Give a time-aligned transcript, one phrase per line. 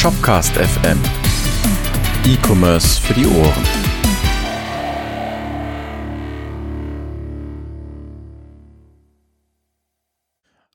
[0.00, 0.98] Shopcast FM.
[2.24, 3.64] E-Commerce für die Ohren.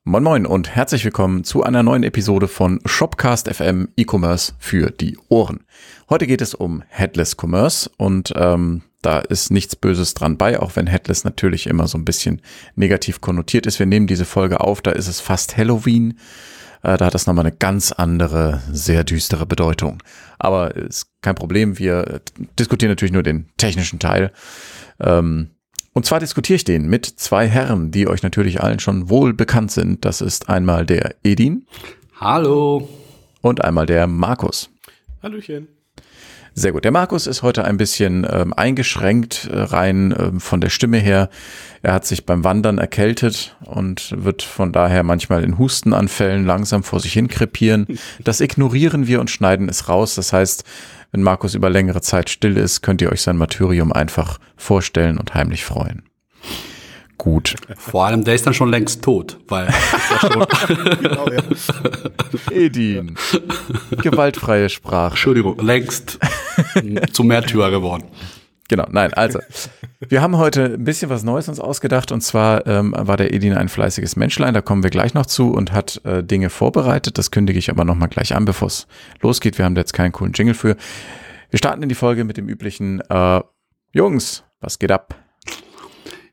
[0.04, 5.18] Moin Moin und herzlich willkommen zu einer neuen Episode von Shopcast FM E-Commerce für die
[5.28, 5.64] Ohren.
[6.08, 10.76] Heute geht es um Headless Commerce und ähm, da ist nichts Böses dran bei, auch
[10.76, 12.40] wenn Headless natürlich immer so ein bisschen
[12.76, 13.80] negativ konnotiert ist.
[13.80, 16.16] Wir nehmen diese Folge auf, da ist es fast Halloween.
[16.82, 20.02] Äh, da hat das nochmal eine ganz andere, sehr düstere Bedeutung.
[20.38, 22.20] Aber ist kein Problem, wir
[22.58, 24.32] diskutieren natürlich nur den technischen Teil.
[25.00, 25.50] Ähm,
[25.92, 29.70] und zwar diskutiere ich den mit zwei Herren, die euch natürlich allen schon wohl bekannt
[29.70, 30.04] sind.
[30.04, 31.66] Das ist einmal der Edin.
[32.20, 32.88] Hallo.
[33.40, 34.68] Und einmal der Markus.
[35.22, 35.68] Hallöchen.
[36.58, 36.84] Sehr gut.
[36.84, 41.28] Der Markus ist heute ein bisschen ähm, eingeschränkt äh, rein ähm, von der Stimme her.
[41.82, 47.00] Er hat sich beim Wandern erkältet und wird von daher manchmal in Hustenanfällen langsam vor
[47.00, 47.86] sich hin krepieren.
[48.24, 50.14] Das ignorieren wir und schneiden es raus.
[50.14, 50.64] Das heißt,
[51.12, 55.34] wenn Markus über längere Zeit still ist, könnt ihr euch sein Martyrium einfach vorstellen und
[55.34, 56.04] heimlich freuen.
[57.18, 57.54] Gut.
[57.76, 59.66] Vor allem, der ist dann schon längst tot, weil.
[61.00, 61.42] genau, ja.
[62.50, 63.16] Edin.
[64.02, 65.12] Gewaltfreie Sprache.
[65.12, 66.18] Entschuldigung, längst
[67.12, 68.04] zum Märtyrer geworden.
[68.68, 69.38] Genau, nein, also.
[70.08, 73.54] Wir haben heute ein bisschen was Neues uns ausgedacht und zwar ähm, war der Edin
[73.54, 77.16] ein fleißiges Menschlein, da kommen wir gleich noch zu und hat äh, Dinge vorbereitet.
[77.16, 78.86] Das kündige ich aber nochmal gleich an, bevor es
[79.22, 79.56] losgeht.
[79.56, 80.76] Wir haben da jetzt keinen coolen Jingle für.
[81.50, 83.40] Wir starten in die Folge mit dem üblichen äh,
[83.92, 85.14] Jungs, was geht ab?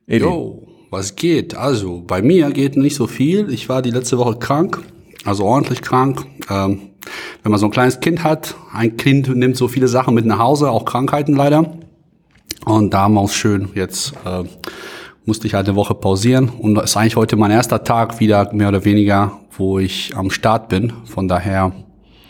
[0.07, 0.27] Edin.
[0.27, 1.55] Yo, was geht?
[1.55, 3.51] Also, bei mir geht nicht so viel.
[3.51, 4.79] Ich war die letzte Woche krank,
[5.25, 6.25] also ordentlich krank.
[6.49, 6.91] Ähm,
[7.41, 10.39] wenn man so ein kleines Kind hat, ein Kind nimmt so viele Sachen mit nach
[10.39, 11.77] Hause, auch Krankheiten leider.
[12.65, 14.43] Und da muss schön jetzt äh,
[15.25, 18.53] musste ich halt eine Woche pausieren und das ist eigentlich heute mein erster Tag wieder
[18.53, 20.93] mehr oder weniger, wo ich am Start bin.
[21.05, 21.71] Von daher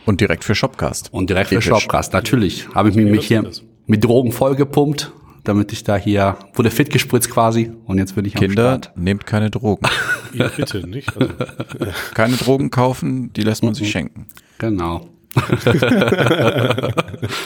[0.06, 1.10] und direkt für Shopcast.
[1.12, 1.66] Und direkt Episch.
[1.66, 2.68] für Shopcast, natürlich.
[2.74, 3.50] Habe ich mich hier
[3.86, 5.12] mit Drogen vollgepumpt,
[5.44, 8.98] damit ich da hier wurde fit gespritzt quasi und jetzt bin ich Kinder, am Start.
[8.98, 9.88] nehmt keine Drogen.
[10.34, 11.16] ja, bitte nicht.
[11.18, 11.34] Also,
[12.14, 14.28] keine Drogen kaufen, die lässt man sich schenken.
[14.58, 15.10] Genau.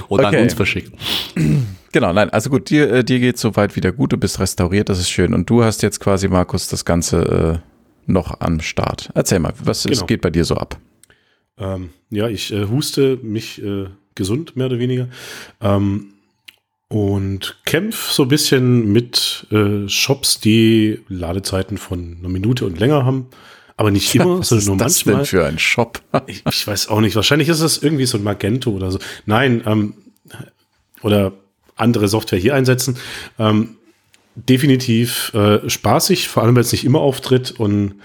[0.09, 0.38] Oder okay.
[0.38, 0.94] an uns verschicken.
[1.94, 4.99] Genau, nein, also gut, dir, äh, dir geht soweit wieder gut, du bist restauriert, das
[4.99, 5.33] ist schön.
[5.33, 9.09] Und du hast jetzt quasi, Markus, das Ganze äh, noch am Start.
[9.16, 10.05] Erzähl mal, was genau.
[10.05, 10.77] geht bei dir so ab?
[11.57, 13.85] Ähm, ja, ich äh, huste mich äh,
[14.16, 15.07] gesund, mehr oder weniger.
[15.61, 16.13] Ähm,
[16.89, 23.05] und kämpfe so ein bisschen mit äh, Shops, die Ladezeiten von einer Minute und länger
[23.05, 23.27] haben.
[23.75, 25.15] Aber nicht immer, Was sondern nur das manchmal.
[25.15, 26.01] Denn für ein Shop?
[26.27, 27.15] ich, ich, weiß auch nicht.
[27.15, 28.99] Wahrscheinlich ist es irgendwie so ein Magento oder so.
[29.25, 29.93] Nein, ähm,
[31.01, 31.33] oder
[31.75, 32.97] andere Software hier einsetzen.
[33.37, 33.75] Ähm,
[34.35, 37.95] definitiv äh, spaßig, vor allem wenn es nicht immer auftritt und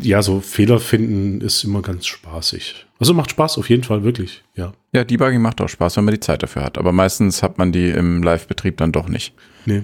[0.00, 2.86] ja, so Fehler finden ist immer ganz spaßig.
[2.98, 4.72] Also macht Spaß auf jeden Fall, wirklich, ja.
[4.92, 6.78] Ja, Debugging macht auch Spaß, wenn man die Zeit dafür hat.
[6.78, 9.34] Aber meistens hat man die im Live-Betrieb dann doch nicht.
[9.64, 9.82] Nee.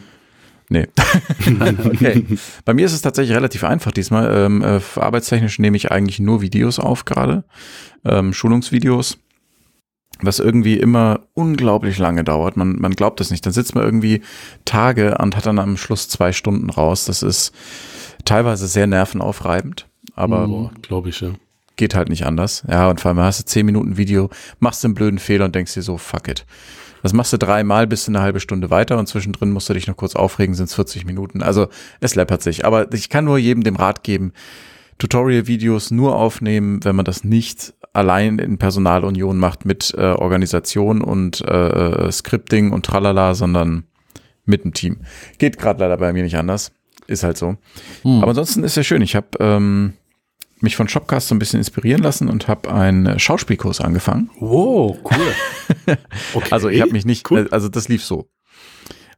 [0.69, 0.87] Nee.
[1.84, 2.25] okay.
[2.65, 4.31] Bei mir ist es tatsächlich relativ einfach diesmal.
[4.34, 7.45] Ähm, äh, arbeitstechnisch nehme ich eigentlich nur Videos auf gerade.
[8.05, 9.19] Ähm, Schulungsvideos.
[10.21, 12.56] Was irgendwie immer unglaublich lange dauert.
[12.56, 13.47] Man, man glaubt es nicht.
[13.47, 14.22] Dann sitzt man irgendwie
[14.65, 17.05] Tage und hat dann am Schluss zwei Stunden raus.
[17.05, 17.55] Das ist
[18.28, 19.87] teilweise sehr nervenaufreibend.
[20.15, 21.31] Aber glaube ich, ja.
[21.77, 22.65] Geht halt nicht anders.
[22.69, 25.75] Ja, und vor allem hast du zehn Minuten Video, machst einen blöden Fehler und denkst
[25.75, 26.44] dir so, fuck it.
[27.03, 29.87] Das machst du dreimal, bist du eine halbe Stunde weiter und zwischendrin musst du dich
[29.87, 31.43] noch kurz aufregen, sind es 40 Minuten.
[31.43, 31.69] Also
[32.00, 32.65] es läppert sich.
[32.65, 34.33] Aber ich kann nur jedem dem Rat geben,
[34.99, 41.41] Tutorial-Videos nur aufnehmen, wenn man das nicht allein in Personalunion macht mit äh, Organisation und
[41.43, 43.84] äh, äh Scripting und tralala, sondern
[44.45, 44.99] mit dem Team.
[45.39, 46.72] Geht gerade leider bei mir nicht anders.
[47.08, 47.56] Ist halt so.
[48.02, 48.22] Hm.
[48.22, 49.02] Aber ansonsten ist ja schön.
[49.02, 49.94] Ich habe ähm,
[50.60, 54.30] mich von Shopcast so ein bisschen inspirieren lassen und habe einen Schauspielkurs angefangen.
[54.38, 55.97] Wow, cool.
[56.34, 56.48] okay.
[56.50, 57.48] Also ich habe mich nicht, cool.
[57.50, 58.28] also das lief so.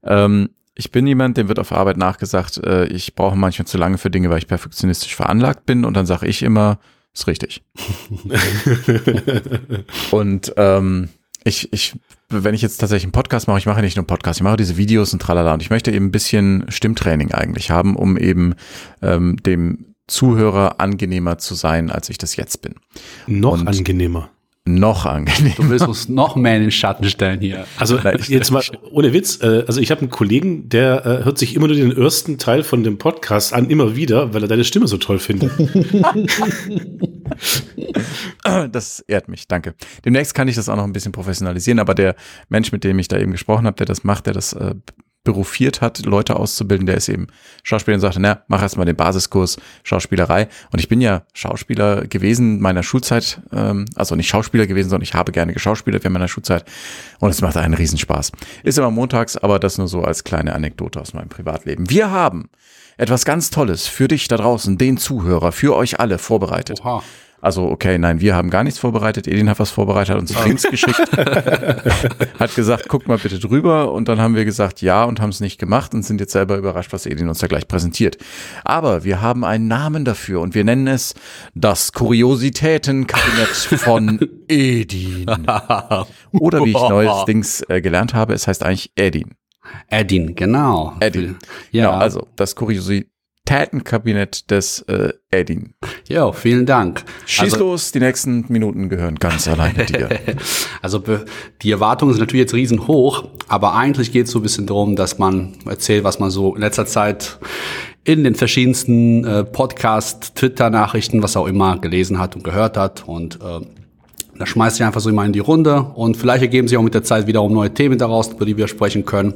[0.05, 3.99] Ähm, ich bin jemand, dem wird auf Arbeit nachgesagt, äh, ich brauche manchmal zu lange
[3.99, 6.79] für Dinge, weil ich perfektionistisch veranlagt bin und dann sage ich immer,
[7.13, 7.63] ist richtig.
[10.11, 11.09] und ähm,
[11.45, 11.95] ich, ich,
[12.31, 14.57] wenn ich jetzt tatsächlich einen Podcast mache, ich mache nicht nur einen Podcast, ich mache
[14.57, 18.55] diese Videos und tralala und ich möchte eben ein bisschen Stimmtraining eigentlich haben, um eben
[19.03, 22.75] ähm, dem Zuhörer angenehmer zu sein, als ich das jetzt bin.
[23.27, 24.31] Noch und angenehmer.
[24.67, 25.55] Noch angenehmer.
[25.57, 27.67] Du willst uns noch mehr in den Schatten stellen hier.
[27.79, 28.63] Also jetzt mal
[28.93, 31.97] ohne Witz, äh, also ich habe einen Kollegen, der äh, hört sich immer nur den
[31.97, 35.51] ersten Teil von dem Podcast an, immer wieder, weil er deine Stimme so toll findet.
[38.71, 39.75] das ehrt mich, danke.
[40.05, 42.15] Demnächst kann ich das auch noch ein bisschen professionalisieren, aber der
[42.49, 44.75] Mensch, mit dem ich da eben gesprochen habe, der das macht, der das äh,
[45.23, 46.87] berufiert hat, Leute auszubilden.
[46.87, 47.27] Der ist eben
[47.63, 50.49] Schauspieler und sagte, na, mach erst mal den Basiskurs Schauspielerei.
[50.73, 55.15] Und ich bin ja Schauspieler gewesen meiner Schulzeit, ähm, also nicht Schauspieler gewesen, sondern ich
[55.15, 56.65] habe gerne geschauspielert während meiner Schulzeit.
[57.19, 58.33] Und es macht einen Riesenspaß.
[58.63, 61.91] Ist immer montags, aber das nur so als kleine Anekdote aus meinem Privatleben.
[61.91, 62.49] Wir haben
[62.97, 66.81] etwas ganz Tolles für dich da draußen, den Zuhörer, für euch alle vorbereitet.
[66.83, 67.03] Oha.
[67.41, 69.27] Also, okay, nein, wir haben gar nichts vorbereitet.
[69.27, 71.01] Edin hat was vorbereitet, hat uns Links geschickt.
[72.39, 73.93] hat gesagt, guck mal bitte drüber.
[73.93, 76.57] Und dann haben wir gesagt, ja, und haben es nicht gemacht und sind jetzt selber
[76.57, 78.19] überrascht, was Edin uns da gleich präsentiert.
[78.65, 81.15] Aber wir haben einen Namen dafür und wir nennen es
[81.55, 85.27] das Kuriositätenkabinett von Edin.
[86.33, 89.35] Oder wie ich neues Dings äh, gelernt habe, es heißt eigentlich Edin.
[89.89, 90.95] Edin, genau.
[91.01, 91.37] Edin.
[91.71, 93.20] Ja, genau, also das Kuriositätenkabinett
[93.51, 95.75] Tätenkabinett des äh, Edin.
[96.07, 97.03] Ja, vielen Dank.
[97.27, 100.09] Schieß also, los, die nächsten Minuten gehören ganz alleine dir.
[100.83, 101.03] also
[101.61, 104.95] die Erwartungen sind natürlich jetzt riesen hoch, aber eigentlich geht es so ein bisschen darum,
[104.95, 107.41] dass man erzählt, was man so in letzter Zeit
[108.05, 113.41] in den verschiedensten äh, Podcast, Twitter-Nachrichten, was auch immer gelesen hat und gehört hat und
[113.43, 113.67] äh,
[114.39, 116.95] da schmeißt ich einfach so immer in die Runde und vielleicht ergeben sich auch mit
[116.95, 119.35] der Zeit wiederum neue Themen daraus, über die wir sprechen können.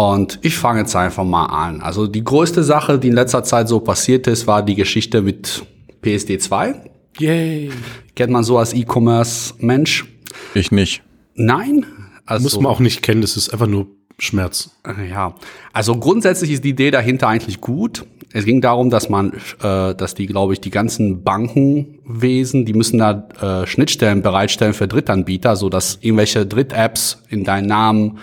[0.00, 1.82] Und ich fange jetzt einfach mal an.
[1.82, 5.62] Also die größte Sache, die in letzter Zeit so passiert ist, war die Geschichte mit
[6.00, 6.90] PSD 2.
[7.18, 7.70] Yay.
[8.16, 10.06] Kennt man so als E-Commerce-Mensch?
[10.54, 11.02] Ich nicht.
[11.34, 11.84] Nein?
[12.24, 13.88] Also, Muss man auch nicht kennen, das ist einfach nur
[14.18, 14.70] Schmerz.
[15.10, 15.34] Ja,
[15.74, 18.06] also grundsätzlich ist die Idee dahinter eigentlich gut.
[18.32, 19.32] Es ging darum, dass man,
[19.62, 24.86] äh, dass die, glaube ich, die ganzen Bankenwesen, die müssen da äh, Schnittstellen bereitstellen für
[24.86, 28.18] Drittanbieter, so dass irgendwelche Dritt-Apps in deinen Namen,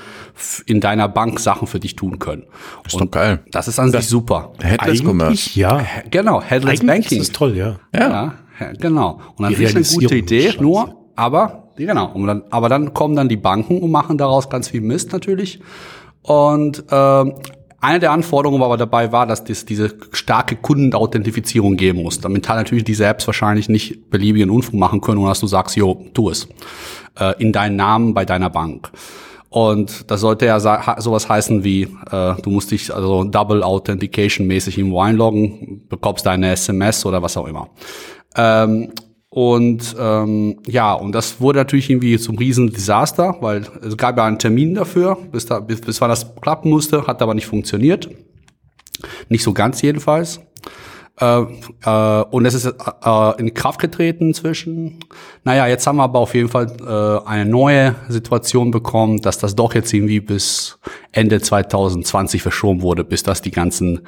[0.65, 2.43] in deiner Bank Sachen für dich tun können.
[2.83, 3.39] Das ist Und doch geil.
[3.51, 4.53] Das ist an das sich super.
[4.61, 5.59] Headless Commerce.
[5.59, 5.85] Ja.
[6.09, 7.17] Genau, Headless Eigentlich Banking.
[7.17, 7.79] Das ist toll, ja.
[7.93, 9.19] Ja, ja genau.
[9.35, 12.11] Und das ist eine gute Idee, nur, aber Genau.
[12.11, 15.59] Und dann, aber dann kommen dann die Banken und machen daraus ganz viel Mist natürlich.
[16.23, 17.35] Und ähm,
[17.79, 22.59] eine der Anforderungen aber dabei war, dass es diese starke Kundenauthentifizierung geben muss, damit halt
[22.59, 26.29] natürlich diese Apps wahrscheinlich nicht beliebigen Unfug machen können, ohne dass du sagst, jo, tu
[26.29, 26.47] es.
[27.19, 28.91] Äh, in deinen Namen bei deiner Bank.
[29.49, 34.77] Und das sollte ja sowas heißen wie, äh, du musst dich also Double Authentication mäßig
[34.77, 37.69] im einloggen, bekommst deine SMS oder was auch immer.
[38.35, 38.91] Ähm,
[39.29, 44.25] und ähm, ja, und das wurde natürlich irgendwie zum riesen Desaster, weil es gab ja
[44.25, 48.09] einen Termin dafür, bis, da, bis, bis wann das klappen musste, hat aber nicht funktioniert.
[49.29, 50.39] Nicht so ganz jedenfalls.
[51.19, 51.45] Äh,
[51.85, 54.99] äh, und es ist äh, in Kraft getreten inzwischen.
[55.43, 59.55] Naja, jetzt haben wir aber auf jeden Fall äh, eine neue Situation bekommen, dass das
[59.55, 60.77] doch jetzt irgendwie bis
[61.11, 64.01] Ende 2020 verschoben wurde, bis das die ganzen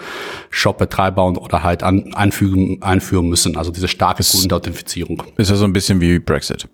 [0.52, 3.58] Shop-Betreiber und oder halt an, anfügen, einführen müssen.
[3.58, 5.24] Also diese starke Kundenauthentifizierung.
[5.38, 6.68] Ist ja so ein bisschen wie Brexit.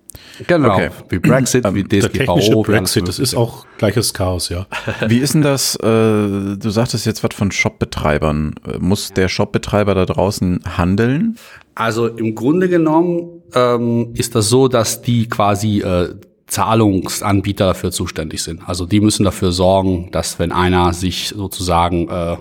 [0.48, 0.90] Genau, okay.
[1.10, 2.64] wie Brexit, wie DSGVO.
[2.64, 4.68] Brexit, das ist auch gleiches Chaos, ja.
[5.08, 8.56] Wie ist denn das, äh, du sagtest jetzt was von Shop-Betreibern.
[8.80, 11.38] Muss der Shop-Betreiber da draußen handeln?
[11.76, 16.16] Also im Grunde genommen ähm, ist das so, dass die quasi äh,
[16.48, 18.62] Zahlungsanbieter dafür zuständig sind.
[18.68, 22.38] Also die müssen dafür sorgen, dass wenn einer sich sozusagen äh,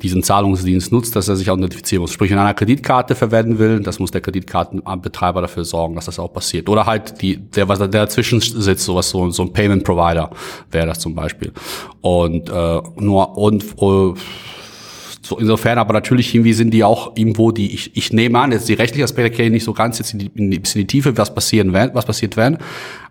[0.00, 2.12] diesen Zahlungsdienst nutzt, dass er sich authentifizieren muss.
[2.12, 6.32] Sprich, wenn einer Kreditkarte verwenden will, das muss der Kreditkartenbetreiber dafür sorgen, dass das auch
[6.32, 6.68] passiert.
[6.68, 10.30] Oder halt die, der, was der dazwischen sitzt, sowas so, so ein Payment Provider
[10.70, 11.52] wäre das zum Beispiel.
[12.00, 14.14] Und äh, nur und äh,
[15.32, 18.68] so insofern, aber natürlich irgendwie sind die auch irgendwo die, ich, ich nehme an, jetzt
[18.68, 20.86] die rechtlichen Aspekte kenne ich nicht so ganz jetzt in die, in die, in die
[20.86, 22.58] Tiefe, was passieren wird, was passiert werden.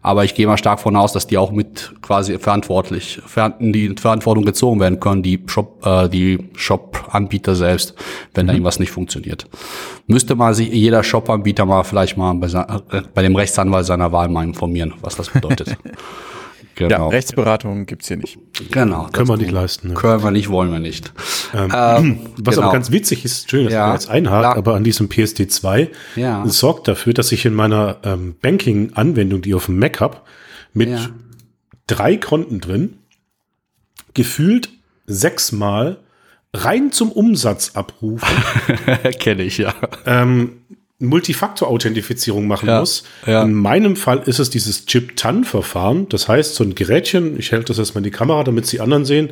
[0.04, 3.22] Aber ich gehe mal stark von aus, dass die auch mit quasi verantwortlich,
[3.60, 7.96] in die Verantwortung gezogen werden können, die Shop, äh, die Shop-Anbieter selbst,
[8.34, 8.48] wenn mhm.
[8.48, 9.48] da irgendwas nicht funktioniert.
[10.08, 14.30] Müsste mal sich jeder Shop-Anbieter mal vielleicht mal bei, äh, bei dem Rechtsanwalt seiner Wahl
[14.30, 15.76] mal informieren, was das bedeutet.
[16.76, 16.90] Genau.
[16.90, 18.38] Ja, Rechtsberatung gibt's hier nicht.
[18.72, 19.08] Genau.
[19.12, 19.90] Können wir nicht leisten.
[19.90, 19.94] Ne?
[19.94, 21.12] Können wir nicht, wollen wir nicht.
[21.54, 22.68] Ähm, ähm, was genau.
[22.68, 26.44] aber ganz witzig ist, schön, dass ja, du jetzt einhakt, aber an diesem PSD2 ja.
[26.48, 30.18] sorgt dafür, dass ich in meiner ähm, Banking-Anwendung, die ich auf dem Mac habe,
[30.74, 31.10] mit ja.
[31.88, 32.98] drei Konten drin,
[34.14, 34.70] gefühlt
[35.06, 35.98] sechsmal
[36.54, 38.28] rein zum Umsatz abrufen.
[39.20, 39.74] Kenne ich, ja.
[40.06, 40.62] Ähm,
[41.02, 43.04] Multifaktor-Authentifizierung machen ja, muss.
[43.26, 43.44] Ja.
[43.44, 46.08] In meinem Fall ist es dieses Chip-TAN-Verfahren.
[46.10, 49.06] Das heißt, so ein Gerätchen, ich halte das erstmal in die Kamera, damit die anderen
[49.06, 49.30] sehen,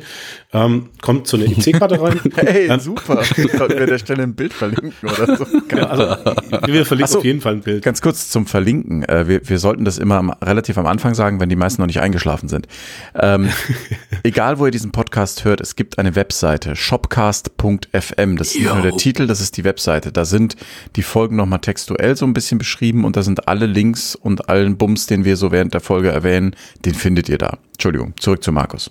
[0.52, 2.20] ähm, kommt so eine EC-Karte rein.
[2.34, 3.22] hey, ähm, super.
[3.56, 5.46] Sollten wir der Stelle ein Bild verlinken oder so.
[5.74, 6.32] Ja, also,
[6.66, 7.84] wir verlinken so, auf jeden Fall ein Bild.
[7.84, 9.04] Ganz kurz zum Verlinken.
[9.04, 11.86] Äh, wir, wir sollten das immer am, relativ am Anfang sagen, wenn die meisten noch
[11.86, 12.66] nicht eingeschlafen sind.
[13.14, 13.48] Ähm,
[14.24, 18.36] egal, wo ihr diesen Podcast hört, es gibt eine Webseite, shopcast.fm.
[18.36, 20.10] Das ist nicht nur der Titel, das ist die Webseite.
[20.10, 20.56] Da sind
[20.96, 24.76] die Folgen nochmal textuell so ein bisschen beschrieben und da sind alle Links und allen
[24.76, 27.58] Bums, den wir so während der Folge erwähnen, den findet ihr da.
[27.72, 28.90] Entschuldigung, zurück zu Markus.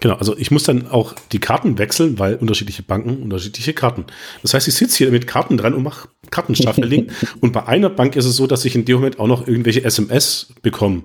[0.00, 4.06] Genau, also ich muss dann auch die Karten wechseln, weil unterschiedliche Banken unterschiedliche Karten.
[4.40, 7.10] Das heißt, ich sitze hier mit Karten dran und mache Kartenshuffling.
[7.40, 9.84] und bei einer Bank ist es so, dass ich in dem Moment auch noch irgendwelche
[9.84, 11.02] SMS bekomme.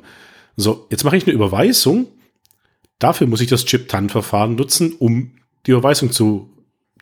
[0.55, 2.07] So, jetzt mache ich eine Überweisung.
[2.97, 5.31] Dafür muss ich das Chip-TAN-Verfahren nutzen, um
[5.65, 6.49] die Überweisung zu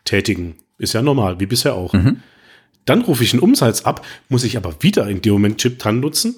[0.04, 0.56] tätigen.
[0.78, 1.92] Ist ja normal, wie bisher auch.
[1.92, 2.22] Mhm.
[2.84, 6.36] Dann rufe ich einen Umsatz ab, muss ich aber wieder in dem Moment Chip-TAN nutzen.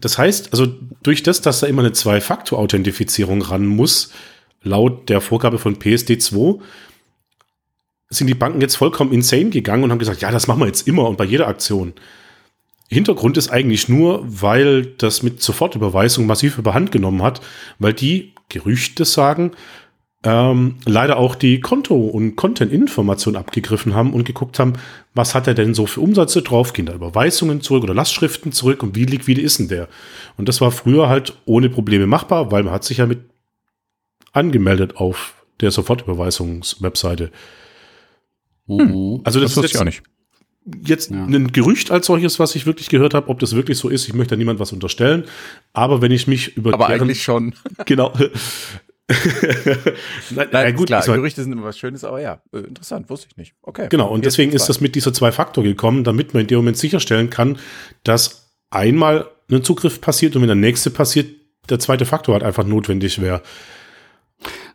[0.00, 0.66] Das heißt, also
[1.02, 4.10] durch das, dass da immer eine Zwei-Faktor-Authentifizierung ran muss,
[4.62, 6.60] laut der Vorgabe von PSD2
[8.10, 10.86] sind die Banken jetzt vollkommen insane gegangen und haben gesagt, ja, das machen wir jetzt
[10.86, 11.94] immer und bei jeder Aktion.
[12.88, 17.40] Hintergrund ist eigentlich nur, weil das mit Sofortüberweisung massiv überhand genommen hat,
[17.78, 19.52] weil die Gerüchte sagen,
[20.24, 24.74] ähm, leider auch die Konto- und Content-Information abgegriffen haben und geguckt haben,
[25.14, 28.82] was hat er denn so für Umsätze drauf, gehen da Überweisungen zurück oder Lastschriften zurück
[28.82, 29.88] und wie liquide ist denn der?
[30.36, 33.20] Und das war früher halt ohne Probleme machbar, weil man hat sich ja mit
[34.32, 37.30] angemeldet auf der Sofortüberweisungswebseite.
[38.66, 39.20] Mhm.
[39.24, 40.02] Also das, das ist jetzt, auch nicht.
[40.86, 41.24] jetzt ja.
[41.24, 44.06] ein Gerücht als solches, was ich wirklich gehört habe, ob das wirklich so ist.
[44.06, 45.24] Ich möchte da niemand was unterstellen.
[45.72, 47.54] Aber wenn ich mich über aber eigentlich schon
[47.86, 48.12] genau.
[50.30, 53.36] Nein, Nein gut, klar, Gerüchte sind immer was Schönes, aber ja, äh, interessant, wusste ich
[53.36, 53.54] nicht.
[53.62, 53.88] Okay.
[53.90, 57.28] Genau, und deswegen ist das mit dieser Zwei-Faktor gekommen, damit man in dem Moment sicherstellen
[57.28, 57.58] kann,
[58.04, 61.28] dass einmal ein Zugriff passiert und wenn der nächste passiert,
[61.68, 63.42] der zweite Faktor halt einfach notwendig wäre.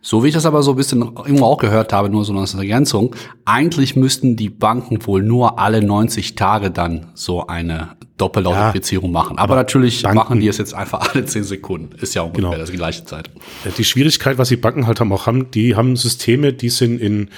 [0.00, 2.54] So wie ich das aber so ein bisschen irgendwo auch gehört habe, nur so als
[2.54, 9.12] Ergänzung, eigentlich müssten die Banken wohl nur alle 90 Tage dann so eine Doppelauthentifizierung ja,
[9.12, 9.38] machen.
[9.38, 11.96] Aber, aber natürlich Banken, machen die es jetzt einfach alle 10 Sekunden.
[11.96, 12.64] Ist ja ungefähr genau.
[12.64, 13.30] die gleiche Zeit.
[13.78, 17.30] Die Schwierigkeit, was die Banken halt haben, auch haben, die haben Systeme, die sind in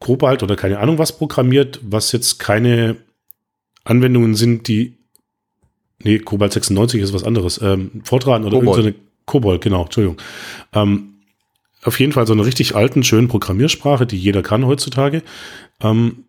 [0.00, 2.96] Cobalt oder keine Ahnung was programmiert, was jetzt keine
[3.84, 4.98] Anwendungen sind, die
[6.02, 7.60] Nee, Cobalt 96 ist was anderes.
[7.62, 10.20] Ähm, Fortran oder irgendeine Kobold, genau, Entschuldigung.
[10.74, 11.14] Ähm,
[11.82, 15.22] auf jeden Fall so eine richtig alten, schönen Programmiersprache, die jeder kann heutzutage.
[15.80, 16.24] Ähm,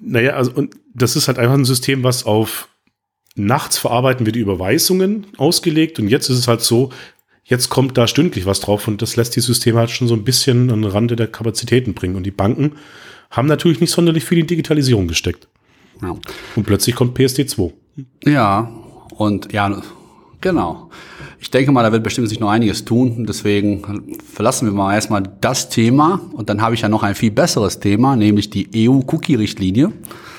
[0.00, 2.68] naja, also, und das ist halt einfach ein System, was auf
[3.36, 6.90] nachts verarbeiten wir die Überweisungen ausgelegt und jetzt ist es halt so,
[7.50, 10.24] jetzt kommt da stündlich was drauf und das lässt die Systeme halt schon so ein
[10.24, 12.16] bisschen an den Rande der Kapazitäten bringen.
[12.16, 12.76] Und die Banken
[13.30, 15.48] haben natürlich nicht sonderlich viel in Digitalisierung gesteckt.
[16.00, 16.16] Ja.
[16.56, 17.72] Und plötzlich kommt PSD2.
[18.24, 18.72] Ja,
[19.16, 19.82] und ja,
[20.40, 20.90] genau.
[21.42, 23.24] Ich denke mal, da wird bestimmt sich noch einiges tun.
[23.26, 26.20] Deswegen verlassen wir mal erstmal das Thema.
[26.34, 29.90] Und dann habe ich ja noch ein viel besseres Thema, nämlich die EU-Cookie-Richtlinie.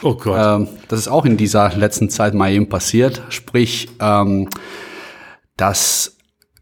[0.04, 0.62] Oh Gott.
[0.62, 3.24] Ähm, das ist auch in dieser letzten Zeit mal eben passiert.
[3.30, 4.48] Sprich, ähm,
[5.58, 6.18] dass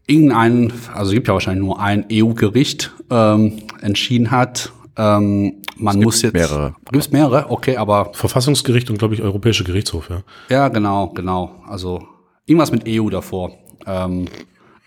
[0.06, 6.04] irgendein, also es gibt ja wahrscheinlich nur ein EU-Gericht ähm, entschieden hat, ähm, man es
[6.04, 6.32] muss jetzt.
[6.32, 6.74] Mehrere.
[6.90, 7.50] Gibt es mehrere?
[7.50, 8.12] Okay, aber.
[8.14, 10.22] Verfassungsgericht und, glaube ich, Europäischer Gerichtshof, ja.
[10.48, 11.62] Ja, genau, genau.
[11.66, 12.02] Also
[12.46, 13.52] irgendwas mit EU davor.
[13.86, 14.26] Ähm.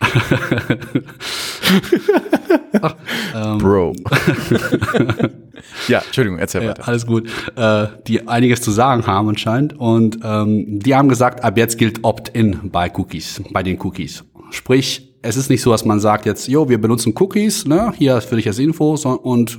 [2.82, 2.96] Ach,
[3.34, 3.58] ähm.
[3.58, 3.94] Bro.
[5.88, 6.88] ja, Entschuldigung, erzähl ja, weiter.
[6.88, 7.28] Alles gut.
[7.56, 9.78] Äh, die einiges zu sagen haben anscheinend.
[9.78, 14.24] Und ähm, die haben gesagt, ab jetzt gilt Opt-in bei Cookies, bei den Cookies.
[14.50, 18.20] Sprich, es ist nicht so, dass man sagt jetzt, jo, wir benutzen Cookies, ne, hier
[18.20, 19.58] für dich als Info und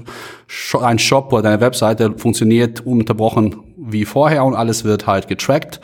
[0.80, 5.82] ein Shop oder deine Webseite funktioniert ununterbrochen wie vorher und alles wird halt getrackt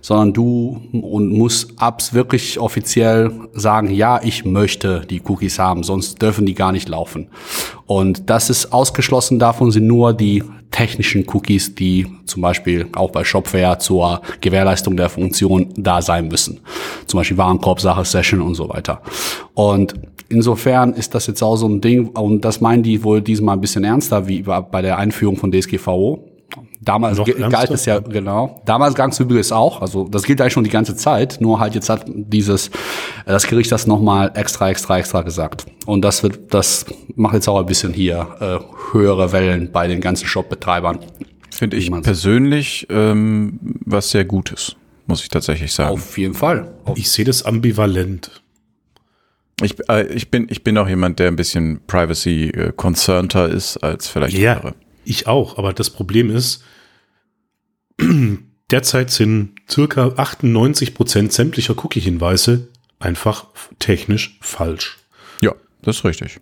[0.00, 6.20] sondern du und musst abs wirklich offiziell sagen, ja, ich möchte die Cookies haben, sonst
[6.22, 7.28] dürfen die gar nicht laufen.
[7.86, 13.24] Und das ist ausgeschlossen davon sind nur die technischen Cookies, die zum Beispiel auch bei
[13.24, 16.60] Shopware zur Gewährleistung der Funktion da sein müssen.
[17.06, 19.02] Zum Beispiel Warenkorb-Sache, Session und so weiter.
[19.54, 19.94] Und
[20.28, 23.60] insofern ist das jetzt auch so ein Ding, und das meinen die wohl diesmal ein
[23.60, 26.29] bisschen ernster, wie bei der Einführung von DSGVO.
[26.80, 28.62] Damals Noch galt es ja, genau.
[28.64, 29.82] Damals galt es übrigens auch.
[29.82, 31.38] Also das gilt eigentlich schon die ganze Zeit.
[31.40, 32.70] Nur halt jetzt hat dieses, äh,
[33.26, 35.66] das Gericht das nochmal extra, extra, extra gesagt.
[35.86, 40.00] Und das wird, das macht jetzt auch ein bisschen hier äh, höhere Wellen bei den
[40.00, 41.00] ganzen Shop-Betreibern.
[41.50, 44.76] Finde ich persönlich ähm, was sehr Gutes,
[45.06, 45.90] muss ich tatsächlich sagen.
[45.90, 46.72] Auf jeden Fall.
[46.84, 48.42] Auf ich sehe das ambivalent.
[49.62, 54.38] Ich, äh, ich, bin, ich bin auch jemand, der ein bisschen privacy-concernter ist als vielleicht
[54.38, 54.54] ja.
[54.54, 54.74] andere.
[55.04, 56.62] Ich auch, aber das Problem ist,
[58.70, 63.46] derzeit sind circa 98 Prozent sämtlicher Cookie-Hinweise einfach
[63.78, 64.98] technisch falsch.
[65.40, 66.40] Ja, das ist richtig.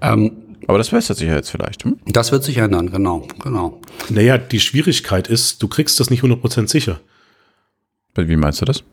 [0.00, 1.84] Ähm, aber das bessert sich ja jetzt vielleicht.
[1.84, 1.98] Hm?
[2.06, 3.80] Das wird sich ändern, genau, genau.
[4.08, 7.00] Naja, die Schwierigkeit ist, du kriegst das nicht 100% sicher.
[8.14, 8.84] Wie meinst du das?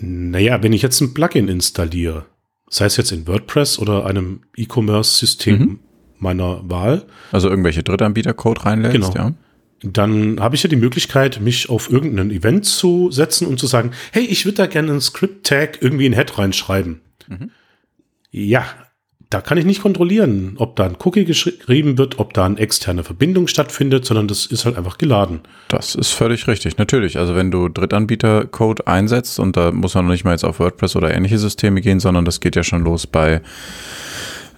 [0.00, 2.26] Naja, wenn ich jetzt ein Plugin installiere,
[2.70, 5.78] sei es jetzt in WordPress oder einem E-Commerce-System, mhm
[6.22, 7.04] meiner Wahl.
[7.32, 9.14] Also irgendwelche Drittanbieter-Code reinlässt, genau.
[9.14, 9.32] ja.
[9.84, 13.90] Dann habe ich ja die Möglichkeit, mich auf irgendein Event zu setzen und zu sagen,
[14.12, 17.00] hey, ich würde da gerne einen Script-Tag irgendwie in Head reinschreiben.
[17.28, 17.50] Mhm.
[18.30, 18.64] Ja,
[19.32, 23.02] da kann ich nicht kontrollieren, ob da ein Cookie geschrieben wird, ob da eine externe
[23.02, 25.40] Verbindung stattfindet, sondern das ist halt einfach geladen.
[25.68, 27.16] Das ist völlig richtig, natürlich.
[27.18, 30.96] Also wenn du Drittanbieter-Code einsetzt und da muss man noch nicht mal jetzt auf WordPress
[30.96, 33.40] oder ähnliche Systeme gehen, sondern das geht ja schon los bei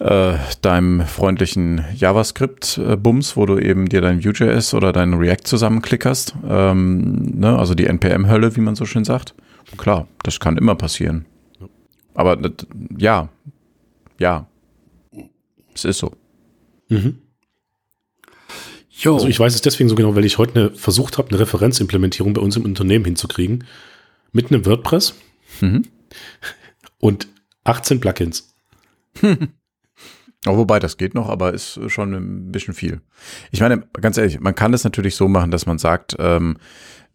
[0.05, 6.35] äh, deinem freundlichen JavaScript-Bums, wo du eben dir dein Vue.js oder dein React zusammenklickerst.
[6.47, 7.59] Ähm, ne?
[7.59, 9.35] Also die NPM-Hölle, wie man so schön sagt.
[9.79, 11.25] Klar, das kann immer passieren.
[12.13, 12.39] Aber
[12.99, 13.31] ja,
[14.19, 14.47] ja,
[15.75, 16.13] es ist so.
[16.91, 17.21] Mhm.
[19.07, 22.35] Also ich weiß es deswegen so genau, weil ich heute eine, versucht habe, eine Referenzimplementierung
[22.35, 23.65] bei uns im Unternehmen hinzukriegen.
[24.33, 25.15] Mit einem WordPress
[25.63, 25.85] mhm.
[26.99, 27.27] und
[27.65, 28.55] 18 Plugins.
[30.47, 33.01] Wobei, das geht noch, aber ist schon ein bisschen viel.
[33.51, 36.59] Ich meine, ganz ehrlich, man kann es natürlich so machen, dass man sagt, ähm,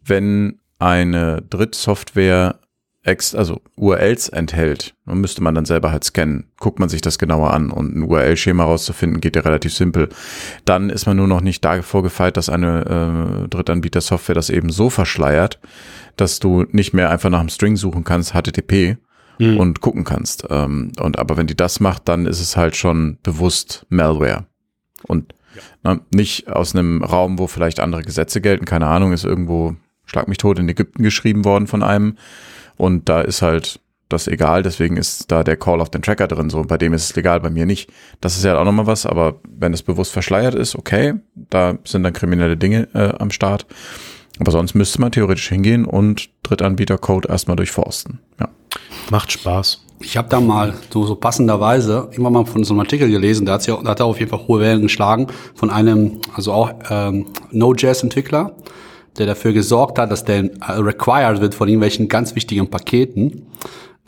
[0.04, 2.58] wenn eine Drittsoftware
[3.02, 6.50] ex, also URLs enthält, dann müsste man dann selber halt scannen.
[6.58, 10.08] Guckt man sich das genauer an und ein URL-Schema rauszufinden, geht ja relativ simpel.
[10.64, 14.90] Dann ist man nur noch nicht davor gefeit, dass eine äh, Drittanbieter-Software das eben so
[14.90, 15.60] verschleiert,
[16.16, 18.98] dass du nicht mehr einfach nach einem String suchen kannst, HTTP,
[19.40, 19.58] mhm.
[19.58, 20.46] und gucken kannst.
[20.48, 24.46] Ähm, und aber wenn die das macht, dann ist es halt schon bewusst Malware.
[25.06, 25.62] Und ja.
[25.82, 30.28] na, nicht aus einem Raum, wo vielleicht andere Gesetze gelten, keine Ahnung, ist irgendwo, schlag
[30.28, 32.16] mich tot, in Ägypten geschrieben worden von einem.
[32.76, 36.50] Und da ist halt das egal, deswegen ist da der Call auf den Tracker drin
[36.50, 36.62] so.
[36.62, 37.90] Bei dem ist es legal, bei mir nicht.
[38.20, 42.02] Das ist ja auch nochmal was, aber wenn es bewusst verschleiert ist, okay, da sind
[42.02, 43.66] dann kriminelle Dinge äh, am Start.
[44.40, 48.20] Aber sonst müsste man theoretisch hingehen und Drittanbieter-Code erstmal durchforsten.
[48.40, 48.48] Ja.
[49.10, 49.80] Macht Spaß.
[50.02, 53.54] Ich habe da mal so, so passenderweise immer mal von so einem Artikel gelesen, da,
[53.54, 56.72] hat's ja, da hat er auf jeden Fall hohe Wellen geschlagen, von einem, also auch
[56.88, 58.52] ähm, Node.js-Entwickler,
[59.18, 63.46] der dafür gesorgt hat, dass der required wird von irgendwelchen ganz wichtigen Paketen.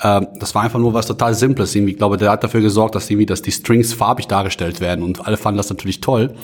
[0.03, 1.75] Ähm, das war einfach nur was total Simples.
[1.75, 5.27] Ich glaube, der hat dafür gesorgt, dass irgendwie, dass die Strings farbig dargestellt werden und
[5.27, 6.35] alle fanden das natürlich toll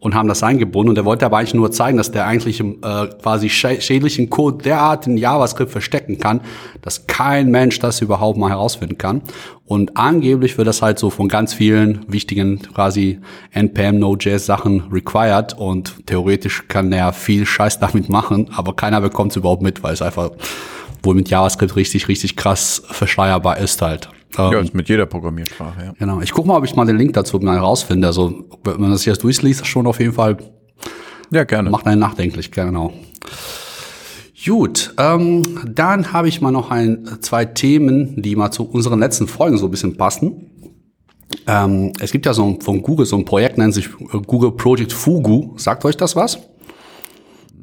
[0.00, 0.90] und haben das eingebunden.
[0.90, 5.06] Und er wollte aber eigentlich nur zeigen, dass der eigentlich äh, quasi schädlichen Code derart
[5.06, 6.40] in JavaScript verstecken kann,
[6.82, 9.22] dass kein Mensch das überhaupt mal herausfinden kann.
[9.64, 13.20] Und angeblich wird das halt so von ganz vielen wichtigen quasi
[13.52, 19.32] NPM Node.js Sachen required und theoretisch kann er viel Scheiß damit machen, aber keiner bekommt
[19.32, 20.30] es überhaupt mit, weil es einfach
[21.02, 24.08] wohl mit JavaScript richtig, richtig krass verschleierbar ist halt.
[24.36, 25.92] Ähm, ja, ist mit jeder Programmiersprache, ja.
[25.98, 26.20] Genau.
[26.20, 28.06] Ich gucke mal, ob ich mal den Link dazu mal herausfinde.
[28.06, 30.36] Also, wenn man das jetzt durchliest, schon auf jeden Fall.
[31.30, 31.70] Ja, gerne.
[31.70, 32.92] Macht einen nachdenklich, genau.
[34.44, 39.26] Gut, ähm, dann habe ich mal noch ein, zwei Themen, die mal zu unseren letzten
[39.26, 40.50] Folgen so ein bisschen passen.
[41.46, 43.90] Ähm, es gibt ja so ein, von Google so ein Projekt, nennt sich
[44.26, 45.54] Google Project Fugu.
[45.58, 46.38] Sagt euch das was?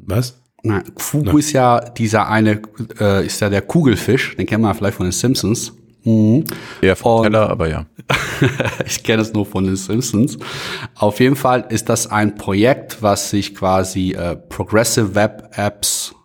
[0.04, 0.38] Was?
[0.62, 1.38] Na, Fugu Na.
[1.38, 2.60] ist ja dieser eine,
[2.98, 5.72] äh, ist ja der Kugelfisch, den kennen wir vielleicht von den Simpsons.
[6.04, 6.44] Mhm.
[6.80, 7.86] Eher von Teller, aber ja.
[8.86, 10.38] ich kenne es nur von den Simpsons.
[10.94, 16.15] Auf jeden Fall ist das ein Projekt, was sich quasi äh, Progressive Web Apps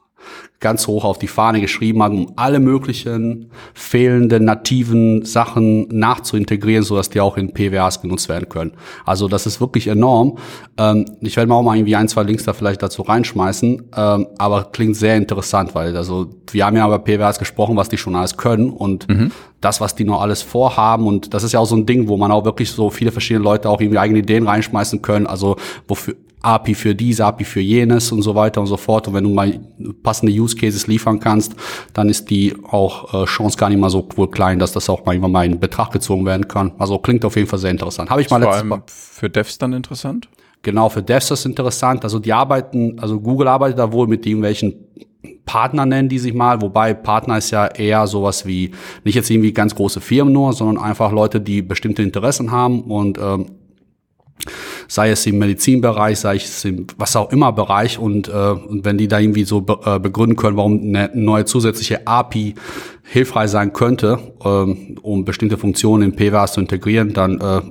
[0.62, 7.10] ganz hoch auf die Fahne geschrieben hat, um alle möglichen fehlenden nativen Sachen nachzuintegrieren, sodass
[7.10, 8.74] die auch in PWAs genutzt werden können.
[9.04, 10.38] Also das ist wirklich enorm.
[10.78, 14.28] Ähm, ich werde mal auch mal irgendwie ein, zwei Links da vielleicht dazu reinschmeißen, ähm,
[14.38, 18.16] aber klingt sehr interessant, weil also wir haben ja über PWAs gesprochen, was die schon
[18.16, 19.32] alles können und mhm.
[19.62, 22.18] das, was die noch alles vorhaben und das ist ja auch so ein Ding, wo
[22.18, 25.56] man auch wirklich so viele verschiedene Leute auch irgendwie eigene Ideen reinschmeißen können, also
[25.88, 29.08] wofür API für dies, API für jenes und so weiter und so fort.
[29.08, 29.60] Und wenn du mal
[30.04, 31.56] passende Use Cases liefern kannst,
[31.94, 35.06] dann ist die auch äh, Chance gar nicht mal so wohl klein, dass das auch
[35.06, 36.74] mal irgendwann mal in Betracht gezogen werden kann.
[36.78, 38.10] Also klingt auf jeden Fall sehr interessant.
[38.10, 38.82] Habe ich mal letztes Mal.
[38.88, 40.28] Für Devs dann interessant?
[40.64, 42.04] Genau, für Devs ist das interessant.
[42.04, 44.76] Also die arbeiten, also Google arbeitet da wohl mit irgendwelchen
[45.46, 48.72] Partner nennen die sich mal, wobei Partner ist ja eher sowas wie,
[49.04, 53.18] nicht jetzt irgendwie ganz große Firmen nur, sondern einfach Leute, die bestimmte Interessen haben und
[53.18, 53.48] ähm,
[54.92, 57.98] sei es im Medizinbereich, sei es im was auch immer Bereich.
[57.98, 61.46] Und, äh, und wenn die da irgendwie so be äh, begründen können, warum eine neue
[61.46, 62.56] zusätzliche API
[63.04, 67.62] hilfreich sein könnte, ähm, um bestimmte Funktionen in PWAs zu integrieren, dann äh,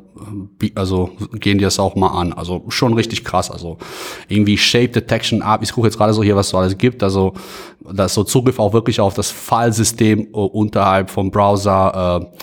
[0.75, 2.33] also gehen die das auch mal an.
[2.33, 3.51] Also schon richtig krass.
[3.51, 3.79] Also
[4.29, 5.65] irgendwie Shape Detection API.
[5.65, 7.03] Ich gucke jetzt gerade so hier, was es so alles gibt.
[7.03, 7.35] Also
[7.81, 12.21] da ist so Zugriff auch wirklich auf das Filesystem äh, unterhalb vom Browser.
[12.23, 12.37] Äh,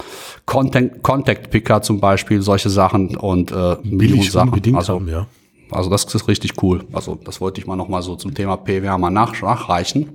[0.46, 4.76] Content, Contact Picker zum Beispiel, solche Sachen und äh, Millionen Sachen.
[4.76, 5.28] Also, haben, ja.
[5.72, 6.86] also das ist richtig cool.
[6.94, 10.12] Also das wollte ich mal noch mal so zum Thema PWA mal nach, nachreichen.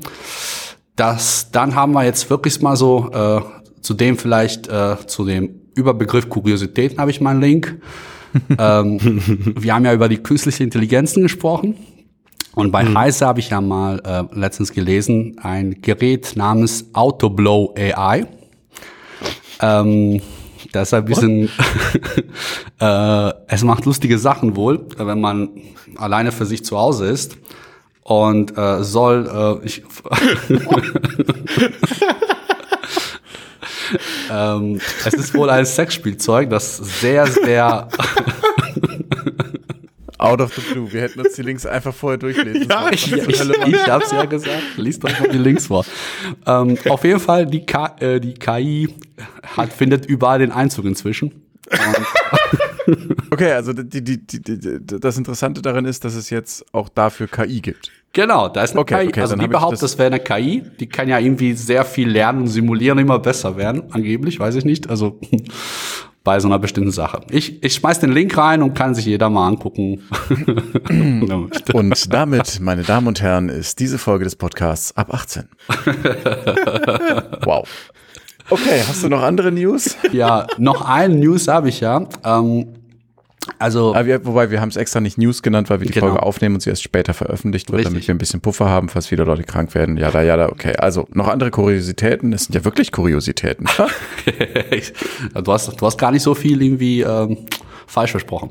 [0.97, 3.41] Das, dann haben wir jetzt wirklich mal so äh,
[3.83, 7.81] zu dem vielleicht äh, zu dem Überbegriff Kuriositäten habe ich mal einen Link.
[8.59, 8.99] ähm,
[9.59, 11.77] wir haben ja über die künstliche Intelligenzen gesprochen.
[12.55, 12.99] Und bei mhm.
[12.99, 18.27] Heise habe ich ja mal äh, letztens gelesen, ein Gerät namens Autoblow AI.
[19.61, 20.21] Ähm,
[20.73, 21.51] Das ist ein bisschen,
[22.81, 25.51] äh, es macht lustige Sachen wohl, wenn man
[25.97, 27.37] alleine für sich zu Hause ist
[28.03, 29.83] und äh, soll, äh, ich,
[34.31, 37.89] ähm, es ist wohl ein Sexspielzeug, das sehr, sehr
[40.23, 40.93] Out of the blue.
[40.93, 42.69] Wir hätten uns die Links einfach vorher durchlesen.
[42.71, 44.63] Ja, ich, ich, ich hab's ja gesagt.
[44.77, 45.85] Lies doch mal die Links vor.
[46.47, 48.95] Ähm, auf jeden Fall, die, K äh, die KI
[49.57, 51.43] hat, findet überall den Einzug inzwischen.
[53.33, 57.61] okay, also die, die, die, das Interessante darin ist, dass es jetzt auch dafür KI
[57.61, 57.91] gibt.
[58.13, 59.09] Genau, da ist eine okay, KI.
[59.09, 60.63] Okay, also die behauptet, das, das wäre eine KI.
[60.79, 63.85] Die kann ja irgendwie sehr viel lernen und simulieren, immer besser werden.
[63.91, 64.91] Angeblich, weiß ich nicht.
[64.91, 65.19] Also
[66.25, 67.23] bei so einer bestimmten Sache.
[67.31, 70.03] Ich, ich schmeiß den Link rein und kann sich jeder mal angucken.
[71.73, 75.49] und damit, meine Damen und Herren, ist diese Folge des Podcasts ab 18.
[77.45, 77.67] wow.
[78.51, 79.97] Okay, hast du noch andere News?
[80.13, 82.07] Ja, noch ein News habe ich ja.
[82.25, 82.82] Ähm,
[83.59, 86.07] also, Aber wir, wobei wir haben es extra nicht News genannt, weil wir die genau.
[86.07, 87.93] Folge aufnehmen und sie erst später veröffentlicht wird, Richtig.
[87.93, 89.97] damit wir ein bisschen Puffer haben, falls wieder Leute krank werden.
[89.97, 90.75] Ja, da, ja, da, okay.
[90.77, 92.33] Also noch andere Kuriositäten.
[92.33, 93.67] Es sind ja wirklich Kuriositäten.
[95.35, 97.47] du, hast, du hast gar nicht so viel irgendwie ähm,
[97.87, 98.51] falsch versprochen.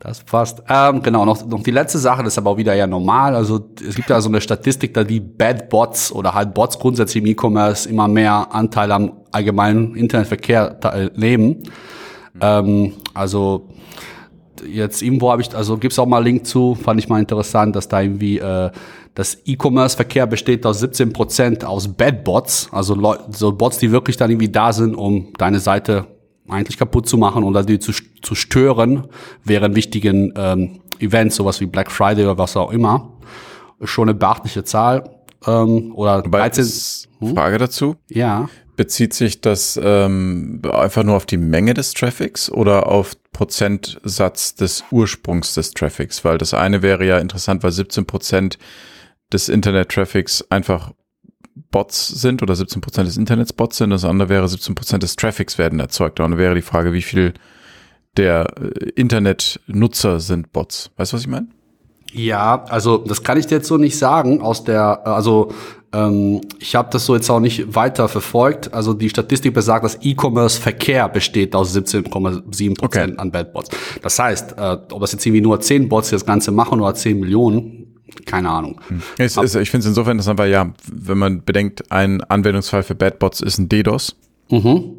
[0.00, 0.62] Das passt.
[0.68, 3.34] Ähm, genau, noch, noch die letzte Sache, das ist aber auch wieder ja normal.
[3.34, 7.24] Also es gibt ja so eine Statistik, da die Bad Bots oder halt Bots grundsätzlich
[7.24, 10.78] im E-Commerce immer mehr Anteil am allgemeinen Internetverkehr
[11.16, 11.64] nehmen.
[12.34, 12.40] Mhm.
[12.40, 13.68] Ähm, also
[14.66, 17.88] jetzt irgendwo habe ich, also gibt's auch mal Link zu, fand ich mal interessant, dass
[17.88, 18.70] da irgendwie äh,
[19.14, 24.16] das E-Commerce-Verkehr besteht aus 17 Prozent aus Bad Bots, also Leu so Bots, die wirklich
[24.16, 26.06] dann irgendwie da sind, um deine Seite
[26.48, 29.08] eigentlich kaputt zu machen oder die zu, zu stören
[29.44, 33.12] während wichtigen ähm, Events, sowas wie Black Friday oder was auch immer.
[33.82, 35.10] Schon eine beachtliche Zahl.
[35.46, 36.64] Ähm, oder 13.
[37.20, 37.34] Hm?
[37.34, 37.96] Frage dazu.
[38.08, 38.48] Ja.
[38.78, 44.84] Bezieht sich das ähm, einfach nur auf die Menge des Traffics oder auf Prozentsatz des
[44.92, 46.24] Ursprungs des Traffics?
[46.24, 48.56] Weil das eine wäre ja interessant, weil 17 Prozent
[49.32, 50.92] des Internet-Traffics einfach
[51.72, 53.90] Bots sind oder 17 Prozent des Internets Bots sind.
[53.90, 56.20] Das andere wäre 17 Prozent des Traffics werden erzeugt.
[56.20, 57.34] Und dann wäre die Frage, wie viel
[58.16, 60.92] der äh, Internet-Nutzer sind Bots.
[60.96, 61.48] Weißt du, was ich meine?
[62.12, 64.40] Ja, also das kann ich dir jetzt so nicht sagen.
[64.40, 65.52] Aus der, also
[65.92, 68.72] ähm, ich habe das so jetzt auch nicht weiter verfolgt.
[68.74, 73.14] Also die Statistik besagt, dass E-Commerce-Verkehr besteht aus 17,7 Prozent okay.
[73.16, 73.70] an Bad Bots.
[74.02, 77.18] Das heißt, äh, ob das jetzt irgendwie nur 10 Bots das Ganze machen oder 10
[77.18, 77.96] Millionen,
[78.26, 78.80] keine Ahnung.
[79.16, 82.94] Es, es, ich finde es insofern interessant, weil ja, wenn man bedenkt, ein Anwendungsfall für
[82.94, 84.16] Bad Bots ist ein DDoS.
[84.50, 84.94] Mhm.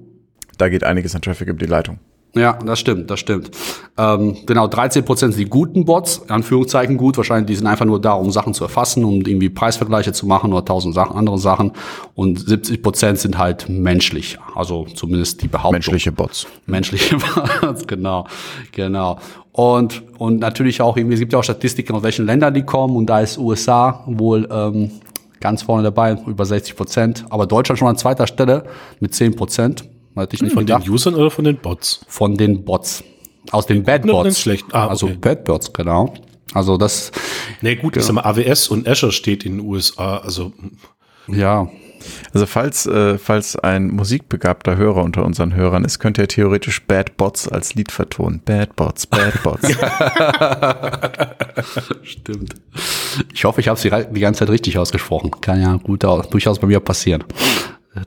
[0.58, 2.00] Da geht einiges an Traffic über die Leitung.
[2.36, 3.50] Ja, das stimmt, das stimmt.
[3.98, 7.18] Ähm, genau, 13 Prozent sind die guten Bots, in Anführungszeichen gut.
[7.18, 10.54] Wahrscheinlich, die sind einfach nur da, um Sachen zu erfassen, um irgendwie Preisvergleiche zu machen
[10.54, 11.72] oder tausend Sachen, andere Sachen.
[12.14, 14.38] Und 70 Prozent sind halt menschlich.
[14.54, 15.74] Also zumindest die Behauptung.
[15.74, 16.46] Menschliche Bots.
[16.68, 17.18] Menschliche
[17.62, 18.28] Bots, genau,
[18.74, 19.18] genau.
[19.52, 22.96] Und, und natürlich auch irgendwie, es gibt ja auch Statistiken, aus welchen Ländern die kommen.
[22.96, 24.92] Und da ist USA wohl ähm,
[25.40, 27.26] ganz vorne dabei, über 60 Prozent.
[27.32, 28.66] Aber Deutschland schon an zweiter Stelle
[29.00, 29.84] mit 10 Prozent.
[30.20, 30.86] Hatte ich nicht von gedacht.
[30.86, 32.02] den Usern oder von den Bots?
[32.08, 33.04] Von den Bots.
[33.52, 34.40] Aus den Bad Bots.
[34.40, 34.66] schlecht.
[34.72, 35.16] Ah, also okay.
[35.16, 36.14] Also Bad Bots, genau.
[36.54, 37.12] Also das.
[37.62, 38.02] Nee, gut, genau.
[38.02, 40.54] ich sag mal, AWS und Azure steht in den USA, also.
[41.28, 41.70] Ja.
[42.34, 47.18] Also falls, äh, falls ein musikbegabter Hörer unter unseren Hörern ist, könnte er theoretisch Bad
[47.18, 48.42] Bots als Lied vertonen.
[48.44, 49.68] Bad Bots, Bad Bots.
[52.04, 52.56] Stimmt.
[53.34, 55.32] Ich hoffe, ich habe sie die ganze Zeit richtig ausgesprochen.
[55.42, 57.26] Kann ja gut durchaus bei mir passieren,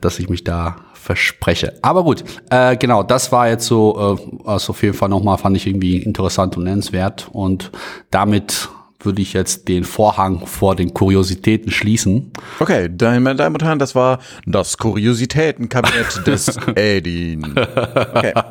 [0.01, 1.73] dass ich mich da verspreche.
[1.81, 5.57] Aber gut, äh, genau, das war jetzt so, äh, also auf jeden Fall nochmal, fand
[5.57, 7.27] ich irgendwie interessant und nennenswert.
[7.33, 7.71] Und
[8.09, 8.69] damit
[9.01, 12.31] würde ich jetzt den Vorhang vor den Kuriositäten schließen.
[12.59, 17.57] Okay, meine Damen und Herren, das war das Kuriositätenkabinett des Edin.
[17.57, 18.33] Okay.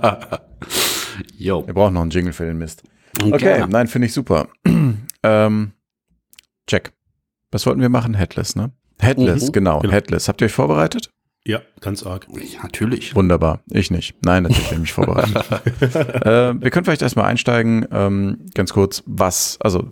[1.36, 1.66] Jo.
[1.66, 2.82] Wir brauchen noch einen Jingle für den Mist.
[3.20, 4.48] Okay, okay nein, finde ich super.
[5.22, 5.72] ähm,
[6.66, 6.92] check.
[7.50, 8.14] Was wollten wir machen?
[8.14, 8.72] Headless, ne?
[8.98, 9.52] Headless, mhm.
[9.52, 10.26] genau, genau, Headless.
[10.28, 11.10] Habt ihr euch vorbereitet?
[11.44, 12.28] Ja, ganz arg.
[12.30, 13.16] Ja, natürlich.
[13.16, 13.62] Wunderbar.
[13.68, 14.14] Ich nicht.
[14.24, 15.34] Nein, natürlich will ich mich vorbereiten.
[15.80, 19.90] äh, wir können vielleicht erstmal einsteigen, ähm, ganz kurz, was, also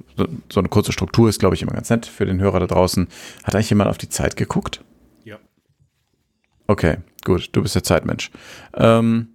[0.48, 3.08] so eine kurze Struktur ist, glaube ich, immer ganz nett für den Hörer da draußen.
[3.42, 4.84] Hat eigentlich jemand auf die Zeit geguckt?
[5.24, 5.38] Ja.
[6.68, 7.48] Okay, gut.
[7.50, 8.30] Du bist der Zeitmensch.
[8.74, 9.30] Ähm,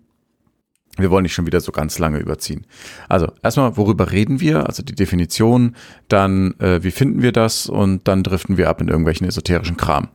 [0.98, 2.66] wir wollen nicht schon wieder so ganz lange überziehen.
[3.10, 4.68] Also erstmal, worüber reden wir?
[4.68, 5.76] Also die Definition,
[6.08, 10.08] dann äh, wie finden wir das und dann driften wir ab in irgendwelchen esoterischen Kram.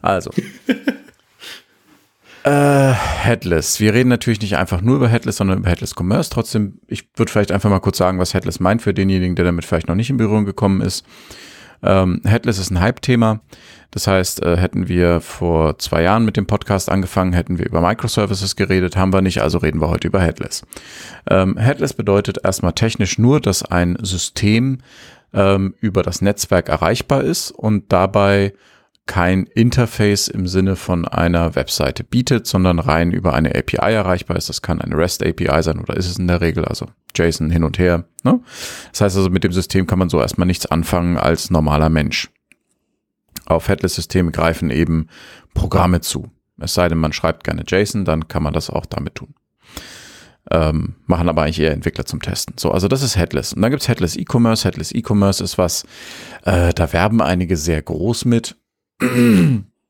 [0.00, 0.30] Also
[2.44, 3.78] Äh, Headless.
[3.78, 6.28] Wir reden natürlich nicht einfach nur über Headless, sondern über Headless Commerce.
[6.28, 9.64] Trotzdem, ich würde vielleicht einfach mal kurz sagen, was Headless meint für denjenigen, der damit
[9.64, 11.06] vielleicht noch nicht in Berührung gekommen ist.
[11.84, 13.40] Ähm, Headless ist ein Hype-Thema.
[13.92, 17.80] Das heißt, äh, hätten wir vor zwei Jahren mit dem Podcast angefangen, hätten wir über
[17.80, 20.62] Microservices geredet, haben wir nicht, also reden wir heute über Headless.
[21.28, 24.78] Ähm, Headless bedeutet erstmal technisch nur, dass ein System
[25.32, 28.54] ähm, über das Netzwerk erreichbar ist und dabei
[29.12, 34.48] kein Interface im Sinne von einer Webseite bietet, sondern rein über eine API erreichbar ist.
[34.48, 37.62] Das kann eine REST API sein oder ist es in der Regel, also JSON hin
[37.62, 38.06] und her.
[38.24, 38.40] Ne?
[38.90, 42.30] Das heißt also, mit dem System kann man so erstmal nichts anfangen als normaler Mensch.
[43.44, 45.08] Auf Headless-Systeme greifen eben
[45.52, 46.30] Programme zu.
[46.58, 49.34] Es sei denn, man schreibt gerne JSON, dann kann man das auch damit tun.
[50.50, 52.54] Ähm, machen aber eigentlich eher Entwickler zum Testen.
[52.58, 53.52] So, also das ist Headless.
[53.52, 54.64] Und dann gibt's Headless E-Commerce.
[54.64, 55.84] Headless E-Commerce ist was,
[56.44, 58.56] äh, da werben einige sehr groß mit.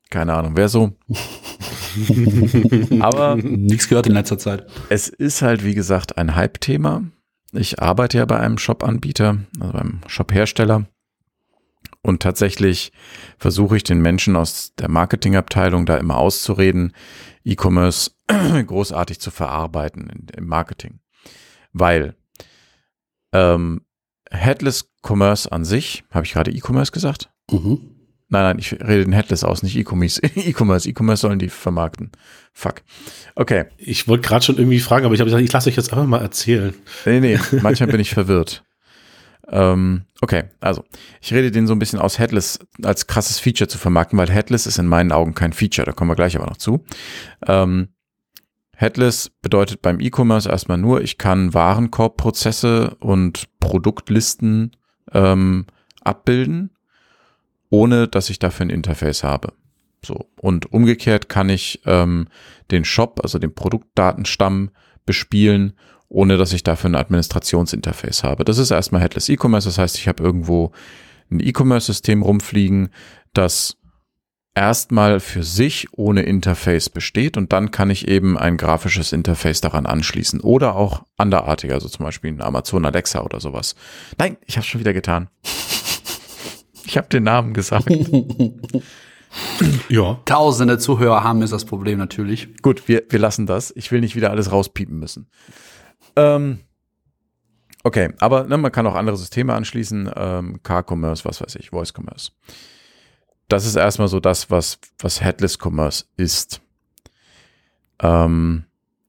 [0.09, 0.93] Keine Ahnung, wer so.
[2.99, 4.67] Aber nichts gehört in letzter Zeit.
[4.89, 7.03] Es ist halt, wie gesagt, ein Hype-Thema.
[7.51, 10.85] Ich arbeite ja bei einem Shop-Anbieter, also beim Shop-Hersteller.
[12.01, 12.91] Und tatsächlich
[13.37, 16.93] versuche ich den Menschen aus der Marketingabteilung da immer auszureden,
[17.43, 18.11] E-Commerce
[18.67, 20.99] großartig zu verarbeiten im Marketing.
[21.71, 22.15] Weil
[23.31, 23.81] ähm,
[24.29, 27.31] Headless Commerce an sich, habe ich gerade E-Commerce gesagt?
[27.49, 27.92] Mhm.
[28.33, 30.19] Nein, nein, ich rede den Headless aus, nicht E-Commerce.
[30.35, 32.11] E-Commerce, E-Commerce sollen die vermarkten.
[32.51, 32.81] Fuck.
[33.35, 33.65] Okay.
[33.77, 36.07] Ich wollte gerade schon irgendwie fragen, aber ich habe gesagt, ich lasse euch jetzt einfach
[36.07, 36.73] mal erzählen.
[37.05, 38.63] Nee, nee, manchmal bin ich verwirrt.
[39.49, 40.83] Ähm, okay, also
[41.21, 44.65] ich rede den so ein bisschen aus, Headless als krasses Feature zu vermarkten, weil Headless
[44.65, 46.83] ist in meinen Augen kein Feature, da kommen wir gleich aber noch zu.
[47.45, 47.89] Ähm,
[48.75, 54.71] Headless bedeutet beim E-Commerce erstmal nur, ich kann Warenkorbprozesse und Produktlisten
[55.11, 55.67] ähm,
[56.01, 56.72] abbilden
[57.73, 59.51] ohne dass ich dafür ein Interface habe.
[60.05, 60.29] So.
[60.39, 62.27] Und umgekehrt kann ich ähm,
[62.69, 64.69] den Shop, also den Produktdatenstamm
[65.07, 65.73] bespielen,
[66.07, 68.45] ohne dass ich dafür ein Administrationsinterface habe.
[68.45, 69.67] Das ist erstmal Headless E-Commerce.
[69.67, 70.71] Das heißt, ich habe irgendwo
[71.31, 72.89] ein E-Commerce-System rumfliegen,
[73.33, 73.77] das
[74.53, 79.87] erstmal für sich ohne Interface besteht und dann kann ich eben ein grafisches Interface daran
[79.87, 83.73] anschließen oder auch anderartig, also zum Beispiel ein Amazon Alexa oder sowas.
[84.19, 85.29] Nein, ich habe schon wieder getan.
[86.85, 87.89] Ich habe den Namen gesagt.
[89.89, 90.19] ja.
[90.25, 92.49] Tausende Zuhörer haben ist das Problem natürlich.
[92.61, 93.71] Gut, wir, wir lassen das.
[93.75, 95.27] Ich will nicht wieder alles rauspiepen müssen.
[96.15, 96.59] Ähm,
[97.83, 100.11] okay, aber ne, man kann auch andere Systeme anschließen.
[100.15, 102.31] Ähm, Car-Commerce, was weiß ich, Voice-Commerce.
[103.47, 106.61] Das ist erstmal so das, was, was Headless Commerce ist.
[107.99, 108.65] Ähm,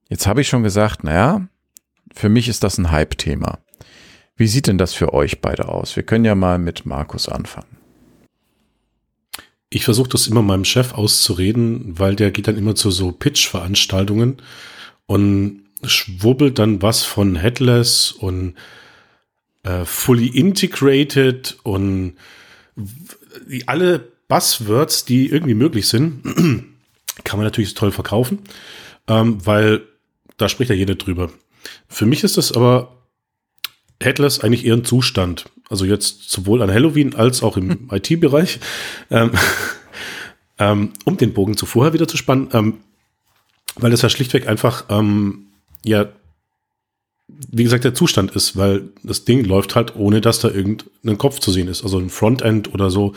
[0.09, 1.47] jetzt habe ich schon gesagt, naja,
[2.15, 3.59] für mich ist das ein Hype-Thema.
[4.37, 5.95] Wie sieht denn das für euch beide aus?
[5.97, 7.77] Wir können ja mal mit Markus anfangen.
[9.71, 14.39] Ich versuche das immer meinem Chef auszureden, weil der geht dann immer zu so Pitch-Veranstaltungen
[15.07, 18.55] und schwubbelt dann was von Headless und
[19.65, 22.15] äh, Fully Integrated und
[23.67, 26.23] alle Buzzwords, die irgendwie möglich sind,
[27.25, 28.41] kann man natürlich toll verkaufen,
[29.09, 29.83] ähm, weil
[30.37, 31.31] da spricht ja jeder drüber.
[31.89, 32.94] Für mich ist das aber
[34.03, 35.47] Headless eigentlich eher ein Zustand.
[35.69, 38.61] Also jetzt sowohl an Halloween als auch im IT-Bereich.
[39.11, 39.33] Ähm,
[40.59, 42.79] ähm, um den Bogen zu vorher wieder zu spannen, ähm,
[43.77, 45.47] weil das ja schlichtweg einfach, ähm,
[45.85, 46.09] ja,
[47.27, 51.41] wie gesagt, der Zustand ist, weil das Ding läuft halt, ohne dass da irgendein Kopf
[51.41, 51.83] zu sehen ist.
[51.83, 53.15] Also ein Frontend oder so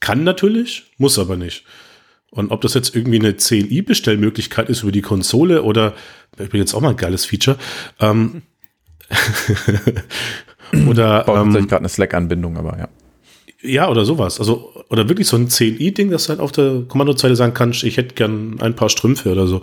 [0.00, 1.64] kann natürlich, muss aber nicht.
[2.30, 5.94] Und ob das jetzt irgendwie eine CLI-Bestellmöglichkeit ist über die Konsole oder,
[6.38, 7.58] ich bin jetzt auch mal ein geiles Feature,
[8.00, 8.42] ähm,
[10.88, 12.88] oder Baut ähm, gerade eine Slack-Anbindung, aber ja.
[13.60, 14.38] Ja, oder sowas.
[14.38, 18.14] Also, oder wirklich so ein CLI-Ding, das halt auf der Kommandozeile sagen kannst, ich hätte
[18.14, 19.62] gern ein paar Strümpfe oder so.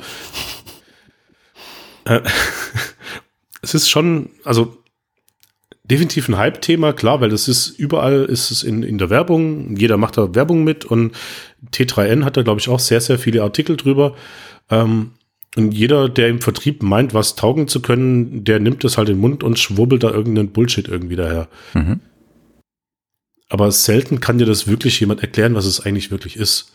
[2.03, 2.21] Äh,
[3.61, 4.77] es ist schon, also
[5.85, 9.97] definitiv ein Hype-Thema, klar, weil das ist überall, ist es in, in der Werbung, jeder
[9.97, 11.15] macht da Werbung mit und
[11.71, 14.15] T3N hat da, glaube ich, auch sehr, sehr viele Artikel drüber.
[14.69, 15.11] Ähm,
[15.55, 19.15] und jeder, der im Vertrieb meint, was taugen zu können, der nimmt es halt in
[19.15, 21.47] den Mund und schwurbelt da irgendeinen Bullshit irgendwie daher.
[21.73, 22.01] Mhm.
[23.47, 26.73] Aber selten kann dir das wirklich jemand erklären, was es eigentlich wirklich ist.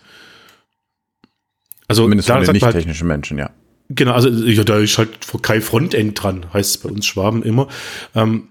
[1.89, 3.51] Also, Zumindest da, nicht halt, technischen Menschen, ja.
[3.91, 5.11] Genau, also ja, da ist halt
[5.43, 7.67] kein Frontend dran, heißt es bei uns Schwaben immer.
[8.15, 8.49] Ähm,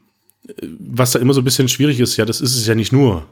[0.79, 3.25] was da immer so ein bisschen schwierig ist, ja, das ist es ja nicht nur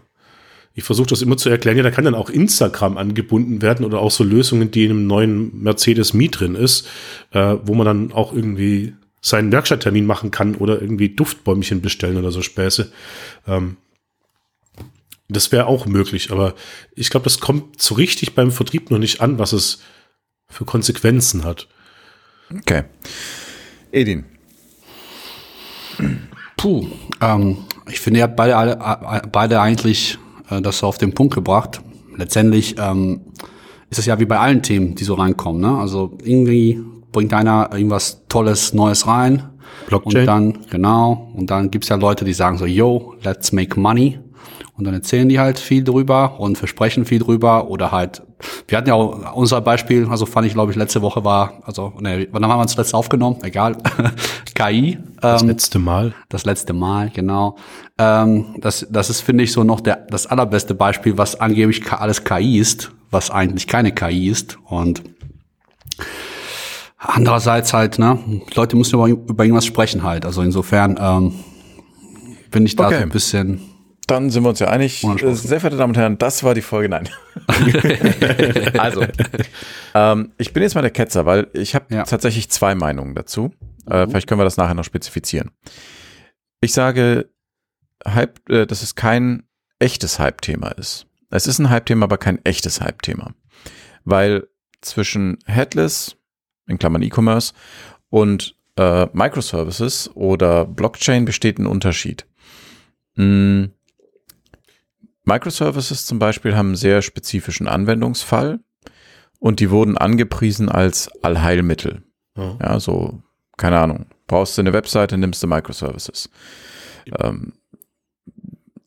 [0.77, 3.99] ich versuche das immer zu erklären, ja, da kann dann auch Instagram angebunden werden oder
[3.99, 6.87] auch so Lösungen, die in einem neuen Mercedes Mi drin ist,
[7.31, 12.29] äh, wo man dann auch irgendwie seinen Werkstatttermin machen kann oder irgendwie Duftbäumchen bestellen oder
[12.29, 12.91] so Späße.
[13.47, 13.77] Ähm,
[15.27, 16.53] das wäre auch möglich, aber
[16.93, 19.81] ich glaube, das kommt so richtig beim Vertrieb noch nicht an, was es
[20.47, 21.67] für Konsequenzen hat.
[22.55, 22.83] Okay.
[23.91, 24.25] Edin.
[26.55, 26.87] Puh,
[27.19, 28.77] ähm, ich finde ja beide,
[29.31, 31.81] beide eigentlich äh, das auf den Punkt gebracht.
[32.15, 33.21] Letztendlich ähm,
[33.89, 35.61] ist es ja wie bei allen Themen, die so reinkommen.
[35.61, 35.77] Ne?
[35.77, 36.79] Also irgendwie
[37.11, 39.49] bringt einer irgendwas Tolles, Neues rein.
[39.87, 40.21] Blockchain.
[40.21, 44.19] Und dann, genau, und dann gibt's ja Leute, die sagen so, yo, let's make money.
[44.77, 48.21] Und dann erzählen die halt viel drüber und versprechen viel drüber oder halt,
[48.67, 51.93] wir hatten ja auch unser Beispiel, also fand ich, glaube ich, letzte Woche war, also,
[51.99, 53.37] ne, wann haben wir uns zuletzt aufgenommen?
[53.41, 53.77] Egal.
[54.53, 54.99] KI.
[55.19, 56.13] Das ähm, letzte Mal.
[56.29, 57.55] Das letzte Mal, genau.
[57.97, 62.23] Ähm, das, das ist, finde ich, so noch der, das allerbeste Beispiel, was angeblich alles
[62.23, 64.57] KI ist, was eigentlich keine KI ist.
[64.65, 65.03] Und
[66.97, 68.19] andererseits halt, ne,
[68.53, 70.25] Leute müssen über, über irgendwas sprechen halt.
[70.25, 71.33] Also insofern ähm,
[72.51, 72.97] bin ich da okay.
[72.97, 73.61] so ein bisschen
[74.07, 75.03] dann sind wir uns ja einig.
[75.03, 76.87] Äh, sehr verehrte Damen und Herren, das war die Folge.
[76.87, 77.09] Nein.
[78.77, 79.05] also,
[79.93, 82.03] ähm, ich bin jetzt mal der Ketzer, weil ich habe ja.
[82.03, 83.51] tatsächlich zwei Meinungen dazu.
[83.89, 84.09] Äh, mhm.
[84.09, 85.51] vielleicht können wir das nachher noch spezifizieren.
[86.61, 87.29] Ich sage,
[88.07, 89.43] Hype, äh, dass es kein
[89.79, 91.07] echtes Hype-Thema ist.
[91.29, 93.33] Es ist ein Hype-Thema, aber kein echtes Hype-Thema.
[94.03, 94.47] Weil
[94.81, 96.17] zwischen Headless,
[96.67, 97.53] in Klammern E-Commerce,
[98.09, 102.25] und äh, Microservices oder Blockchain besteht ein Unterschied.
[103.15, 103.71] Hm,
[105.25, 108.61] Microservices zum Beispiel haben einen sehr spezifischen Anwendungsfall
[109.39, 112.03] und die wurden angepriesen als Allheilmittel.
[112.37, 113.21] Ja, so,
[113.57, 114.05] keine Ahnung.
[114.27, 116.29] Brauchst du eine Webseite, nimmst du Microservices.
[117.19, 117.53] Ähm,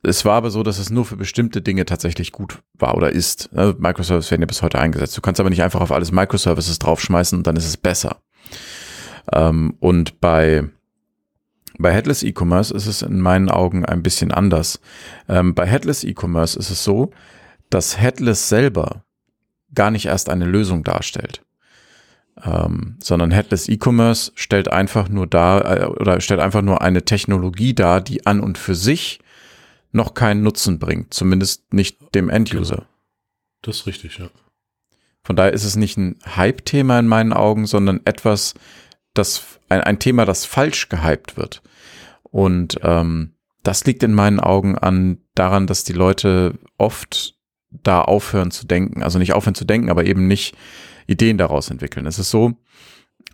[0.02, 3.50] es war aber so, dass es nur für bestimmte Dinge tatsächlich gut war oder ist.
[3.54, 5.16] Also Microservices werden ja bis heute eingesetzt.
[5.16, 8.22] Du kannst aber nicht einfach auf alles Microservices draufschmeißen und dann ist es besser.
[9.32, 10.68] Ähm, und bei
[11.78, 14.80] bei Headless E-Commerce ist es in meinen Augen ein bisschen anders.
[15.28, 17.10] Ähm, bei Headless E-Commerce ist es so,
[17.70, 19.04] dass Headless selber
[19.74, 21.42] gar nicht erst eine Lösung darstellt.
[22.42, 27.74] Ähm, sondern Headless E-Commerce stellt einfach nur dar äh, oder stellt einfach nur eine Technologie
[27.74, 29.20] dar, die an und für sich
[29.92, 32.76] noch keinen Nutzen bringt, zumindest nicht dem End-User.
[32.76, 32.86] Genau.
[33.62, 34.30] Das ist richtig, ja.
[35.22, 38.54] Von daher ist es nicht ein Hype-Thema in meinen Augen, sondern etwas,
[39.14, 41.62] das ein, ein Thema, das falsch gehypt wird.
[42.22, 47.34] Und ähm, das liegt in meinen Augen an daran, dass die Leute oft
[47.70, 49.02] da aufhören zu denken.
[49.02, 50.56] Also nicht aufhören zu denken, aber eben nicht
[51.06, 52.06] Ideen daraus entwickeln.
[52.06, 52.54] Es ist so,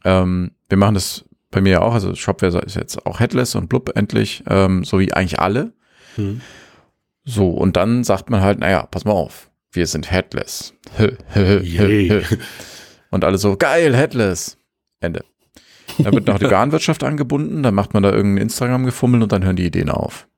[0.05, 3.92] ähm, wir machen das bei mir auch, also Shopware ist jetzt auch Headless und Blub
[3.95, 5.73] endlich, ähm, so wie eigentlich alle.
[6.16, 6.40] Hm.
[7.24, 10.74] So, und dann sagt man halt, naja, pass mal auf, wir sind Headless.
[13.11, 14.59] und alle so, geil, Headless.
[15.00, 15.24] Ende.
[15.98, 19.44] Da wird noch die Garnwirtschaft angebunden, dann macht man da irgendein Instagram gefummelt und dann
[19.44, 20.29] hören die Ideen auf.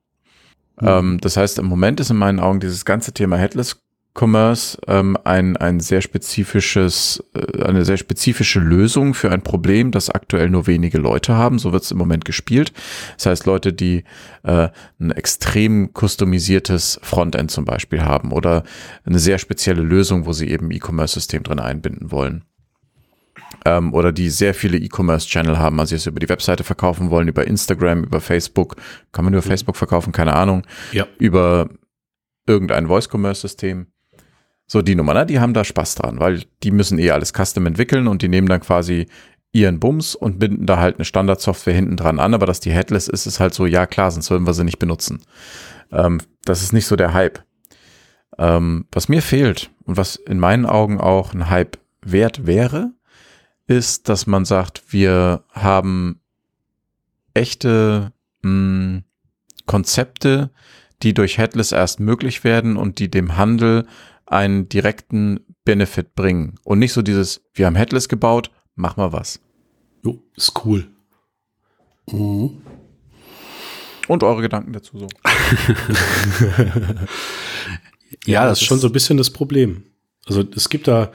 [0.79, 0.87] Mhm.
[0.87, 3.81] Ähm, das heißt, im Moment ist in meinen Augen dieses ganze Thema Headless
[4.19, 10.09] Commerce ähm, ein, ein sehr spezifisches, äh, eine sehr spezifische Lösung für ein Problem, das
[10.09, 11.59] aktuell nur wenige Leute haben.
[11.59, 12.73] So wird es im Moment gespielt.
[13.15, 14.03] Das heißt, Leute, die
[14.43, 18.63] äh, ein extrem customisiertes Frontend zum Beispiel haben oder
[19.05, 22.43] eine sehr spezielle Lösung, wo sie eben E-Commerce-System drin einbinden wollen
[23.65, 27.47] ähm, oder die sehr viele E-Commerce-Channel haben, also jetzt über die Webseite verkaufen wollen, über
[27.47, 28.75] Instagram, über Facebook,
[29.11, 29.47] kann man über mhm.
[29.47, 31.07] Facebook verkaufen, keine Ahnung, ja.
[31.17, 31.69] über
[32.47, 33.87] irgendein Voice-Commerce-System.
[34.71, 35.25] So die Nummer, ne?
[35.25, 38.47] die haben da Spaß dran, weil die müssen eh alles custom entwickeln und die nehmen
[38.47, 39.07] dann quasi
[39.51, 43.07] ihren Bums und binden da halt eine Standardsoftware hinten dran an, aber dass die headless
[43.07, 45.23] ist, ist halt so, ja klar, sonst würden wir sie nicht benutzen.
[45.91, 47.39] Ähm, das ist nicht so der Hype.
[48.37, 52.91] Ähm, was mir fehlt und was in meinen Augen auch ein Hype wert wäre,
[53.65, 56.21] ist, dass man sagt, wir haben
[57.33, 59.03] echte mh, hm,
[59.65, 60.51] Konzepte,
[61.01, 63.87] die durch Headless erst möglich werden und die dem Handel
[64.29, 66.55] einen direkten Benefit bringen.
[66.63, 69.39] Und nicht so dieses, wir haben Headless gebaut, mach mal was.
[70.03, 70.87] Jo, ist cool.
[72.11, 72.61] Mhm.
[74.07, 75.07] Und eure Gedanken dazu so.
[78.25, 79.83] ja, das ist schon so ein bisschen das Problem.
[80.25, 81.11] Also es gibt da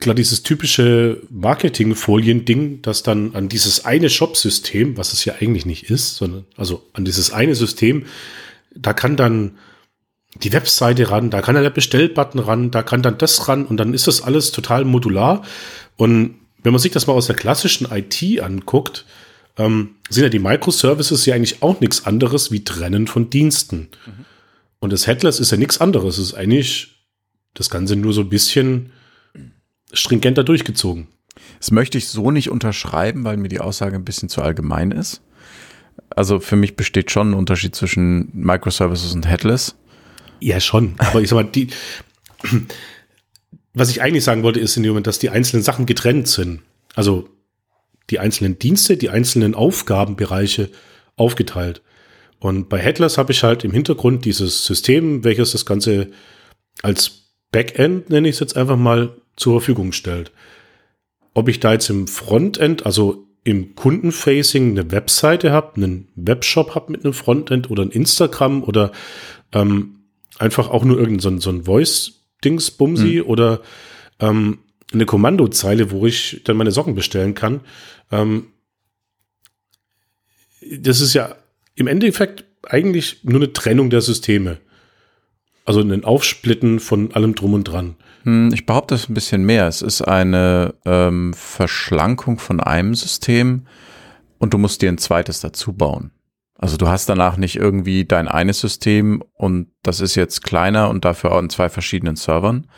[0.00, 5.90] klar dieses typische Marketing-Folien-Ding, das dann an dieses eine Shop-System, was es ja eigentlich nicht
[5.90, 8.06] ist, sondern also an dieses eine System,
[8.74, 9.58] da kann dann
[10.42, 13.76] die Webseite ran, da kann dann der Bestellbutton ran, da kann dann das ran und
[13.76, 15.42] dann ist das alles total modular.
[15.96, 19.04] Und wenn man sich das mal aus der klassischen IT anguckt,
[19.56, 23.88] ähm, sind ja die Microservices ja eigentlich auch nichts anderes wie Trennen von Diensten.
[24.06, 24.24] Mhm.
[24.80, 26.18] Und das Headless ist ja nichts anderes.
[26.18, 27.06] Es ist eigentlich
[27.54, 28.90] das Ganze nur so ein bisschen
[29.92, 31.06] stringenter durchgezogen.
[31.58, 35.22] Das möchte ich so nicht unterschreiben, weil mir die Aussage ein bisschen zu allgemein ist.
[36.10, 39.76] Also für mich besteht schon ein Unterschied zwischen Microservices und Headless.
[40.44, 40.94] Ja, schon.
[40.98, 41.68] Aber ich sag mal, die,
[43.72, 46.60] was ich eigentlich sagen wollte, ist in dem Moment, dass die einzelnen Sachen getrennt sind.
[46.94, 47.30] Also
[48.10, 50.68] die einzelnen Dienste, die einzelnen Aufgabenbereiche
[51.16, 51.80] aufgeteilt.
[52.40, 56.08] Und bei Headless habe ich halt im Hintergrund dieses System, welches das Ganze
[56.82, 60.30] als Backend, nenne ich es jetzt einfach mal, zur Verfügung stellt.
[61.32, 66.92] Ob ich da jetzt im Frontend, also im Kundenfacing eine Webseite habe, einen Webshop habe
[66.92, 68.92] mit einem Frontend oder ein Instagram oder
[69.52, 70.03] ähm,
[70.38, 73.26] einfach auch nur irgendein so, so ein Voice-Dings-Bumsi mhm.
[73.28, 73.60] oder
[74.20, 74.58] ähm,
[74.92, 77.60] eine Kommandozeile, wo ich dann meine Socken bestellen kann.
[78.10, 78.46] Ähm,
[80.78, 81.36] das ist ja
[81.74, 84.58] im Endeffekt eigentlich nur eine Trennung der Systeme.
[85.66, 87.96] Also ein Aufsplitten von allem drum und dran.
[88.24, 89.66] Hm, ich behaupte es ein bisschen mehr.
[89.66, 93.66] Es ist eine ähm, Verschlankung von einem System
[94.38, 96.10] und du musst dir ein zweites dazu bauen.
[96.64, 101.04] Also du hast danach nicht irgendwie dein eines System und das ist jetzt kleiner und
[101.04, 102.68] dafür auch in zwei verschiedenen Servern,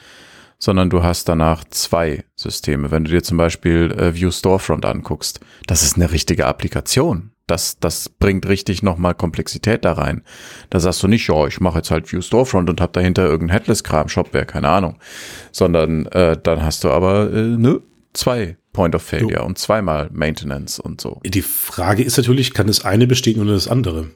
[0.58, 2.90] sondern du hast danach zwei Systeme.
[2.90, 7.30] Wenn du dir zum Beispiel äh, View Storefront anguckst, das ist eine richtige Applikation.
[7.46, 10.24] Das, das bringt richtig nochmal Komplexität da rein.
[10.68, 13.56] Da sagst du nicht, ja, ich mache jetzt halt View Storefront und hab dahinter irgendein
[13.56, 14.98] Headless-Kram, Shopware, keine Ahnung.
[15.52, 17.82] Sondern äh, dann hast du aber äh, ne,
[18.14, 19.44] zwei Point of Failure jo.
[19.44, 21.20] und zweimal Maintenance und so.
[21.24, 24.10] Die Frage ist natürlich, kann das eine bestehen ohne das andere?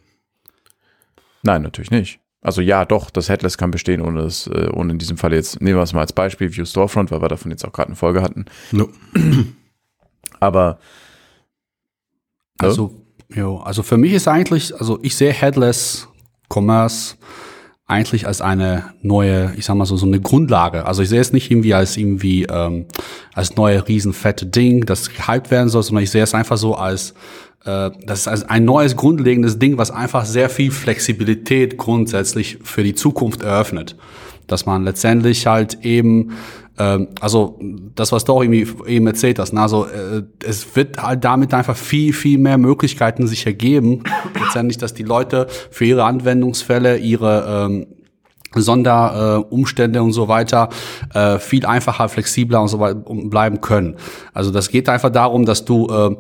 [1.43, 2.21] Nein, natürlich nicht.
[2.43, 5.61] Also ja, doch, das Headless kann bestehen ohne das, äh, ohne in diesem Fall jetzt,
[5.61, 7.97] nehmen wir es mal als Beispiel, View Storefront, weil wir davon jetzt auch gerade eine
[7.97, 8.45] Folge hatten.
[8.71, 8.89] No.
[10.41, 10.79] Aber
[12.59, 13.01] also
[13.35, 16.09] Jo, also für mich ist eigentlich, also ich sehe Headless
[16.53, 17.17] Commerce
[17.91, 20.87] eigentlich als eine neue, ich sag mal so, so eine Grundlage.
[20.87, 22.87] Also ich sehe es nicht irgendwie als irgendwie ähm,
[23.35, 27.15] als neue riesenfette Ding, das gehypt werden soll, sondern ich sehe es einfach so als
[27.65, 32.95] äh, das ist ein neues grundlegendes Ding, was einfach sehr viel Flexibilität grundsätzlich für die
[32.95, 33.97] Zukunft eröffnet.
[34.47, 36.33] Dass man letztendlich halt eben
[36.81, 37.59] ähm, also
[37.95, 39.61] das, was du auch irgendwie eben erzählt hast, ne?
[39.61, 44.03] also äh, es wird halt damit einfach viel, viel mehr Möglichkeiten sich ergeben,
[44.41, 47.87] letztendlich, dass die Leute für ihre Anwendungsfälle, ihre ähm,
[48.55, 50.71] Sonderumstände äh, und so weiter
[51.15, 53.97] äh, viel einfacher, flexibler und so weiter bleiben können.
[54.33, 56.17] Also das geht einfach darum, dass du äh,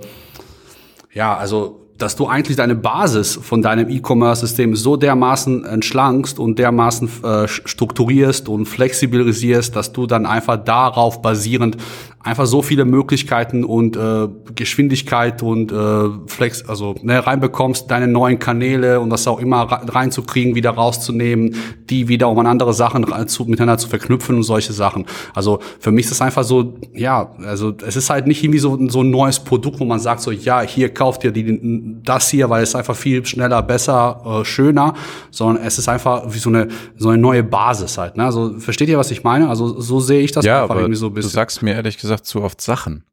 [1.12, 7.10] ja, also dass du eigentlich deine Basis von deinem E-Commerce-System so dermaßen entschlankst und dermaßen
[7.22, 11.76] äh, strukturierst und flexibilisierst, dass du dann einfach darauf basierend
[12.22, 18.38] einfach so viele Möglichkeiten und äh, Geschwindigkeit und äh, Flex, also ne, reinbekommst, deine neuen
[18.38, 21.54] Kanäle und das auch immer reinzukriegen, wieder rauszunehmen,
[21.88, 25.06] die wieder um an andere Sachen zu, miteinander zu verknüpfen und solche Sachen.
[25.34, 28.78] Also für mich ist es einfach so, ja, also es ist halt nicht irgendwie so,
[28.88, 32.50] so ein neues Produkt, wo man sagt so, ja, hier kauft ihr die, das hier,
[32.50, 34.92] weil es einfach viel schneller, besser, äh, schöner,
[35.30, 38.16] sondern es ist einfach wie so eine so eine neue Basis halt.
[38.16, 38.24] Ne?
[38.24, 39.48] Also versteht ihr, was ich meine?
[39.48, 41.30] Also so sehe ich das ja, einfach irgendwie so ein bisschen.
[41.30, 43.04] Du sagst mir ehrlich gesagt gesagt zu oft Sachen,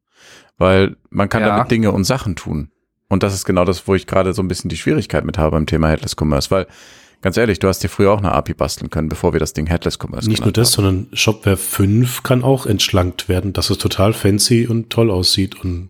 [0.58, 1.50] weil man kann ja.
[1.50, 2.72] damit Dinge und Sachen tun.
[3.10, 5.52] Und das ist genau das, wo ich gerade so ein bisschen die Schwierigkeit mit habe
[5.52, 6.68] beim Thema Headless Commerce, weil
[7.22, 9.68] ganz ehrlich, du hast dir früher auch eine API basteln können, bevor wir das Ding
[9.68, 10.84] Headless Commerce Nicht nur das, haben.
[10.84, 15.90] sondern Shopware 5 kann auch entschlankt werden, dass es total fancy und toll aussieht und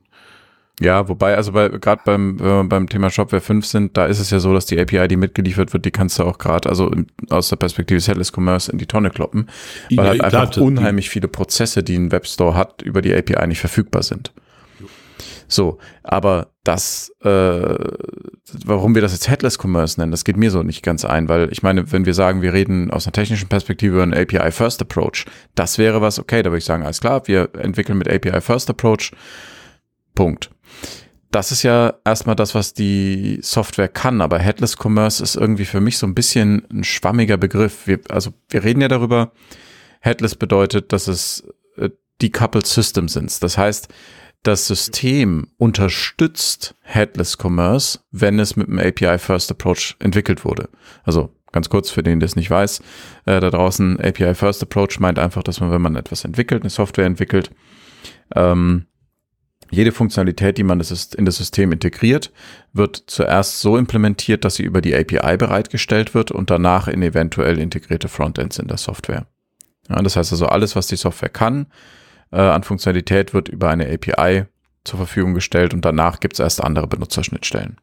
[0.79, 4.19] ja, wobei, also bei, gerade beim, wenn wir beim Thema Shopware 5 sind, da ist
[4.19, 6.91] es ja so, dass die API, die mitgeliefert wird, die kannst du auch gerade, also
[7.29, 9.49] aus der Perspektive des Headless Commerce in die Tonne kloppen,
[9.89, 13.47] weil ja, halt einfach klar, unheimlich viele Prozesse, die ein Webstore hat, über die API
[13.47, 14.31] nicht verfügbar sind.
[15.47, 17.75] So, aber das, äh,
[18.65, 21.51] warum wir das jetzt Headless Commerce nennen, das geht mir so nicht ganz ein, weil
[21.51, 24.81] ich meine, wenn wir sagen, wir reden aus einer technischen Perspektive über einen API First
[24.81, 25.25] Approach,
[25.55, 28.69] das wäre was, okay, da würde ich sagen, alles klar, wir entwickeln mit API First
[28.69, 29.11] Approach,
[30.13, 30.51] Punkt
[31.37, 35.79] das ist ja erstmal das, was die Software kann, aber Headless Commerce ist irgendwie für
[35.79, 37.85] mich so ein bisschen ein schwammiger Begriff.
[37.85, 39.31] Wir, also wir reden ja darüber,
[40.01, 41.91] Headless bedeutet, dass es äh,
[42.23, 43.43] decoupled Systems sind.
[43.43, 43.87] Das heißt,
[44.41, 50.69] das System unterstützt Headless Commerce, wenn es mit einem API First Approach entwickelt wurde.
[51.03, 52.79] Also ganz kurz für den, der es nicht weiß,
[53.25, 56.71] äh, da draußen API First Approach meint einfach, dass man, wenn man etwas entwickelt, eine
[56.71, 57.51] Software entwickelt,
[58.35, 58.87] ähm,
[59.69, 62.31] jede Funktionalität, die man in das System integriert,
[62.73, 67.59] wird zuerst so implementiert, dass sie über die API bereitgestellt wird und danach in eventuell
[67.59, 69.27] integrierte Frontends in der Software.
[69.89, 71.67] Ja, das heißt also, alles, was die Software kann,
[72.31, 74.45] äh, an Funktionalität wird über eine API
[74.83, 77.77] zur Verfügung gestellt und danach gibt es erst andere Benutzerschnittstellen.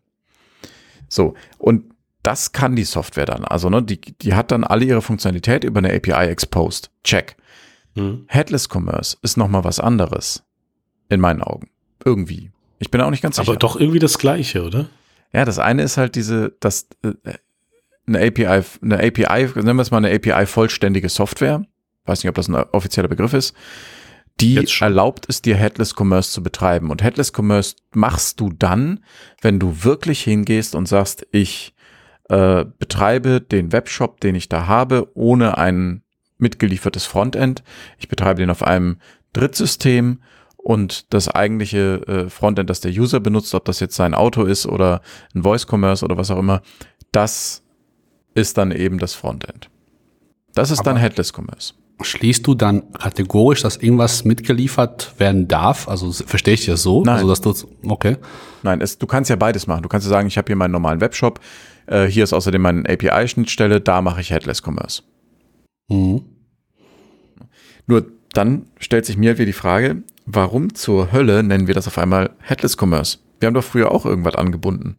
[1.08, 1.84] So, und
[2.22, 3.44] das kann die Software dann.
[3.44, 6.90] Also, ne, die, die hat dann alle ihre Funktionalität über eine API exposed.
[7.04, 7.36] Check.
[7.96, 8.24] Hm.
[8.28, 10.42] Headless Commerce ist nochmal was anderes.
[11.10, 11.68] In meinen Augen.
[12.04, 12.50] Irgendwie.
[12.78, 13.48] Ich bin auch nicht ganz sicher.
[13.48, 14.88] Aber doch irgendwie das Gleiche, oder?
[15.32, 17.12] Ja, das eine ist halt diese, das, äh,
[18.06, 21.64] eine API, eine API, nennen wir es mal eine API vollständige Software.
[22.04, 23.54] Weiß nicht, ob das ein offizieller Begriff ist.
[24.40, 26.90] Die erlaubt es dir, Headless Commerce zu betreiben.
[26.90, 29.04] Und Headless Commerce machst du dann,
[29.40, 31.74] wenn du wirklich hingehst und sagst, ich
[32.28, 36.02] äh, betreibe den Webshop, den ich da habe, ohne ein
[36.38, 37.62] mitgeliefertes Frontend.
[37.98, 38.98] Ich betreibe den auf einem
[39.32, 40.20] Drittsystem
[40.64, 44.66] und das eigentliche äh, Frontend, das der User benutzt, ob das jetzt sein Auto ist
[44.66, 45.02] oder
[45.34, 46.62] ein Voice Commerce oder was auch immer,
[47.12, 47.62] das
[48.34, 49.68] ist dann eben das Frontend.
[50.54, 51.74] Das ist Aber dann Headless Commerce.
[52.00, 55.86] Schließt du dann kategorisch, dass irgendwas mitgeliefert werden darf?
[55.86, 57.04] Also verstehe ich das so?
[57.04, 57.16] Nein.
[57.16, 58.16] Also, dass du, okay.
[58.62, 59.82] Nein, es, du kannst ja beides machen.
[59.82, 61.40] Du kannst ja sagen, ich habe hier meinen normalen Webshop,
[61.86, 65.02] äh, hier ist außerdem meine API-Schnittstelle, da mache ich Headless Commerce.
[65.88, 66.24] Mhm.
[67.86, 71.98] Nur dann stellt sich mir wieder die Frage, warum zur Hölle nennen wir das auf
[71.98, 73.18] einmal Headless Commerce?
[73.40, 74.96] Wir haben doch früher auch irgendwas angebunden.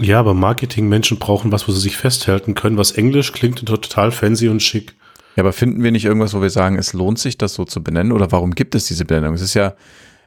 [0.00, 4.48] Ja, aber Marketingmenschen brauchen was, wo sie sich festhalten können, was Englisch klingt total fancy
[4.48, 4.94] und schick.
[5.36, 7.82] Ja, aber finden wir nicht irgendwas, wo wir sagen, es lohnt sich, das so zu
[7.82, 8.12] benennen?
[8.12, 9.34] Oder warum gibt es diese Benennung?
[9.34, 9.74] Es ist ja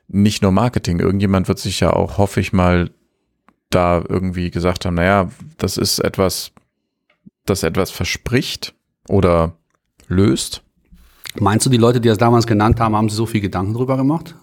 [0.07, 0.99] nicht nur Marketing.
[0.99, 2.91] Irgendjemand wird sich ja auch, hoffe ich mal,
[3.69, 6.51] da irgendwie gesagt haben, naja, das ist etwas,
[7.45, 8.73] das etwas verspricht
[9.07, 9.57] oder
[10.07, 10.63] löst.
[11.39, 13.97] Meinst du, die Leute, die das damals genannt haben, haben sich so viel Gedanken drüber
[13.97, 14.35] gemacht?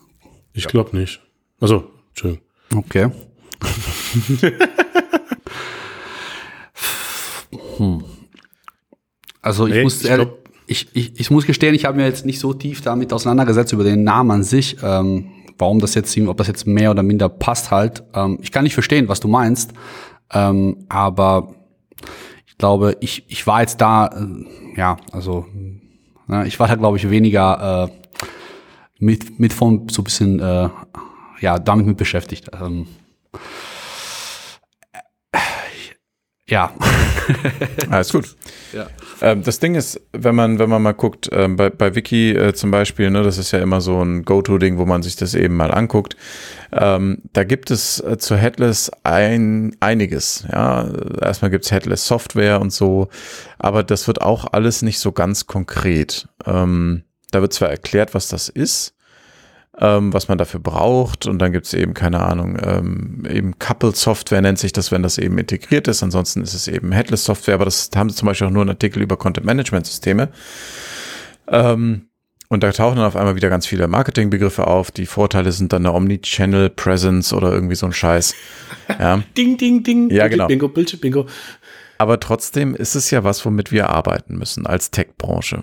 [0.53, 1.21] Ich glaube nicht.
[1.61, 2.39] Also, schön.
[2.75, 3.11] Okay.
[7.77, 8.05] hm.
[9.41, 12.27] Also ich nee, muss ich, glaub, ich, ich, ich, muss gestehen, ich habe mir jetzt
[12.27, 16.37] nicht so tief damit auseinandergesetzt über den Namen an sich, ähm, warum das jetzt, ob
[16.37, 18.03] das jetzt mehr oder minder passt halt.
[18.15, 19.73] Ähm, ich kann nicht verstehen, was du meinst,
[20.33, 21.55] ähm, aber
[22.47, 25.47] ich glaube, ich, ich war jetzt da, äh, ja, also
[26.29, 26.47] Ne?
[26.47, 28.23] Ich war da, glaube ich, weniger äh,
[28.99, 30.69] mit, mit von so ein bisschen, äh,
[31.41, 32.51] ja, damit mit beschäftigt.
[32.61, 32.87] Ähm,
[36.49, 36.73] ja.
[37.91, 38.37] Alles gut.
[38.73, 38.89] Ja.
[39.21, 42.55] Ähm, das Ding ist, wenn man, wenn man mal guckt, ähm, bei, bei Wiki äh,
[42.55, 45.57] zum Beispiel, ne, das ist ja immer so ein Go-To-Ding, wo man sich das eben
[45.57, 46.17] mal anguckt.
[46.73, 50.45] Ähm, da gibt es äh, zu Headless ein, einiges.
[50.51, 50.89] Ja,
[51.21, 53.09] erstmal gibt's Headless Software und so,
[53.59, 56.29] aber das wird auch alles nicht so ganz konkret.
[56.47, 58.95] Ähm, da wird zwar erklärt, was das ist,
[59.81, 61.27] ähm, was man dafür braucht.
[61.27, 65.03] Und dann gibt es eben, keine Ahnung, ähm, eben Coupled Software nennt sich das, wenn
[65.03, 66.03] das eben integriert ist.
[66.03, 68.71] Ansonsten ist es eben Headless Software, aber das haben sie zum Beispiel auch nur einen
[68.71, 70.31] Artikel über Content Management Systeme.
[71.47, 72.09] Ähm,
[72.51, 74.91] und da tauchen dann auf einmal wieder ganz viele Marketingbegriffe auf.
[74.91, 78.35] Die Vorteile sind dann eine Omnichannel Presence oder irgendwie so ein Scheiß.
[78.99, 79.23] Ja.
[79.37, 80.09] ding, ding, ding.
[80.09, 80.47] Ja, genau.
[80.47, 81.27] Bingo, Bildschirm, Bingo.
[81.99, 85.63] Aber trotzdem ist es ja was, womit wir arbeiten müssen als Tech-Branche.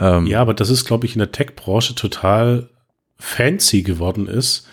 [0.00, 2.70] Ähm, ja, aber das ist, glaube ich, in der Tech-Branche total
[3.18, 4.66] fancy geworden ist,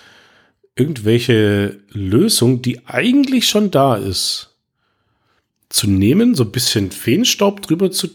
[0.76, 4.56] irgendwelche Lösung, die eigentlich schon da ist,
[5.70, 8.10] zu nehmen, so ein bisschen Feenstaub drüber zu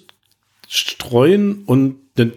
[0.69, 2.33] streuen und einen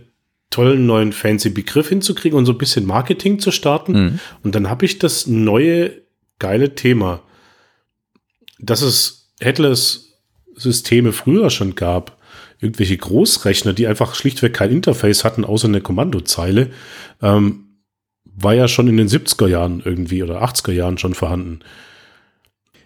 [0.50, 3.94] tollen neuen fancy Begriff hinzukriegen und so ein bisschen Marketing zu starten.
[3.94, 4.20] Mhm.
[4.44, 6.02] Und dann habe ich das neue
[6.39, 7.22] geile Thema,
[8.60, 10.14] dass es Headless
[10.56, 12.18] Systeme früher schon gab.
[12.60, 16.70] Irgendwelche Großrechner, die einfach schlichtweg kein Interface hatten, außer eine Kommandozeile.
[17.22, 17.62] Ähm,
[18.36, 21.60] war ja schon in den 70er Jahren irgendwie oder 80er Jahren schon vorhanden.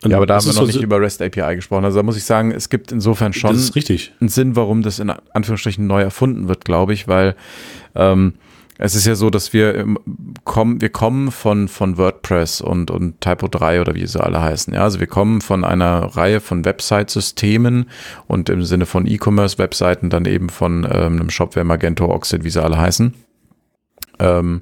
[0.04, 1.86] Und ja, aber da haben wir noch nicht über REST API gesprochen.
[1.86, 3.58] Also da muss ich sagen, es gibt insofern schon
[4.20, 7.36] einen Sinn, warum das in Anführungsstrichen neu erfunden wird, glaube ich, weil
[7.96, 8.34] ähm,
[8.78, 9.86] es ist ja so, dass wir
[10.44, 14.74] kommen, wir kommen von, von WordPress und, und Typo 3 oder wie sie alle heißen.
[14.74, 17.90] Ja, also wir kommen von einer Reihe von Website-Systemen
[18.28, 22.62] und im Sinne von E-Commerce-Webseiten dann eben von ähm, einem Shopware, Magento, Oxid, wie sie
[22.62, 23.16] alle heißen.
[24.20, 24.62] Ähm,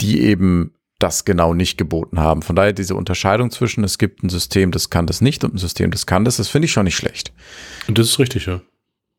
[0.00, 2.42] die eben das genau nicht geboten haben.
[2.42, 5.58] Von daher diese Unterscheidung zwischen, es gibt ein System, das kann das nicht und ein
[5.58, 7.32] System, das kann das, das finde ich schon nicht schlecht.
[7.88, 8.60] Und das ist richtig, ja.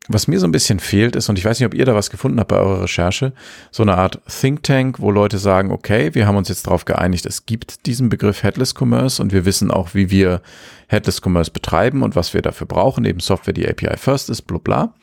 [0.08, 2.10] Was mir so ein bisschen fehlt ist, und ich weiß nicht, ob ihr da was
[2.10, 3.32] gefunden habt bei eurer Recherche,
[3.70, 7.24] so eine Art Think Tank, wo Leute sagen, okay, wir haben uns jetzt darauf geeinigt,
[7.24, 10.42] es gibt diesen Begriff Headless Commerce und wir wissen auch, wie wir
[10.88, 14.58] Headless Commerce betreiben und was wir dafür brauchen, eben Software, die API first ist, bla
[14.58, 14.94] bla.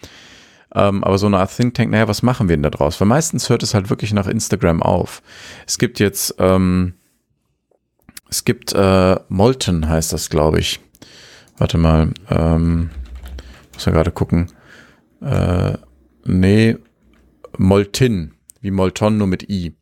[0.75, 2.99] Ähm, aber so eine Art Think Tank, naja, was machen wir denn da draus?
[3.01, 5.21] Weil meistens hört es halt wirklich nach Instagram auf.
[5.65, 6.93] Es gibt jetzt, ähm,
[8.29, 10.79] es gibt äh, Molten heißt das, glaube ich.
[11.57, 12.91] Warte mal, ähm,
[13.73, 14.51] muss ja gerade gucken.
[15.21, 15.73] Äh,
[16.25, 16.77] nee,
[17.57, 19.75] Moltin, wie Molton, nur mit I.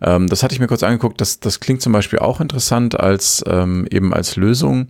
[0.00, 1.20] Ähm, das hatte ich mir kurz angeguckt.
[1.20, 4.88] Das, das klingt zum Beispiel auch interessant als ähm, eben als Lösung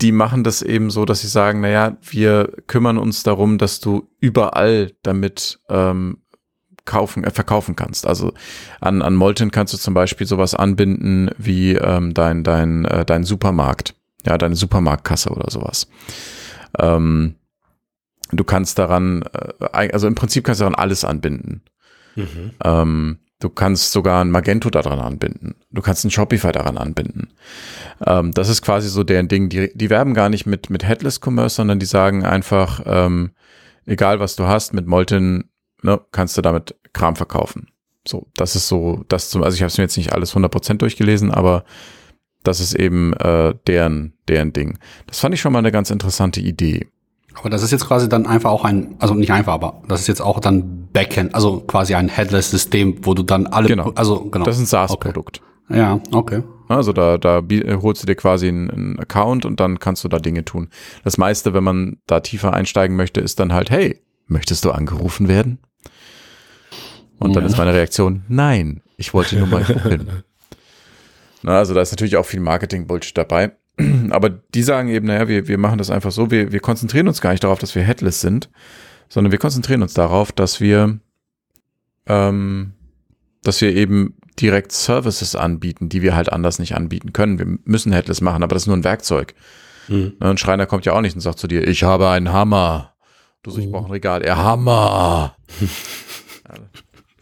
[0.00, 4.08] die machen das eben so, dass sie sagen, naja, wir kümmern uns darum, dass du
[4.20, 6.18] überall damit ähm,
[6.84, 8.06] kaufen, äh, verkaufen kannst.
[8.06, 8.32] Also
[8.80, 13.24] an, an Molten kannst du zum Beispiel sowas anbinden wie ähm, dein, dein, äh, dein
[13.24, 13.94] Supermarkt,
[14.24, 15.88] ja, deine Supermarktkasse oder sowas.
[16.78, 17.36] Ähm,
[18.32, 19.24] du kannst daran,
[19.62, 21.62] äh, also im Prinzip kannst du daran alles anbinden.
[22.14, 22.52] Mhm.
[22.64, 25.54] Ähm, Du kannst sogar ein Magento daran anbinden.
[25.70, 27.28] Du kannst ein Shopify daran anbinden.
[28.04, 29.48] Ähm, das ist quasi so deren Ding.
[29.48, 33.30] Die, die werben gar nicht mit, mit Headless Commerce, sondern die sagen einfach, ähm,
[33.84, 35.48] egal was du hast, mit Molten
[35.82, 37.68] ne, kannst du damit Kram verkaufen.
[38.04, 40.78] So, das ist so, das zum, also ich habe es mir jetzt nicht alles 100%
[40.78, 41.62] durchgelesen, aber
[42.42, 44.80] das ist eben äh, deren, deren Ding.
[45.06, 46.88] Das fand ich schon mal eine ganz interessante Idee.
[47.38, 50.06] Aber das ist jetzt quasi dann einfach auch ein, also nicht einfach, aber das ist
[50.06, 53.92] jetzt auch dann Backend, also quasi ein Headless-System, wo du dann alle, genau.
[53.94, 54.46] also genau.
[54.46, 55.42] Das ist ein SaaS-Produkt.
[55.68, 55.78] Okay.
[55.78, 56.42] Ja, okay.
[56.68, 57.42] Also da, da
[57.82, 60.68] holst du dir quasi einen, einen, Account und dann kannst du da Dinge tun.
[61.04, 65.28] Das meiste, wenn man da tiefer einsteigen möchte, ist dann halt, hey, möchtest du angerufen
[65.28, 65.58] werden?
[67.18, 70.22] Und dann ist meine Reaktion, nein, ich wollte nur mal gucken.
[71.42, 73.52] Na, also da ist natürlich auch viel Marketing-Bullshit dabei.
[74.10, 77.20] Aber die sagen eben, naja, wir, wir machen das einfach so, wir, wir konzentrieren uns
[77.20, 78.50] gar nicht darauf, dass wir headless sind,
[79.08, 80.98] sondern wir konzentrieren uns darauf, dass wir,
[82.06, 82.72] ähm,
[83.42, 87.38] dass wir eben direkt Services anbieten, die wir halt anders nicht anbieten können.
[87.38, 89.34] Wir müssen headless machen, aber das ist nur ein Werkzeug.
[89.88, 90.14] Mhm.
[90.20, 92.94] Ein Schreiner kommt ja auch nicht und sagt zu dir, ich habe einen Hammer.
[93.42, 94.22] Du so, ich brauche ein Regal.
[94.22, 95.36] Er Hammer.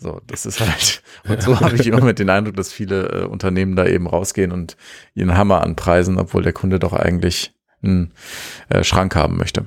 [0.04, 3.24] So, das ist halt, und so habe ich immer mit den Eindruck, dass viele äh,
[3.24, 4.76] Unternehmen da eben rausgehen und
[5.14, 8.12] ihren Hammer anpreisen, obwohl der Kunde doch eigentlich einen
[8.68, 9.64] äh, Schrank haben möchte.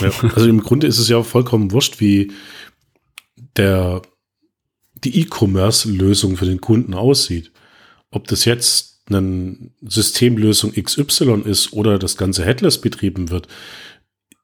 [0.00, 2.32] Ja, also im Grunde ist es ja vollkommen wurscht, wie
[3.58, 4.00] der,
[5.04, 7.52] die E-Commerce-Lösung für den Kunden aussieht.
[8.10, 13.48] Ob das jetzt eine Systemlösung XY ist oder das ganze Headless betrieben wird,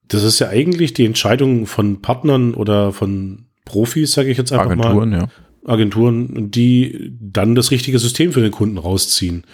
[0.07, 4.71] das ist ja eigentlich die Entscheidung von Partnern oder von Profis, sage ich jetzt einfach
[4.71, 5.21] Agenturen, mal.
[5.21, 5.29] Ja.
[5.65, 9.45] Agenturen, die dann das richtige System für den Kunden rausziehen.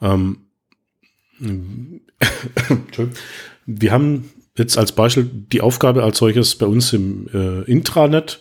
[0.00, 0.38] Ähm,
[3.66, 8.40] wir haben jetzt als Beispiel die Aufgabe als solches bei uns im äh, Intranet,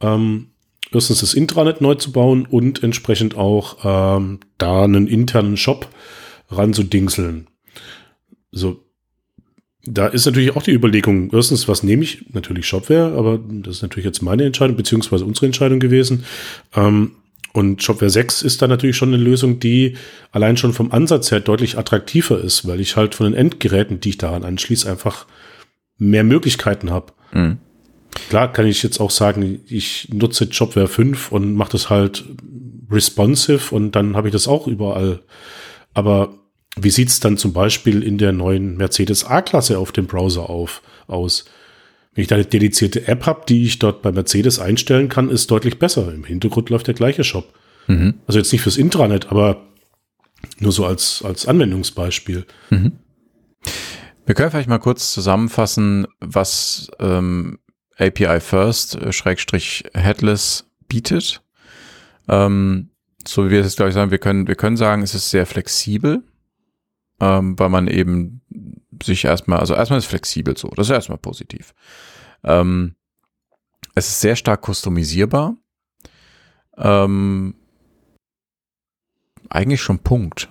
[0.00, 0.48] ähm,
[0.92, 5.88] erstens das Intranet neu zu bauen und entsprechend auch ähm, da einen internen Shop
[6.50, 7.48] ranzudingseln.
[8.52, 8.84] So,
[9.86, 12.24] da ist natürlich auch die Überlegung, erstens, was nehme ich?
[12.32, 16.24] Natürlich Shopware, aber das ist natürlich jetzt meine Entscheidung, beziehungsweise unsere Entscheidung gewesen.
[16.74, 17.12] Ähm,
[17.52, 19.96] und Shopware 6 ist da natürlich schon eine Lösung, die
[20.32, 24.10] allein schon vom Ansatz her deutlich attraktiver ist, weil ich halt von den Endgeräten, die
[24.10, 25.26] ich daran anschließe, einfach
[25.98, 27.12] mehr Möglichkeiten habe.
[27.32, 27.58] Mhm.
[28.28, 32.24] Klar kann ich jetzt auch sagen, ich nutze Shopware 5 und mache das halt
[32.90, 35.20] responsive und dann habe ich das auch überall.
[35.92, 36.34] Aber
[36.76, 40.82] wie sieht es dann zum Beispiel in der neuen Mercedes A-Klasse auf dem Browser auf,
[41.06, 41.44] aus?
[42.14, 45.50] Wenn ich da eine dedizierte App habe, die ich dort bei Mercedes einstellen kann, ist
[45.50, 46.12] deutlich besser.
[46.12, 47.52] Im Hintergrund läuft der gleiche Shop.
[47.86, 48.14] Mhm.
[48.26, 49.68] Also jetzt nicht fürs Intranet, aber
[50.58, 52.46] nur so als, als Anwendungsbeispiel.
[52.70, 52.92] Mhm.
[54.26, 57.58] Wir können vielleicht mal kurz zusammenfassen, was ähm,
[57.98, 61.42] API First äh, Schrägstrich Headless bietet.
[62.28, 62.90] Ähm,
[63.26, 65.46] so wie wir es glaube ich sagen, wir können, wir können sagen, es ist sehr
[65.46, 66.22] flexibel
[67.20, 68.42] ähm, weil man eben
[69.02, 71.74] sich erstmal, also erstmal ist flexibel so, das ist erstmal positiv.
[72.42, 72.94] Ähm,
[73.94, 75.56] es ist sehr stark customisierbar.
[76.76, 77.54] Ähm,
[79.48, 80.50] eigentlich schon Punkt.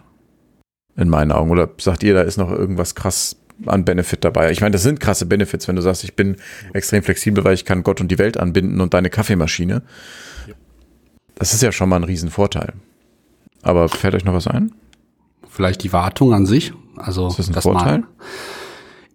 [0.95, 1.49] In meinen Augen.
[1.49, 3.35] Oder sagt ihr, da ist noch irgendwas krass
[3.65, 4.51] an Benefit dabei?
[4.51, 6.37] Ich meine, das sind krasse Benefits, wenn du sagst, ich bin
[6.73, 9.81] extrem flexibel, weil ich kann Gott und die Welt anbinden und deine Kaffeemaschine.
[11.35, 12.73] Das ist ja schon mal ein Riesenvorteil.
[13.63, 14.71] Aber fällt euch noch was ein?
[15.53, 16.73] Vielleicht die Wartung an sich.
[16.97, 17.99] Also ist das ein das Vorteil?
[17.99, 18.07] Mal.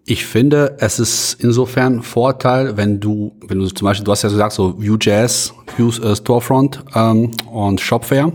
[0.05, 4.29] Ich finde, es ist insofern Vorteil, wenn du, wenn du zum Beispiel, du hast ja
[4.29, 8.31] gesagt, so Vue.js, Vue äh, Storefront ähm, und Shopware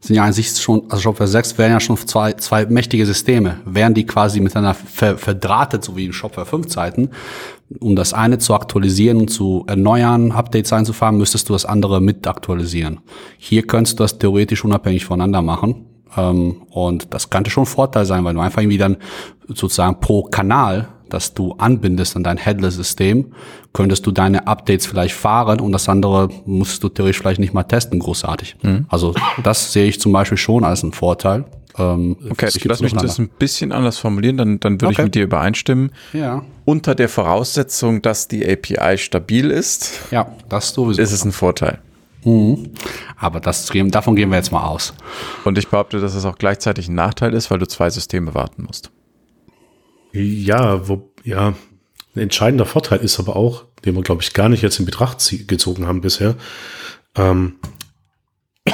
[0.00, 3.60] sind ja an sich schon, also Shopware 6 wären ja schon zwei, zwei mächtige Systeme.
[3.64, 7.10] Wären die quasi miteinander ver, verdrahtet, so wie in Shopware 5 Zeiten,
[7.80, 12.26] um das eine zu aktualisieren und zu erneuern, Updates einzufahren, müsstest du das andere mit
[12.26, 13.00] aktualisieren.
[13.38, 15.86] Hier könntest du das theoretisch unabhängig voneinander machen.
[16.16, 18.96] Ähm, und das könnte schon ein Vorteil sein, weil du einfach irgendwie dann
[19.48, 23.32] sozusagen pro Kanal, das du anbindest an dein Headless-System,
[23.72, 27.64] könntest du deine Updates vielleicht fahren und das andere musst du theoretisch vielleicht nicht mal
[27.64, 28.56] testen, großartig.
[28.62, 28.86] Mhm.
[28.88, 31.44] Also das sehe ich zum Beispiel schon als einen Vorteil.
[31.78, 35.02] Ähm, okay, ich lass mich das ein bisschen anders formulieren, dann, dann würde okay.
[35.02, 35.90] ich mit dir übereinstimmen.
[36.12, 36.44] Ja.
[36.64, 41.00] Unter der Voraussetzung, dass die API stabil ist, ja, das sowieso.
[41.00, 41.78] ist es ein Vorteil.
[42.24, 42.72] Mhm.
[43.16, 44.94] Aber das, davon gehen wir jetzt mal aus.
[45.44, 48.64] Und ich behaupte, dass es auch gleichzeitig ein Nachteil ist, weil du zwei Systeme warten
[48.64, 48.90] musst.
[50.12, 51.54] Ja, wo, ja,
[52.14, 55.18] ein entscheidender Vorteil ist aber auch, den wir, glaube ich, gar nicht jetzt in Betracht
[55.46, 56.36] gezogen haben bisher.
[57.16, 57.56] Ähm,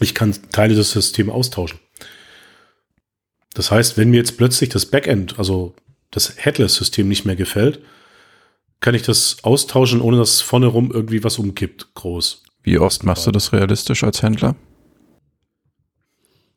[0.00, 1.78] ich kann Teile des Systems austauschen.
[3.54, 5.74] Das heißt, wenn mir jetzt plötzlich das Backend, also
[6.10, 7.80] das Headless-System nicht mehr gefällt,
[8.82, 12.42] kann ich das austauschen, ohne dass vorne rum irgendwie was umkippt, groß.
[12.62, 14.56] Wie oft machst du das realistisch als Händler?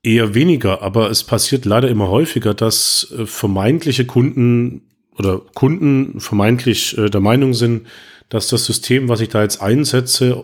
[0.03, 4.81] Eher weniger, aber es passiert leider immer häufiger, dass äh, vermeintliche Kunden
[5.17, 7.87] oder Kunden vermeintlich äh, der Meinung sind,
[8.29, 10.43] dass das System, was ich da jetzt einsetze,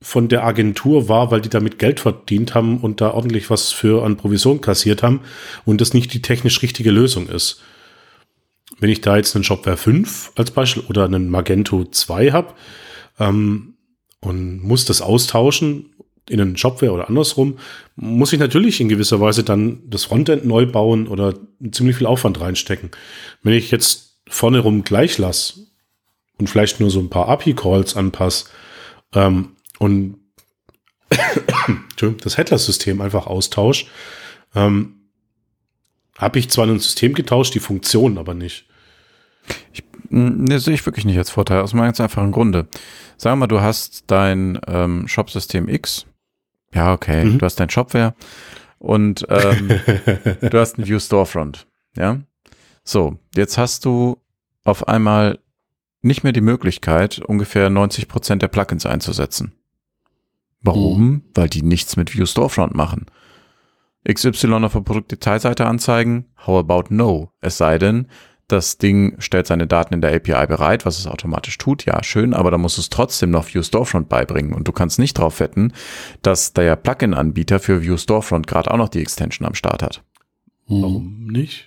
[0.00, 4.04] von der Agentur war, weil die damit Geld verdient haben und da ordentlich was für
[4.04, 5.20] an Provision kassiert haben
[5.64, 7.60] und das nicht die technisch richtige Lösung ist.
[8.80, 12.54] Wenn ich da jetzt einen Shopware 5 als Beispiel oder einen Magento 2 habe
[13.18, 13.74] ähm,
[14.20, 15.94] und muss das austauschen
[16.28, 17.58] in einen Shopware oder andersrum,
[17.96, 21.34] muss ich natürlich in gewisser Weise dann das Frontend neu bauen oder
[21.72, 22.90] ziemlich viel Aufwand reinstecken.
[23.42, 25.66] Wenn ich jetzt vorne rum gleich lasse
[26.38, 28.46] und vielleicht nur so ein paar API-Calls anpasse
[29.14, 30.18] ähm, und
[32.22, 33.86] das Headless-System einfach austausche,
[34.54, 34.97] ähm,
[36.18, 38.66] habe ich zwar ein System getauscht, die Funktion aber nicht.
[39.72, 42.68] Ich, ne, sehe ich wirklich nicht als Vorteil, aus einem ganz einfachen Grunde.
[43.16, 46.04] Sagen wir mal, du hast dein ähm, Shop-System X
[46.74, 47.24] ja, okay.
[47.24, 47.38] Mhm.
[47.38, 48.14] Du hast dein Shopware
[48.78, 49.68] und ähm,
[50.40, 51.66] du hast ein View Storefront.
[51.96, 52.20] Ja.
[52.84, 54.18] So, jetzt hast du
[54.64, 55.38] auf einmal
[56.02, 59.52] nicht mehr die Möglichkeit, ungefähr 90 Prozent der Plugins einzusetzen.
[60.60, 61.00] Warum?
[61.00, 61.22] Mhm.
[61.34, 63.06] Weil die nichts mit View Storefront machen.
[64.06, 66.26] XY auf der Produktdetailseite anzeigen?
[66.46, 67.32] How about no?
[67.40, 68.08] Es sei denn,
[68.48, 71.84] das Ding stellt seine Daten in der API bereit, was es automatisch tut.
[71.84, 74.54] Ja, schön, aber da muss es trotzdem noch View Storefront beibringen.
[74.54, 75.74] Und du kannst nicht drauf wetten,
[76.22, 80.02] dass der Plugin-Anbieter für View Storefront gerade auch noch die Extension am Start hat.
[80.66, 80.82] Hm.
[80.82, 81.66] Warum nicht?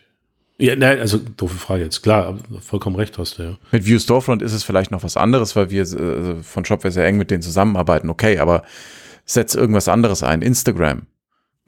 [0.58, 2.02] Ja, nein, also doofe Frage jetzt.
[2.02, 3.58] Klar, vollkommen recht hast du, ja.
[3.72, 7.06] Mit View Storefront ist es vielleicht noch was anderes, weil wir äh, von Shopware sehr
[7.06, 8.10] eng mit denen zusammenarbeiten.
[8.10, 8.64] Okay, aber
[9.26, 10.42] setz irgendwas anderes ein.
[10.42, 11.06] Instagram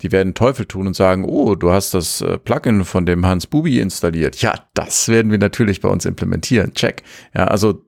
[0.04, 3.48] die werden Teufel tun und sagen, oh, du hast das äh, Plugin von dem Hans
[3.48, 4.36] Bubi installiert.
[4.42, 6.74] Ja, das werden wir natürlich bei uns implementieren.
[6.74, 7.04] Check.
[7.34, 7.82] Ja, also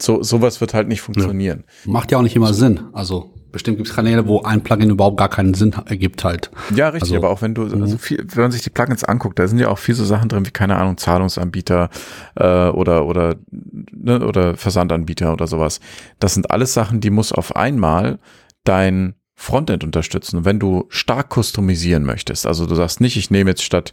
[0.00, 1.64] so sowas wird halt nicht funktionieren.
[1.84, 1.92] Ja.
[1.92, 2.80] Macht ja auch nicht immer Sinn.
[2.92, 6.50] Also bestimmt gibt es Kanäle, wo ein Plugin überhaupt gar keinen Sinn ergibt halt.
[6.74, 9.38] Ja, richtig, also, aber auch wenn du, also viel, wenn man sich die Plugins anguckt,
[9.38, 11.90] da sind ja auch viele so Sachen drin wie, keine Ahnung, Zahlungsanbieter
[12.34, 15.80] äh, oder oder ne, oder Versandanbieter oder sowas.
[16.18, 18.18] Das sind alles Sachen, die muss auf einmal
[18.64, 20.44] dein Frontend unterstützen.
[20.44, 23.92] Wenn du stark customisieren möchtest, also du sagst nicht, ich nehme jetzt statt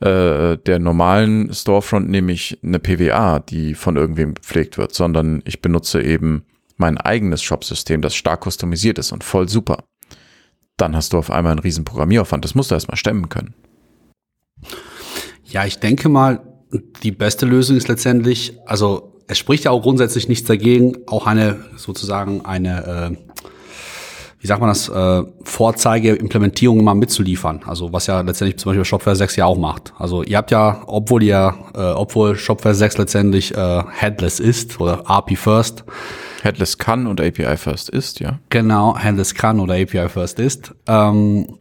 [0.00, 5.62] äh, der normalen Storefront nehme ich eine PWA, die von irgendwem gepflegt wird, sondern ich
[5.62, 6.44] benutze eben
[6.76, 9.84] mein eigenes Shop-System, das stark customisiert ist und voll super.
[10.76, 12.44] Dann hast du auf einmal einen riesen Programmieraufwand.
[12.44, 13.54] Das musst du erstmal stemmen können.
[15.46, 16.42] Ja, ich denke mal,
[17.02, 21.64] die beste Lösung ist letztendlich, also es spricht ja auch grundsätzlich nichts dagegen, auch eine
[21.76, 23.29] sozusagen eine äh,
[24.40, 27.60] wie sagt man das, äh, Vorzeige-Implementierung mal mitzuliefern.
[27.66, 29.92] Also was ja letztendlich zum Beispiel Shopware 6 ja auch macht.
[29.98, 35.08] Also ihr habt ja, obwohl ihr, äh, obwohl Shopware 6 letztendlich äh, headless ist oder
[35.10, 35.84] API First.
[36.42, 38.38] Headless kann und API First ist, ja.
[38.48, 40.74] Genau, Headless kann oder API First ist.
[40.86, 41.58] Ähm,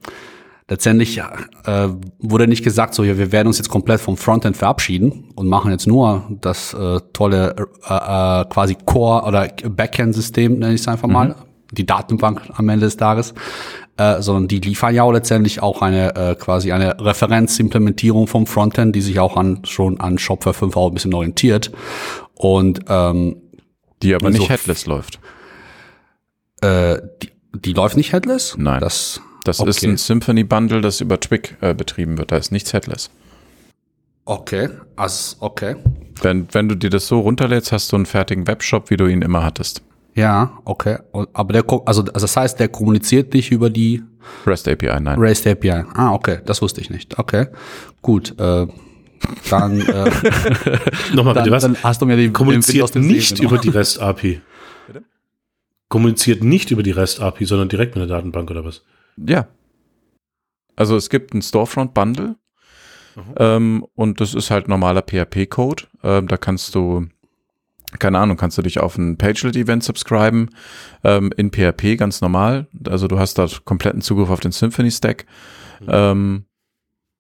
[0.70, 5.32] letztendlich äh, wurde nicht gesagt, so ja, wir werden uns jetzt komplett vom Frontend verabschieden
[5.36, 7.56] und machen jetzt nur das äh, tolle
[7.90, 12.70] äh, äh, quasi Core oder Backend-System, nenne ich es einfach mal, mhm die Datenbank am
[12.70, 13.34] Ende des Tages,
[13.98, 18.96] äh, sondern die liefern ja auch letztendlich auch eine äh, quasi eine Referenzimplementierung vom Frontend,
[18.96, 21.72] die sich auch an schon an Shopware 5 auch ein bisschen orientiert
[22.36, 23.42] und ähm,
[24.02, 25.20] die aber nicht so, headless läuft.
[26.62, 28.56] Äh, die, die läuft nicht headless?
[28.58, 28.80] Nein.
[28.80, 29.70] Das, das okay.
[29.70, 32.32] ist ein Symphony Bundle, das über Twig äh, betrieben wird.
[32.32, 33.10] Da ist nichts headless.
[34.26, 35.76] Okay, also okay.
[36.22, 39.22] Wenn, wenn du dir das so runterlädst, hast du einen fertigen Webshop, wie du ihn
[39.22, 39.82] immer hattest.
[40.20, 40.98] Ja, okay.
[41.14, 44.04] Aber der, also, also das heißt, der kommuniziert nicht über die
[44.46, 45.18] REST API, nein.
[45.18, 45.86] REST API.
[45.94, 47.18] Ah, okay, das wusste ich nicht.
[47.18, 47.48] Okay,
[48.02, 48.38] gut.
[48.38, 48.68] Äh,
[49.50, 50.12] dann äh,
[51.14, 51.64] nochmal bitte was?
[51.64, 54.42] Dann hast du mir die kommuniziert nicht Segen, über die REST API.
[54.88, 55.04] Bitte?
[55.88, 58.84] Kommuniziert nicht über die REST API, sondern direkt mit der Datenbank oder was?
[59.16, 59.48] Ja.
[60.76, 62.36] Also es gibt ein Storefront Bundle
[63.16, 63.24] mhm.
[63.38, 65.84] ähm, und das ist halt normaler PHP-Code.
[66.04, 67.08] Ähm, da kannst du
[67.98, 70.50] keine Ahnung, kannst du dich auf ein Pagelet-Event subscriben,
[71.04, 72.68] ähm, in PHP ganz normal.
[72.88, 75.26] Also du hast da kompletten Zugriff auf den Symphony-Stack.
[75.82, 75.88] Mhm.
[75.90, 76.46] Ähm,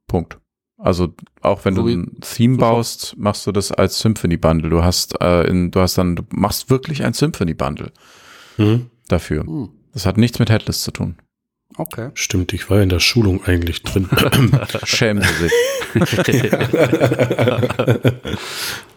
[0.07, 0.39] Punkt.
[0.77, 4.69] Also auch wenn so du ein Theme so baust, machst du das als Symphony-Bundle.
[4.69, 7.91] Du hast, äh, in, du hast dann, du machst wirklich ein Symphony-Bundle
[8.57, 8.89] mhm.
[9.07, 9.43] dafür.
[9.43, 9.69] Mhm.
[9.93, 11.17] Das hat nichts mit Headless zu tun.
[11.77, 12.09] Okay.
[12.13, 14.09] Stimmt, ich war in der Schulung eigentlich drin.
[14.83, 15.53] Schämen Sie sich.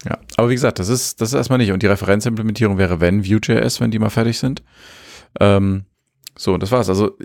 [0.05, 1.71] ja, aber wie gesagt, das ist, das ist erstmal nicht.
[1.71, 4.63] Und die Referenzimplementierung wäre, wenn Vue.js, wenn die mal fertig sind.
[5.39, 5.85] Ähm,
[6.37, 6.89] so, das war's.
[6.89, 7.17] Also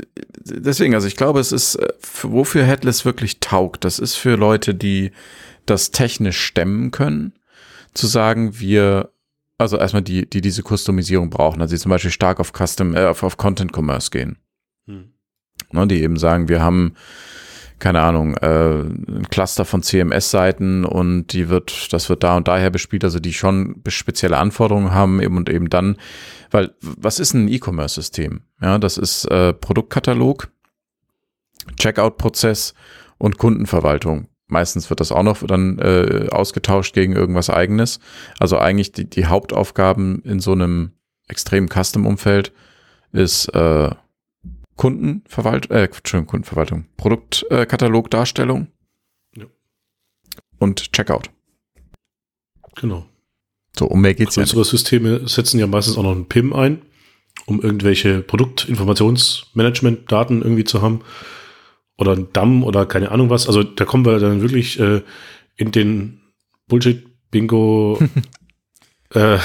[0.45, 1.89] deswegen, also ich glaube, es ist, äh,
[2.23, 5.13] wofür Headless wirklich taugt, das ist für Leute, die
[5.67, 7.33] das technisch stemmen können,
[7.95, 9.11] zu sagen, wir
[9.59, 13.07] Also erstmal die, die diese Customisierung brauchen, also die zum Beispiel stark auf Custom, äh,
[13.07, 14.39] auf, auf Content Commerce gehen.
[15.71, 16.95] Ne, die eben sagen, wir haben
[17.79, 22.71] keine Ahnung, äh, ein Cluster von CMS-Seiten und die wird, das wird da und daher
[22.71, 25.97] bespielt, also die schon spezielle Anforderungen haben eben und eben dann,
[26.51, 28.41] weil was ist ein E-Commerce-System?
[28.61, 30.49] Ja, das ist äh, Produktkatalog,
[31.79, 32.75] Checkout-Prozess
[33.19, 34.29] und Kundenverwaltung.
[34.49, 38.01] Meistens wird das auch noch dann äh, ausgetauscht gegen irgendwas eigenes.
[38.41, 40.93] Also eigentlich die, die Hauptaufgaben in so einem
[41.29, 42.53] extremen Custom-Umfeld
[43.13, 43.91] ist äh,
[44.79, 48.69] Kundenverwaltung, äh, Entschuldigung, Kundenverwaltung, Produktkatalogdarstellung
[49.37, 49.47] äh, ja.
[50.59, 51.29] und Checkout.
[52.77, 53.05] Genau.
[53.77, 54.61] So, um mehr geht's Größere ja.
[54.61, 56.81] Unsere Systeme setzen ja meistens auch noch einen PIM ein,
[57.47, 61.01] um irgendwelche Produktinformationsmanagement-Daten irgendwie zu haben.
[61.97, 63.49] Oder ein DAM oder keine Ahnung was.
[63.49, 65.03] Also da kommen wir dann wirklich äh,
[65.57, 66.21] in den
[66.69, 67.99] Bullshit-Bingo
[69.15, 69.39] äh,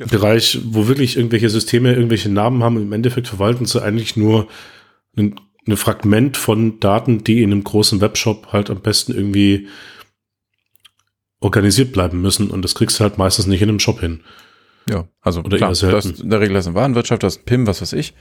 [0.00, 0.12] Genau.
[0.12, 2.78] Bereich, wo wirklich irgendwelche Systeme irgendwelche Namen haben.
[2.78, 4.48] Im Endeffekt verwalten sie eigentlich nur
[5.14, 5.38] ein,
[5.68, 9.68] ein Fragment von Daten, die in einem großen Webshop halt am besten irgendwie
[11.40, 12.48] organisiert bleiben müssen.
[12.48, 14.22] Und das kriegst du halt meistens nicht in einem Shop hin.
[14.88, 17.44] Ja, also Oder klar, du hast in der Regel ist eine Warenwirtschaft, das ist ein
[17.44, 18.14] PIM, was weiß ich.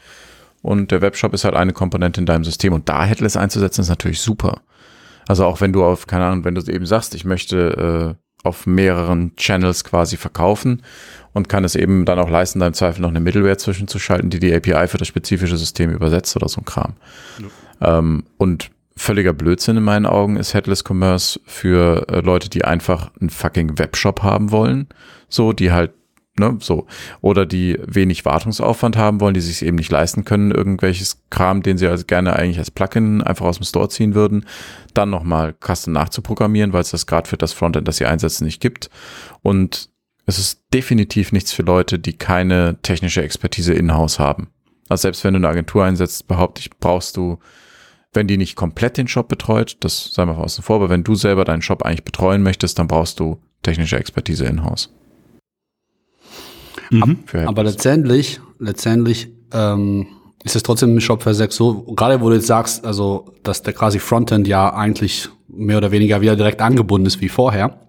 [0.62, 2.74] Und der Webshop ist halt eine Komponente in deinem System.
[2.74, 4.64] Und da Headless einzusetzen, ist natürlich super.
[5.30, 8.66] Also auch wenn du auf, keine Ahnung, wenn du eben sagst, ich möchte äh, auf
[8.66, 10.82] mehreren Channels quasi verkaufen
[11.34, 14.40] und kann es eben dann auch leisten, da im Zweifel noch eine Middleware zwischenzuschalten, die
[14.40, 16.94] die API für das spezifische System übersetzt oder so ein Kram.
[17.40, 18.00] Ja.
[18.00, 23.12] Ähm, und völliger Blödsinn in meinen Augen ist Headless Commerce für äh, Leute, die einfach
[23.20, 24.88] einen fucking Webshop haben wollen,
[25.30, 25.92] so, die halt
[26.40, 26.88] ne, so.
[27.22, 31.78] Oder die wenig Wartungsaufwand haben wollen, die sich eben nicht leisten können, irgendwelches Kram, den
[31.78, 34.46] sie also gerne eigentlich als Plugin einfach aus dem Store ziehen würden,
[34.94, 38.62] dann nochmal Custom nachzuprogrammieren, weil es das gerade für das Frontend, das sie einsetzen, nicht
[38.62, 38.90] gibt.
[39.42, 39.90] Und
[40.26, 44.50] es ist definitiv nichts für Leute, die keine technische Expertise in-house haben.
[44.88, 47.40] Also selbst wenn du eine Agentur einsetzt, behaupte ich, brauchst du,
[48.14, 51.16] wenn die nicht komplett den Shop betreut, das sei mal außen vor, aber wenn du
[51.16, 54.94] selber deinen Shop eigentlich betreuen möchtest, dann brauchst du technische Expertise in-house.
[56.90, 57.20] Mhm.
[57.46, 60.08] Aber letztendlich, letztendlich ähm,
[60.44, 63.74] ist es trotzdem im Shopware 6 so, gerade wo du jetzt sagst, also dass der
[63.74, 67.80] quasi Frontend ja eigentlich mehr oder weniger wieder direkt angebunden ist wie vorher.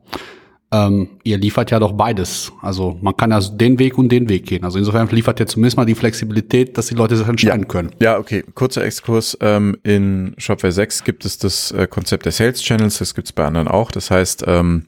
[0.72, 2.52] Ähm, ihr liefert ja doch beides.
[2.62, 4.62] Also man kann ja den Weg und den Weg gehen.
[4.62, 7.66] Also insofern liefert ihr zumindest mal die Flexibilität, dass die Leute sich entscheiden ja.
[7.66, 7.90] können.
[8.00, 8.44] Ja, okay.
[8.54, 9.36] Kurzer Exkurs.
[9.40, 12.98] Ähm, in Shopware 6 gibt es das äh, Konzept der Sales Channels.
[12.98, 13.90] Das gibt es bei anderen auch.
[13.90, 14.86] Das heißt, ähm,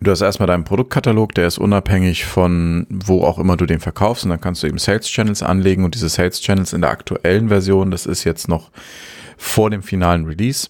[0.00, 4.24] Du hast erstmal deinen Produktkatalog, der ist unabhängig von wo auch immer du den verkaufst
[4.24, 7.48] und dann kannst du eben Sales Channels anlegen und diese Sales Channels in der aktuellen
[7.48, 8.70] Version, das ist jetzt noch
[9.38, 10.68] vor dem finalen Release,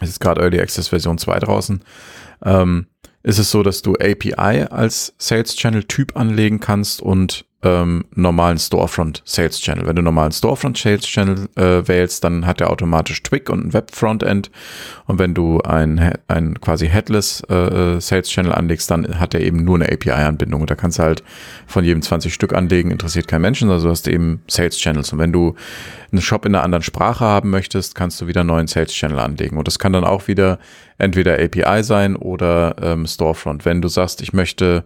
[0.00, 1.82] es ist gerade Early Access Version 2 draußen,
[2.44, 2.86] ähm,
[3.24, 8.58] ist es so, dass du API als Sales Channel Typ anlegen kannst und ähm, normalen
[8.58, 9.86] Storefront Sales Channel.
[9.86, 13.72] Wenn du normalen Storefront Sales Channel äh, wählst, dann hat er automatisch Twig und ein
[13.72, 14.50] Web Frontend.
[15.06, 19.64] Und wenn du ein, ein quasi Headless äh, Sales Channel anlegst, dann hat er eben
[19.64, 20.62] nur eine API-Anbindung.
[20.62, 21.22] Und da kannst du halt
[21.66, 25.12] von jedem 20 Stück anlegen, interessiert kein Menschen, also du hast eben Sales Channels.
[25.12, 25.54] Und wenn du
[26.10, 29.20] einen Shop in einer anderen Sprache haben möchtest, kannst du wieder einen neuen Sales Channel
[29.20, 29.56] anlegen.
[29.56, 30.58] Und das kann dann auch wieder
[30.98, 33.64] entweder API sein oder ähm, Storefront.
[33.64, 34.84] Wenn du sagst, ich möchte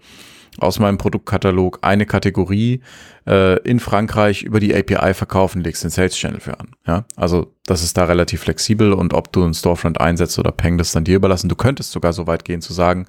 [0.59, 2.81] aus meinem Produktkatalog eine Kategorie
[3.27, 6.69] äh, in Frankreich über die API verkaufen, legst den Sales Channel für an.
[6.87, 10.79] Ja, also das ist da relativ flexibel und ob du einen Storefront einsetzt oder Peng,
[10.79, 11.49] das dann dir überlassen.
[11.49, 13.07] Du könntest sogar so weit gehen zu sagen,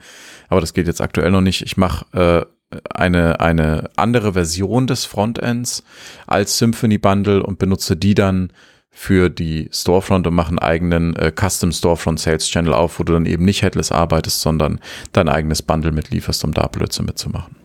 [0.50, 1.62] aber das geht jetzt aktuell noch nicht.
[1.62, 5.84] Ich mache äh, eine, eine andere Version des Frontends
[6.26, 8.52] als Symphony Bundle und benutze die dann
[9.00, 13.28] für die Storefront und machen eigenen äh, Custom Storefront Sales Channel auf, wo du dann
[13.28, 14.80] eben nicht Headless arbeitest, sondern
[15.12, 17.56] dein eigenes Bundle mitlieferst, um da Blödsinn mitzumachen.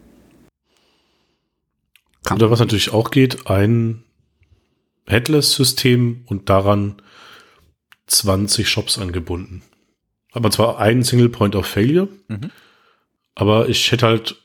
[2.30, 4.05] Oder was natürlich auch geht, ein
[5.07, 7.01] Headless-System und daran
[8.09, 9.62] 20 Shops angebunden.
[10.33, 12.51] Aber zwar einen Single Point of Failure, mhm.
[13.35, 14.41] aber ich hätte halt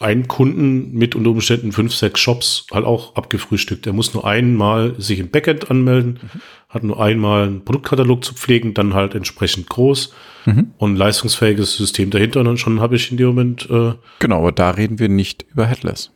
[0.00, 3.86] einen Kunden mit unter Umständen fünf, sechs Shops halt auch abgefrühstückt.
[3.86, 6.40] Er muss nur einmal sich im Backend anmelden, mhm.
[6.68, 10.12] hat nur einmal einen Produktkatalog zu pflegen, dann halt entsprechend groß
[10.46, 10.72] mhm.
[10.78, 13.68] und leistungsfähiges System dahinter und dann schon habe ich in dem Moment.
[13.70, 16.12] Äh, genau, aber da reden wir nicht über Headless.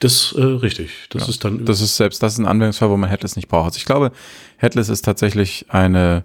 [0.00, 0.90] Das äh, richtig.
[1.10, 1.28] Das ja.
[1.28, 1.64] ist dann.
[1.64, 3.66] Das ist selbst das ist ein Anwendungsfall, wo man Headless nicht braucht.
[3.66, 4.12] Also ich glaube,
[4.56, 6.24] Headless ist tatsächlich eine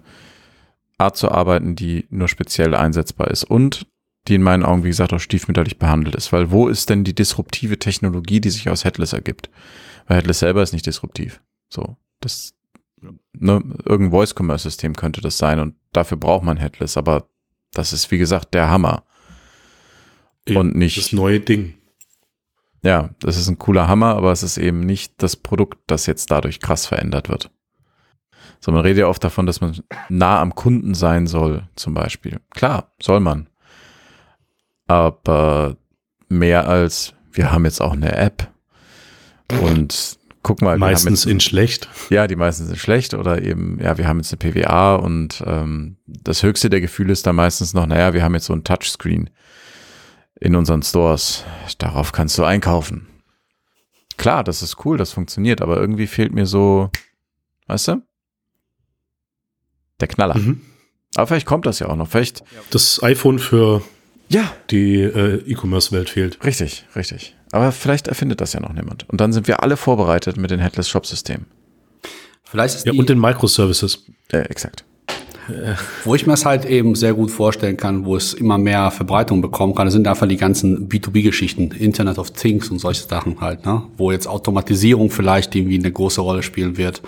[0.98, 3.44] Art zu arbeiten, die nur speziell einsetzbar ist.
[3.44, 3.86] Und
[4.28, 6.32] die in meinen Augen, wie gesagt, auch stiefmütterlich behandelt ist.
[6.32, 9.50] Weil wo ist denn die disruptive Technologie, die sich aus Headless ergibt?
[10.06, 11.40] Weil Headless selber ist nicht disruptiv.
[11.68, 12.54] So, das,
[13.32, 17.28] ne, irgendein Voice-Commerce-System könnte das sein und dafür braucht man Headless, aber
[17.72, 19.04] das ist, wie gesagt, der Hammer.
[20.48, 21.74] und nicht das neue Ding.
[22.84, 26.30] Ja, das ist ein cooler Hammer, aber es ist eben nicht das Produkt, das jetzt
[26.30, 27.50] dadurch krass verändert wird.
[28.58, 32.40] So, man redet ja oft davon, dass man nah am Kunden sein soll, zum Beispiel.
[32.50, 33.48] Klar, soll man.
[34.92, 35.78] Aber
[36.28, 38.52] mehr als, wir haben jetzt auch eine App
[39.62, 40.76] und guck mal.
[40.76, 41.88] Meistens jetzt, in schlecht.
[42.10, 45.96] Ja, die meisten sind schlecht oder eben, ja, wir haben jetzt eine PWA und ähm,
[46.06, 49.30] das höchste der Gefühle ist da meistens noch, naja, wir haben jetzt so ein Touchscreen
[50.40, 51.44] in unseren Stores.
[51.78, 53.06] Darauf kannst du einkaufen.
[54.18, 56.90] Klar, das ist cool, das funktioniert, aber irgendwie fehlt mir so,
[57.66, 58.02] weißt du?
[60.00, 60.36] Der Knaller.
[60.36, 60.60] Mhm.
[61.14, 62.08] Aber vielleicht kommt das ja auch noch.
[62.08, 62.44] Vielleicht.
[62.70, 63.82] Das iPhone für
[64.32, 64.52] ja.
[64.70, 66.44] die äh, E-Commerce-Welt fehlt.
[66.44, 67.34] Richtig, richtig.
[67.52, 69.08] Aber vielleicht erfindet das ja noch niemand.
[69.08, 71.46] Und dann sind wir alle vorbereitet mit den Headless Shop-Systemen.
[72.44, 74.04] Vielleicht ist ja, und den Microservices.
[74.30, 74.84] Äh, exakt.
[76.04, 79.42] Wo ich mir das halt eben sehr gut vorstellen kann, wo es immer mehr Verbreitung
[79.42, 83.82] bekommen kann, sind einfach die ganzen B2B-Geschichten, Internet of Things und solche Sachen halt, ne?
[83.96, 87.02] wo jetzt Automatisierung vielleicht irgendwie eine große Rolle spielen wird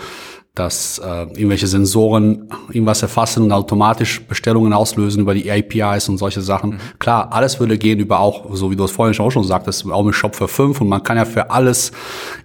[0.55, 6.43] dass äh, irgendwelche Sensoren irgendwas erfassen und automatisch Bestellungen auslösen über die APIs und solche
[6.43, 6.71] Sachen.
[6.71, 6.79] Mhm.
[7.01, 10.05] Klar, alles würde gehen über auch, so wie du es vorhin auch schon sagtest, auch
[10.05, 11.91] mit Shop für fünf und man kann ja für alles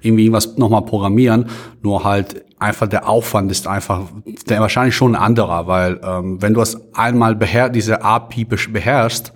[0.02, 1.46] irgendwie irgendwas nochmal programmieren,
[1.84, 4.02] nur halt einfach der Aufwand ist einfach
[4.50, 9.34] der wahrscheinlich schon ein anderer, weil ähm, wenn du es einmal beher diese API beherrschst,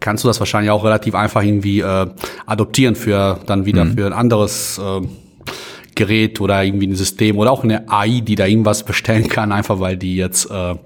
[0.00, 2.06] kannst du das wahrscheinlich auch relativ einfach irgendwie äh,
[2.44, 3.96] adoptieren für dann wieder mhm.
[3.96, 5.00] für ein anderes äh,
[5.96, 9.80] Gerät oder irgendwie ein System oder auch eine AI, die da irgendwas bestellen kann, einfach
[9.80, 10.76] weil die jetzt, äh, äh,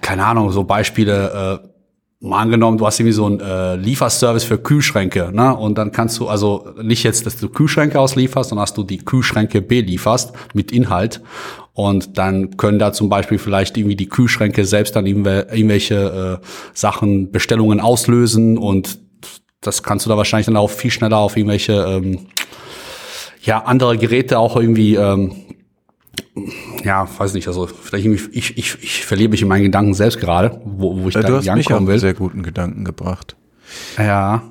[0.00, 1.68] keine Ahnung, so Beispiele, äh,
[2.24, 5.54] mal angenommen, du hast irgendwie so ein äh, Lieferservice für Kühlschränke, ne?
[5.54, 8.98] Und dann kannst du also nicht jetzt, dass du Kühlschränke auslieferst, sondern dass du die
[8.98, 11.20] Kühlschränke belieferst mit Inhalt.
[11.74, 17.30] Und dann können da zum Beispiel vielleicht irgendwie die Kühlschränke selbst dann irgendwelche äh, Sachen,
[17.30, 18.98] Bestellungen auslösen und
[19.60, 22.26] das kannst du da wahrscheinlich dann auch viel schneller auf irgendwelche ähm,
[23.44, 25.32] ja, andere Geräte auch irgendwie, ähm,
[26.82, 30.18] ja, weiß nicht, also vielleicht irgendwie, ich, ich, ich verliere mich in meinen Gedanken selbst
[30.18, 31.98] gerade, wo, wo ich ja, da du hast mich auf will.
[31.98, 33.36] sehr guten Gedanken gebracht.
[33.98, 34.42] Ja,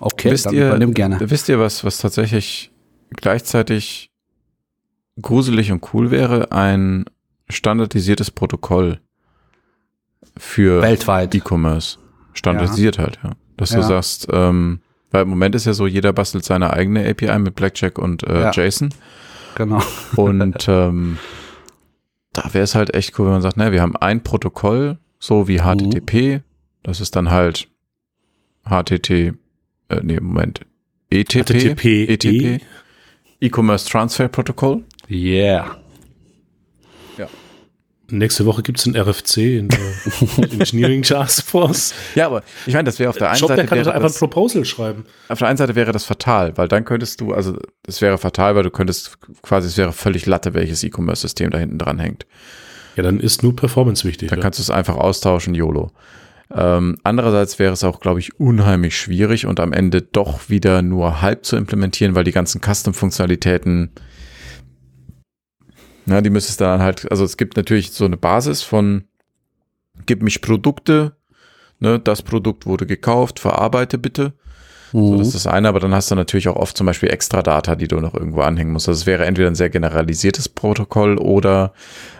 [0.00, 1.18] okay, wisst dann ihr, übernimm gerne.
[1.20, 2.72] Wisst ihr, was, was tatsächlich
[3.10, 4.10] gleichzeitig
[5.20, 6.50] gruselig und cool wäre?
[6.50, 7.04] Ein
[7.48, 9.00] standardisiertes Protokoll
[10.36, 11.98] für weltweit E-Commerce.
[12.32, 13.04] Standardisiert ja.
[13.04, 13.30] halt, ja.
[13.56, 13.76] Dass ja.
[13.76, 14.80] du sagst, ähm,
[15.14, 18.40] weil im Moment ist ja so, jeder bastelt seine eigene API mit Blackjack und äh,
[18.40, 18.50] ja.
[18.50, 18.92] JSON.
[19.54, 19.80] Genau.
[20.16, 21.18] Und ähm,
[22.32, 25.46] da wäre es halt echt cool, wenn man sagt, ne, wir haben ein Protokoll, so
[25.46, 26.12] wie HTTP.
[26.12, 26.40] Mhm.
[26.82, 27.68] Das ist dann halt
[28.68, 29.34] HTT, äh,
[30.02, 30.62] nee, Moment,
[31.10, 32.60] ETP, HTTP, ETP,
[33.40, 34.82] E-Commerce Transfer Protocol.
[35.08, 35.76] Yeah.
[38.10, 39.78] Nächste Woche gibt es ein RFC in der
[40.52, 41.94] Engineering Task Force.
[42.14, 43.62] Ja, aber ich meine, das wäre auf der einen Shop, Seite.
[43.62, 45.06] Der kann wäre einfach ein Proposal schreiben.
[45.28, 48.56] Auf der einen Seite wäre das fatal, weil dann könntest du, also es wäre fatal,
[48.56, 52.26] weil du könntest quasi, es wäre völlig Latte, welches E-Commerce-System da hinten dran hängt.
[52.96, 54.28] Ja, dann ist nur Performance wichtig.
[54.28, 54.42] Dann ja.
[54.42, 55.90] kannst du es einfach austauschen, YOLO.
[56.54, 61.22] Ähm, andererseits wäre es auch, glaube ich, unheimlich schwierig und am Ende doch wieder nur
[61.22, 63.90] halb zu implementieren, weil die ganzen Custom-Funktionalitäten
[66.06, 69.04] ja, die müsstest dann halt, also es gibt natürlich so eine Basis von,
[70.06, 71.16] gib mich Produkte,
[71.80, 74.34] ne, das Produkt wurde gekauft, verarbeite bitte.
[74.92, 75.08] Mhm.
[75.08, 77.42] So, das ist das eine, aber dann hast du natürlich auch oft zum Beispiel extra
[77.42, 78.88] Data, die du noch irgendwo anhängen musst.
[78.88, 81.72] Also es wäre entweder ein sehr generalisiertes Protokoll oder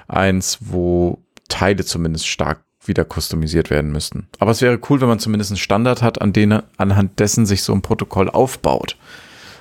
[0.08, 1.18] eins, wo
[1.48, 4.28] Teile zumindest stark wieder customisiert werden müssten.
[4.38, 7.62] Aber es wäre cool, wenn man zumindest einen Standard hat, an denen, anhand dessen sich
[7.62, 8.96] so ein Protokoll aufbaut.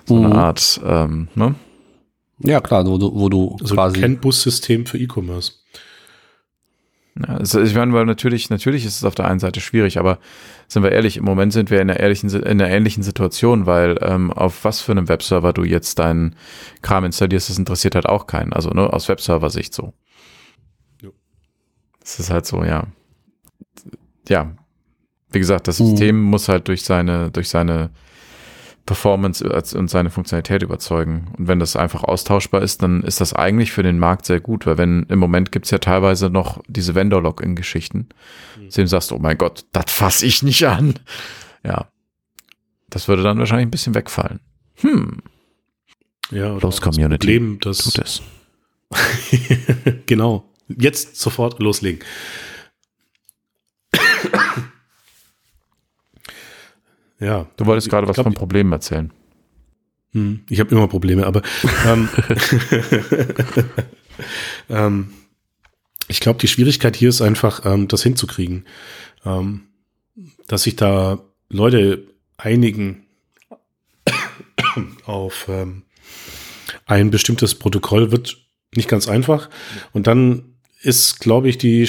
[0.06, 0.26] So mhm.
[0.26, 1.56] eine Art, ähm, ne?
[2.44, 4.00] Ja, klar, wo du, wo du also quasi.
[4.00, 5.54] CAN-Bus-System für E-Commerce.
[7.20, 10.20] Ja, also ich meine, weil natürlich, natürlich ist es auf der einen Seite schwierig, aber
[10.68, 13.98] sind wir ehrlich, im Moment sind wir in einer ehrlichen, in einer ähnlichen Situation, weil
[14.02, 16.36] ähm, auf was für einem Webserver du jetzt deinen
[16.82, 18.52] Kram installierst, das interessiert halt auch keinen.
[18.52, 19.94] Also ne, aus Webserver-Sicht so.
[22.04, 22.88] Es ist halt so, ja.
[24.28, 24.56] Ja.
[25.32, 25.86] Wie gesagt, das mhm.
[25.88, 26.30] System mhm.
[26.30, 27.92] muss halt durch seine, durch seine
[28.86, 29.44] Performance
[29.78, 31.32] und seine Funktionalität überzeugen.
[31.38, 34.66] Und wenn das einfach austauschbar ist, dann ist das eigentlich für den Markt sehr gut,
[34.66, 38.10] weil wenn im Moment gibt's ja teilweise noch diese Vendor-Login-Geschichten,
[38.60, 38.70] mhm.
[38.70, 40.96] dem sagst, oh mein Gott, das fasse ich nicht an.
[41.64, 41.88] Ja.
[42.90, 44.42] Das würde dann wahrscheinlich ein bisschen wegfallen.
[44.82, 45.20] Hm.
[46.30, 47.18] Ja, Los Community.
[47.18, 48.22] Problem, das tut es.
[50.06, 50.46] genau.
[50.68, 52.04] Jetzt sofort loslegen.
[57.20, 57.48] Ja.
[57.58, 59.12] Du wolltest gerade was glaub, von Problemen erzählen.
[60.12, 61.42] Hm, ich habe immer Probleme, aber
[61.88, 62.10] ähm,
[64.70, 65.14] ähm,
[66.08, 68.66] ich glaube, die Schwierigkeit hier ist einfach, ähm, das hinzukriegen.
[69.26, 69.68] Ähm,
[70.48, 72.08] dass ich da Leute
[72.38, 73.06] einigen
[75.06, 75.84] auf ähm,
[76.86, 78.38] ein bestimmtes Protokoll wird
[78.76, 79.50] nicht ganz einfach.
[79.94, 81.88] Und dann ist, glaube ich, die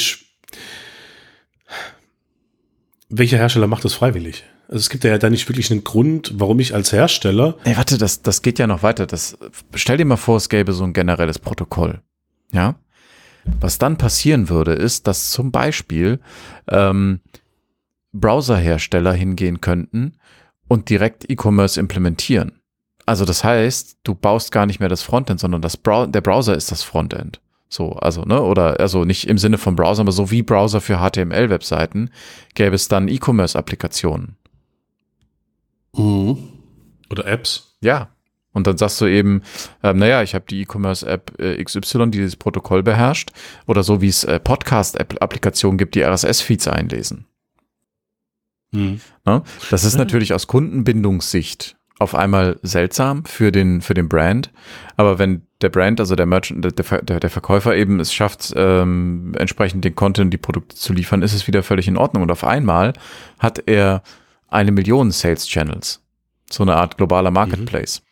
[3.09, 4.45] welcher Hersteller macht das freiwillig?
[4.75, 7.55] Also es gibt ja da nicht wirklich einen Grund, warum ich als Hersteller.
[7.65, 9.07] Nee, warte, das, das geht ja noch weiter.
[9.07, 9.39] Das,
[9.73, 12.01] stell dir mal vor, es gäbe so ein generelles Protokoll.
[12.51, 12.75] Ja.
[13.61, 16.19] Was dann passieren würde, ist, dass zum Beispiel
[16.69, 17.21] ähm,
[18.13, 20.15] Browserhersteller hingehen könnten
[20.67, 22.61] und direkt E-Commerce implementieren.
[23.07, 26.57] Also das heißt, du baust gar nicht mehr das Frontend, sondern das Brow der Browser
[26.57, 27.41] ist das Frontend.
[27.69, 30.99] So, also, ne, oder also nicht im Sinne von Browser, aber so wie Browser für
[30.99, 32.11] HTML-Webseiten
[32.55, 34.37] gäbe es dann E-Commerce-Applikationen.
[35.97, 36.39] Mhm.
[37.11, 37.77] Oder Apps.
[37.81, 38.11] Ja.
[38.53, 39.43] Und dann sagst du eben,
[39.83, 43.31] ähm, naja, ich habe die E-Commerce-App äh, XY, die dieses Protokoll beherrscht,
[43.67, 47.27] oder so wie es äh, Podcast-Applikationen gibt, die RSS-Feeds einlesen.
[48.71, 49.01] Mhm.
[49.25, 49.43] Ne?
[49.71, 54.51] Das ist natürlich aus Kundenbindungssicht auf einmal seltsam für den, für den Brand.
[54.97, 59.33] Aber wenn der Brand, also der Merchant, der, der, der Verkäufer eben es schafft, ähm,
[59.39, 62.25] entsprechend den Content, die Produkte zu liefern, ist es wieder völlig in Ordnung.
[62.25, 62.93] Und auf einmal
[63.39, 64.03] hat er
[64.55, 66.01] eine Million Sales Channels.
[66.51, 67.35] So eine Art globaler mhm.
[67.35, 68.01] Marketplace.
[68.01, 68.05] Mhm.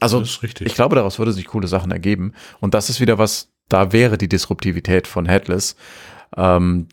[0.00, 2.34] Also, ich glaube, daraus würde sich coole Sachen ergeben.
[2.60, 5.76] Und das ist wieder was, da wäre die Disruptivität von Headless.
[6.36, 6.88] Ähm,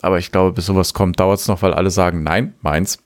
[0.00, 2.98] aber ich glaube, bis sowas kommt, dauert es noch, weil alle sagen, nein, meins.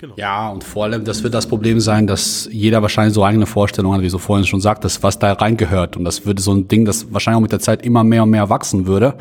[0.00, 0.14] Genau.
[0.16, 3.98] Ja, und vor allem, das wird das Problem sein, dass jeder wahrscheinlich so eigene Vorstellungen
[3.98, 5.98] hat, wie so vorhin schon sagt, dass was da reingehört.
[5.98, 8.30] Und das würde so ein Ding, das wahrscheinlich auch mit der Zeit immer mehr und
[8.30, 9.18] mehr wachsen würde,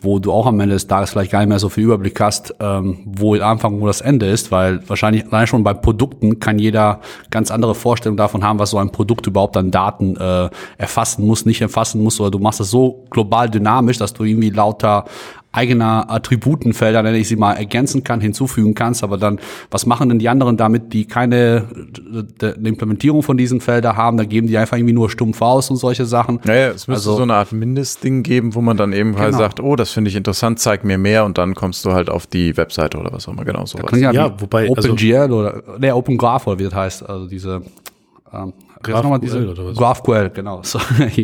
[0.00, 2.54] wo du auch am Ende des Tages vielleicht gar nicht mehr so viel Überblick hast,
[2.60, 6.58] ähm, wo der Anfang, wo das Ende ist, weil wahrscheinlich allein schon bei Produkten kann
[6.58, 11.26] jeder ganz andere Vorstellungen davon haben, was so ein Produkt überhaupt an Daten äh, erfassen
[11.26, 15.04] muss, nicht erfassen muss, oder du machst es so global dynamisch, dass du irgendwie lauter
[15.50, 19.02] eigener Attributenfelder, nenne ich sie mal, ergänzen kann, hinzufügen kannst.
[19.02, 19.40] Aber dann,
[19.70, 21.64] was machen denn die anderen damit, die keine
[22.40, 24.18] eine Implementierung von diesen Feldern haben?
[24.18, 26.40] Da geben die einfach irgendwie nur stumpf aus und solche Sachen.
[26.44, 29.38] Naja, es müsste also, so eine Art Mindestding geben, wo man dann eben halt genau.
[29.38, 32.26] sagt, oh, das finde ich interessant, zeig mir mehr und dann kommst du halt auf
[32.26, 33.98] die Webseite oder was auch immer, genau sowas.
[33.98, 37.62] Ja, ja wobei OpenGL also, oder ne, OpenGraph oder wie das heißt, also diese
[38.32, 39.76] ähm, GraphQL diese, oder was?
[39.76, 40.62] GraphQL, genau.
[40.64, 40.78] So,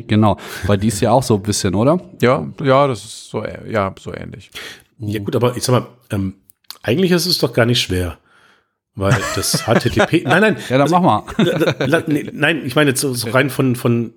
[0.06, 0.38] genau.
[0.66, 2.00] Weil die ist ja auch so ein bisschen, oder?
[2.20, 4.50] Ja, ja, das ist so, ja, so ähnlich.
[4.98, 6.34] Ja, gut, aber ich sag mal, ähm,
[6.82, 8.18] eigentlich ist es doch gar nicht schwer.
[8.96, 10.56] Weil das HTTP, nein, nein.
[10.68, 12.32] Ja, dann also, mach mal.
[12.32, 14.14] nein, ich meine jetzt so, so rein von, von,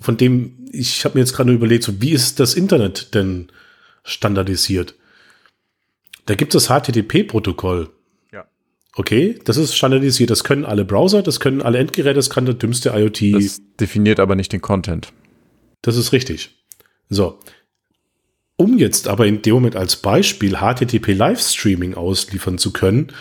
[0.00, 3.48] von dem, ich habe mir jetzt gerade nur überlegt, so, wie ist das Internet denn
[4.04, 4.94] standardisiert?
[6.26, 7.88] Da gibt es das HTTP-Protokoll.
[8.98, 10.28] Okay, das ist standardisiert.
[10.28, 13.32] Das können alle Browser, das können alle Endgeräte, das kann der dümmste IoT.
[13.32, 15.12] Das definiert aber nicht den Content.
[15.82, 16.64] Das ist richtig.
[17.08, 17.38] So.
[18.56, 23.12] Um jetzt aber in dem Moment als Beispiel HTTP Livestreaming ausliefern zu können,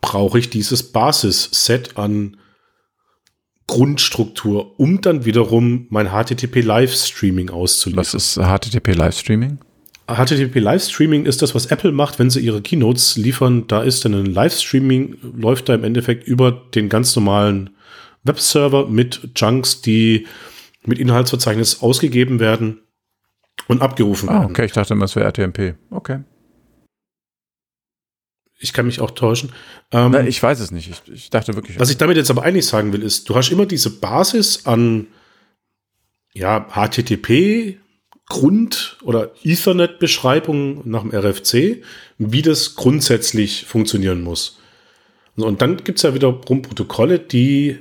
[0.00, 2.38] brauche ich dieses Basis-Set an
[3.66, 8.00] Grundstruktur, um dann wiederum mein HTTP Livestreaming auszuliefern.
[8.00, 9.58] Was ist HTTP Livestreaming?
[10.14, 13.66] HTTP Livestreaming ist das, was Apple macht, wenn sie ihre Keynotes liefern.
[13.66, 17.70] Da ist dann ein Livestreaming, läuft da im Endeffekt über den ganz normalen
[18.24, 20.26] Webserver mit Chunks, die
[20.84, 22.80] mit Inhaltsverzeichnis ausgegeben werden
[23.68, 24.50] und abgerufen ah, werden.
[24.50, 25.76] Okay, ich dachte immer, es wäre RTMP.
[25.90, 26.20] Okay.
[28.58, 29.52] Ich kann mich auch täuschen.
[29.90, 30.90] Ähm, Na, ich weiß es nicht.
[30.90, 31.80] Ich, ich dachte wirklich.
[31.80, 35.06] Was ich damit jetzt aber eigentlich sagen will, ist, du hast immer diese Basis an
[36.34, 37.78] ja, HTTP,
[38.30, 41.82] Grund- oder Ethernet-Beschreibung nach dem RFC,
[42.16, 44.58] wie das grundsätzlich funktionieren muss.
[45.36, 47.80] Und dann gibt es ja wiederum Protokolle, die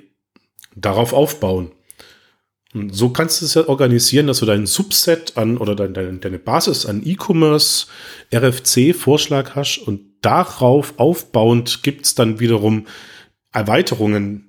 [0.76, 1.72] darauf aufbauen.
[2.73, 6.18] Und so kannst du es ja organisieren, dass du dein Subset an oder dein, deine,
[6.18, 7.88] deine Basis an E-Commerce
[8.34, 12.86] RFC-Vorschlag hast und darauf aufbauend gibt es dann wiederum
[13.52, 14.48] Erweiterungen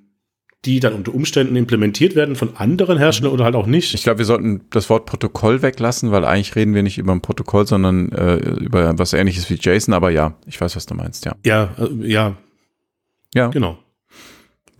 [0.65, 3.93] die dann unter Umständen implementiert werden von anderen Herstellern oder halt auch nicht.
[3.95, 7.21] Ich glaube, wir sollten das Wort Protokoll weglassen, weil eigentlich reden wir nicht über ein
[7.21, 11.25] Protokoll, sondern äh, über was ähnliches wie JSON, aber ja, ich weiß, was du meinst,
[11.25, 11.35] ja.
[11.43, 12.35] Ja, äh, ja.
[13.33, 13.47] Ja.
[13.47, 13.77] Genau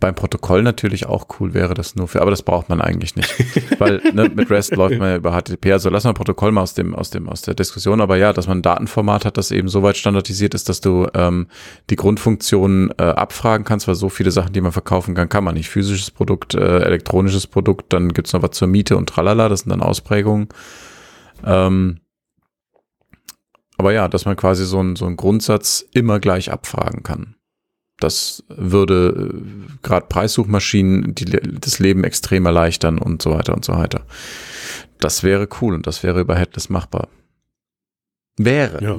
[0.02, 3.32] beim Protokoll natürlich auch cool wäre das nur für, aber das braucht man eigentlich nicht.
[3.78, 5.70] Weil ne, mit REST läuft man ja über HTTP.
[5.70, 8.48] Also lass mal Protokoll mal aus dem, aus dem, aus der Diskussion, aber ja, dass
[8.48, 11.46] man ein Datenformat hat, das eben so weit standardisiert ist, dass du ähm,
[11.88, 15.54] die Grundfunktionen äh, abfragen kannst, weil so viele Sachen, die man verkaufen kann, kann man
[15.54, 15.68] nicht.
[15.68, 19.70] Physisches Produkt, äh, elektronisches Produkt, dann gibt's noch was zur Miete und tralala, das sind
[19.70, 20.48] dann Ausprägungen.
[21.46, 22.00] Ähm,
[23.78, 27.36] aber ja, dass man quasi so ein, so ein Grundsatz immer gleich abfragen kann.
[28.02, 33.72] Das würde äh, gerade Preissuchmaschinen die, das Leben extrem erleichtern und so weiter und so
[33.74, 34.04] weiter.
[34.98, 37.08] Das wäre cool und das wäre über Headless machbar.
[38.36, 38.82] Wäre.
[38.82, 38.98] Ja.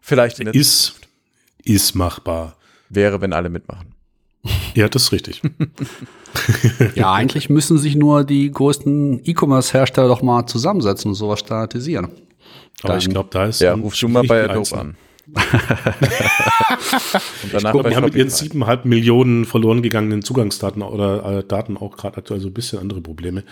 [0.00, 1.00] Vielleicht in ist,
[1.64, 2.56] ist machbar.
[2.88, 3.94] Wäre, wenn alle mitmachen.
[4.74, 5.42] Ja, das ist richtig.
[6.94, 12.06] ja, eigentlich müssen sich nur die größten E-Commerce-Hersteller doch mal zusammensetzen und sowas standardisieren.
[12.82, 14.96] Aber Dann- ich glaube, da ist Ja, ruf du mal bei Adobe an.
[17.42, 21.44] Und danach Guck, bei die haben mit ihren siebeneinhalb Millionen verloren gegangenen Zugangsdaten oder äh,
[21.44, 23.42] Daten auch gerade aktuell so ein bisschen andere Probleme.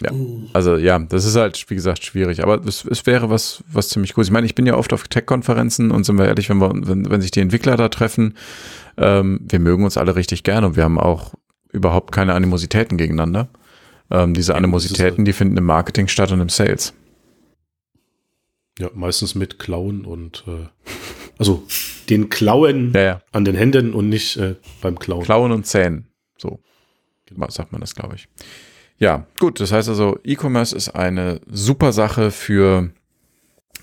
[0.00, 0.10] Ja,
[0.52, 2.42] also ja, das ist halt, wie gesagt, schwierig.
[2.42, 4.24] Aber es, es wäre was, was ziemlich cool.
[4.24, 7.10] Ich meine, ich bin ja oft auf Tech-Konferenzen und sind wir ehrlich, wenn wir, wenn,
[7.10, 8.34] wenn sich die Entwickler da treffen,
[8.96, 11.34] ähm, wir mögen uns alle richtig gern und wir haben auch
[11.72, 13.48] überhaupt keine Animositäten gegeneinander.
[14.10, 16.94] Ähm, diese Animositäten, die finden im Marketing statt und im Sales.
[18.78, 20.66] Ja, meistens mit Klauen und äh,
[21.38, 21.64] also
[22.08, 23.22] den Klauen Ja, ja.
[23.32, 25.24] an den Händen und nicht äh, beim Klauen.
[25.24, 26.08] Klauen und Zähnen.
[26.38, 26.60] So
[27.48, 28.28] sagt man das, glaube ich.
[28.98, 29.60] Ja, gut.
[29.60, 32.90] Das heißt also, E-Commerce ist eine super Sache für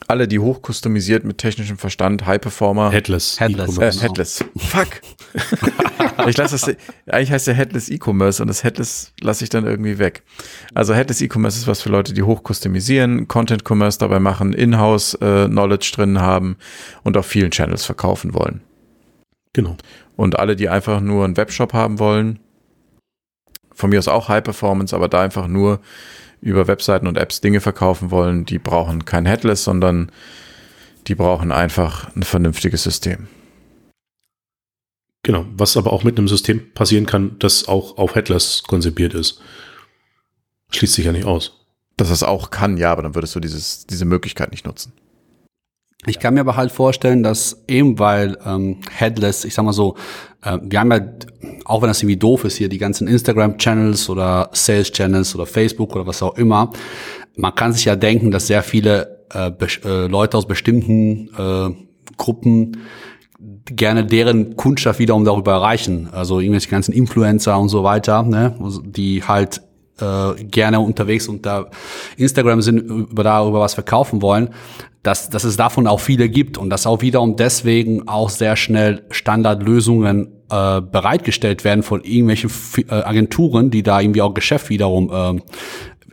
[0.07, 2.91] alle, die hochkustomisiert mit technischem Verstand, High-Performer.
[2.91, 3.39] Headless.
[3.39, 3.69] Headless.
[3.69, 4.01] Äh, E-Commerce.
[4.01, 4.45] Headless.
[4.57, 5.01] Fuck.
[6.27, 6.75] ich lasse das,
[7.07, 10.23] eigentlich heißt der Headless E-Commerce und das Headless lasse ich dann irgendwie weg.
[10.73, 16.57] Also Headless E-Commerce ist was für Leute, die hochkustomisieren, Content-Commerce dabei machen, In-House-Knowledge drin haben
[17.03, 18.61] und auf vielen Channels verkaufen wollen.
[19.53, 19.77] Genau.
[20.15, 22.39] Und alle, die einfach nur einen Webshop haben wollen,
[23.73, 25.79] von mir aus auch High Performance, aber da einfach nur
[26.41, 30.11] über Webseiten und Apps Dinge verkaufen wollen, die brauchen kein Headless, sondern
[31.07, 33.27] die brauchen einfach ein vernünftiges System.
[35.23, 35.45] Genau.
[35.53, 39.39] Was aber auch mit einem System passieren kann, das auch auf Headless konzipiert ist.
[40.71, 41.65] Schließt sich ja nicht aus.
[41.97, 44.93] Dass das auch kann, ja, aber dann würdest du dieses, diese Möglichkeit nicht nutzen.
[46.07, 49.95] Ich kann mir aber halt vorstellen, dass eben weil ähm, Headless, ich sag mal so,
[50.43, 51.01] äh, wir haben ja,
[51.65, 56.07] auch wenn das irgendwie doof ist hier, die ganzen Instagram-Channels oder Sales-Channels oder Facebook oder
[56.07, 56.71] was auch immer,
[57.35, 59.51] man kann sich ja denken, dass sehr viele äh,
[59.85, 61.69] äh, Leute aus bestimmten äh,
[62.17, 62.77] Gruppen
[63.65, 66.09] gerne deren Kundschaft wiederum darüber erreichen.
[66.11, 68.55] Also irgendwelche ganzen Influencer und so weiter, ne,
[68.85, 69.61] die halt
[70.01, 71.69] äh, gerne unterwegs unter
[72.17, 74.49] Instagram sind, über darüber was verkaufen wollen,
[75.03, 79.03] dass, dass es davon auch viele gibt und dass auch wiederum deswegen auch sehr schnell
[79.09, 82.51] Standardlösungen äh, bereitgestellt werden von irgendwelchen
[82.87, 85.41] äh, Agenturen, die da irgendwie auch Geschäft wiederum ähm,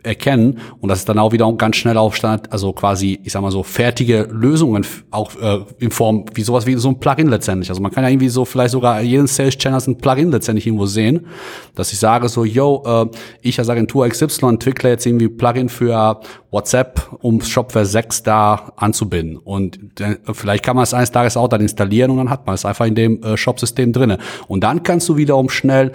[0.03, 3.41] erkennen und dass es dann auch wiederum ganz schnell auf Standard, also quasi, ich sag
[3.41, 7.69] mal so, fertige Lösungen auch äh, in Form wie sowas wie so ein Plugin letztendlich.
[7.69, 10.85] Also man kann ja irgendwie so vielleicht sogar jeden Sales Channel ein Plugin letztendlich irgendwo
[10.85, 11.27] sehen,
[11.75, 16.21] dass ich sage so, yo, äh, ich als Agentur XY entwickle jetzt irgendwie Plugin für
[16.51, 19.37] WhatsApp, um Shopware 6 da anzubinden.
[19.37, 22.55] Und äh, vielleicht kann man es eines Tages auch dann installieren und dann hat man
[22.55, 24.17] es einfach in dem äh, Shop-System drinne.
[24.47, 25.91] Und dann kannst du wiederum schnell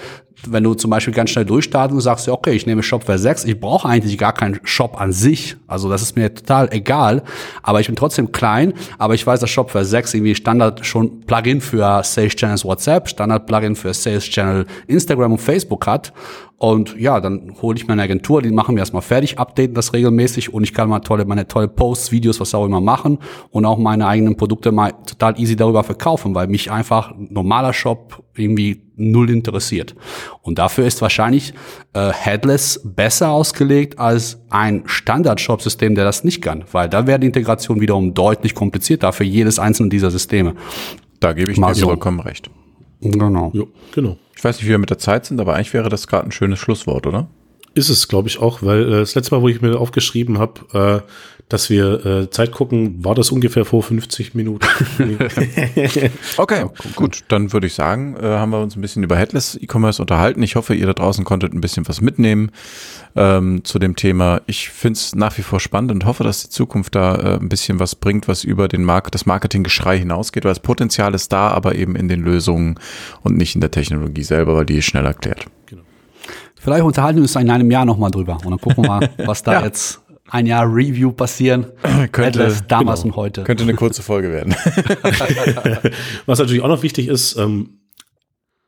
[0.53, 3.59] wenn du zum Beispiel ganz schnell durchstartest und sagst, okay, ich nehme Shopware 6, ich
[3.59, 7.23] brauche eigentlich gar keinen Shop an sich, also das ist mir total egal,
[7.63, 11.61] aber ich bin trotzdem klein, aber ich weiß, dass Shopware 6 irgendwie Standard schon Plugin
[11.61, 16.13] für Sales Channels WhatsApp, Standard Plugin für Sales Channel Instagram und Facebook hat
[16.59, 19.93] und ja, dann hole ich mir eine Agentur, die machen mir erstmal fertig, updaten das
[19.93, 23.19] regelmäßig und ich kann mal tolle, meine tolle Posts, Videos, was auch immer machen
[23.51, 27.73] und auch meine eigenen Produkte mal total easy darüber verkaufen, weil mich einfach ein normaler
[27.73, 29.97] Shop irgendwie null interessiert.
[30.43, 31.55] Und dafür ist wahrscheinlich
[31.93, 37.27] äh, Headless besser ausgelegt als ein Standard-Shop-System, der das nicht kann, weil da wäre die
[37.27, 40.55] Integration wiederum deutlich komplizierter für jedes einzelne dieser Systeme.
[41.19, 41.87] Da gebe ich Mal dir so.
[41.89, 42.49] vollkommen recht.
[43.11, 43.51] Genau.
[43.55, 44.17] Jo, genau.
[44.37, 46.33] Ich weiß nicht, wie wir mit der Zeit sind, aber eigentlich wäre das gerade ein
[46.33, 47.29] schönes Schlusswort, oder?
[47.75, 51.03] Ist es, glaube ich, auch, weil äh, das letzte Mal, wo ich mir aufgeschrieben habe,
[51.05, 54.67] äh, dass wir äh, Zeit gucken, war das ungefähr vor 50 Minuten.
[56.37, 56.65] Okay,
[56.97, 60.43] gut, dann würde ich sagen, äh, haben wir uns ein bisschen über Headless E-Commerce unterhalten.
[60.43, 62.51] Ich hoffe, ihr da draußen konntet ein bisschen was mitnehmen
[63.15, 64.41] ähm, zu dem Thema.
[64.47, 67.49] Ich finde es nach wie vor spannend und hoffe, dass die Zukunft da äh, ein
[67.49, 71.49] bisschen was bringt, was über den Markt, das Marketinggeschrei hinausgeht, weil das Potenzial ist da,
[71.49, 72.79] aber eben in den Lösungen
[73.23, 75.47] und nicht in der Technologie selber, weil die ist schnell erklärt.
[76.57, 79.43] Vielleicht unterhalten wir uns in einem Jahr nochmal drüber und dann gucken wir mal, was
[79.43, 79.65] da Ja.
[79.65, 80.01] jetzt
[80.35, 81.67] ein Jahr Review passieren.
[82.13, 83.15] Könnte- Headless damals genau.
[83.15, 83.45] und heute.
[83.45, 84.55] Könnte eine kurze Folge werden.
[86.27, 87.79] Was natürlich auch noch wichtig ist, ähm,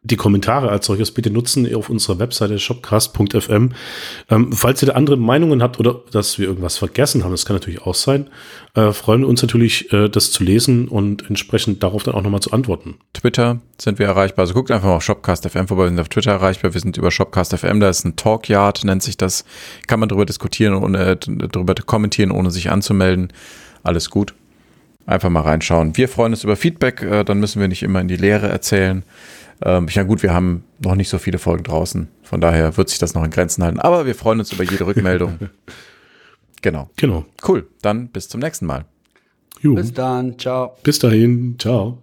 [0.06, 3.72] die Kommentare als solches bitte nutzen auf unserer Webseite shopcast.fm.
[4.30, 7.56] Ähm, falls ihr da andere Meinungen habt oder dass wir irgendwas vergessen haben, das kann
[7.56, 8.28] natürlich auch sein,
[8.74, 12.40] äh, freuen wir uns natürlich, äh, das zu lesen und entsprechend darauf dann auch nochmal
[12.40, 12.96] zu antworten.
[13.14, 14.44] Twitter sind wir erreichbar.
[14.44, 15.84] Also guckt einfach mal auf Shopcast.fm vorbei.
[15.84, 16.74] Wir sind auf Twitter erreichbar.
[16.74, 17.80] Wir sind über Shopcast.fm.
[17.80, 19.44] Da ist ein Talkyard, nennt sich das.
[19.86, 23.32] Kann man darüber diskutieren, ohne, äh, darüber kommentieren, ohne sich anzumelden.
[23.82, 24.34] Alles gut.
[25.06, 25.96] Einfach mal reinschauen.
[25.96, 27.02] Wir freuen uns über Feedback.
[27.02, 29.04] Äh, dann müssen wir nicht immer in die Leere erzählen.
[29.62, 32.08] Ähm, ja gut, wir haben noch nicht so viele Folgen draußen.
[32.22, 33.80] Von daher wird sich das noch in Grenzen halten.
[33.80, 35.38] Aber wir freuen uns über jede Rückmeldung.
[36.62, 36.90] genau.
[36.96, 37.24] Genau.
[37.46, 37.66] Cool.
[37.82, 38.84] Dann bis zum nächsten Mal.
[39.60, 39.74] Jo.
[39.74, 40.38] Bis dann.
[40.38, 40.76] Ciao.
[40.82, 41.56] Bis dahin.
[41.58, 42.02] Ciao.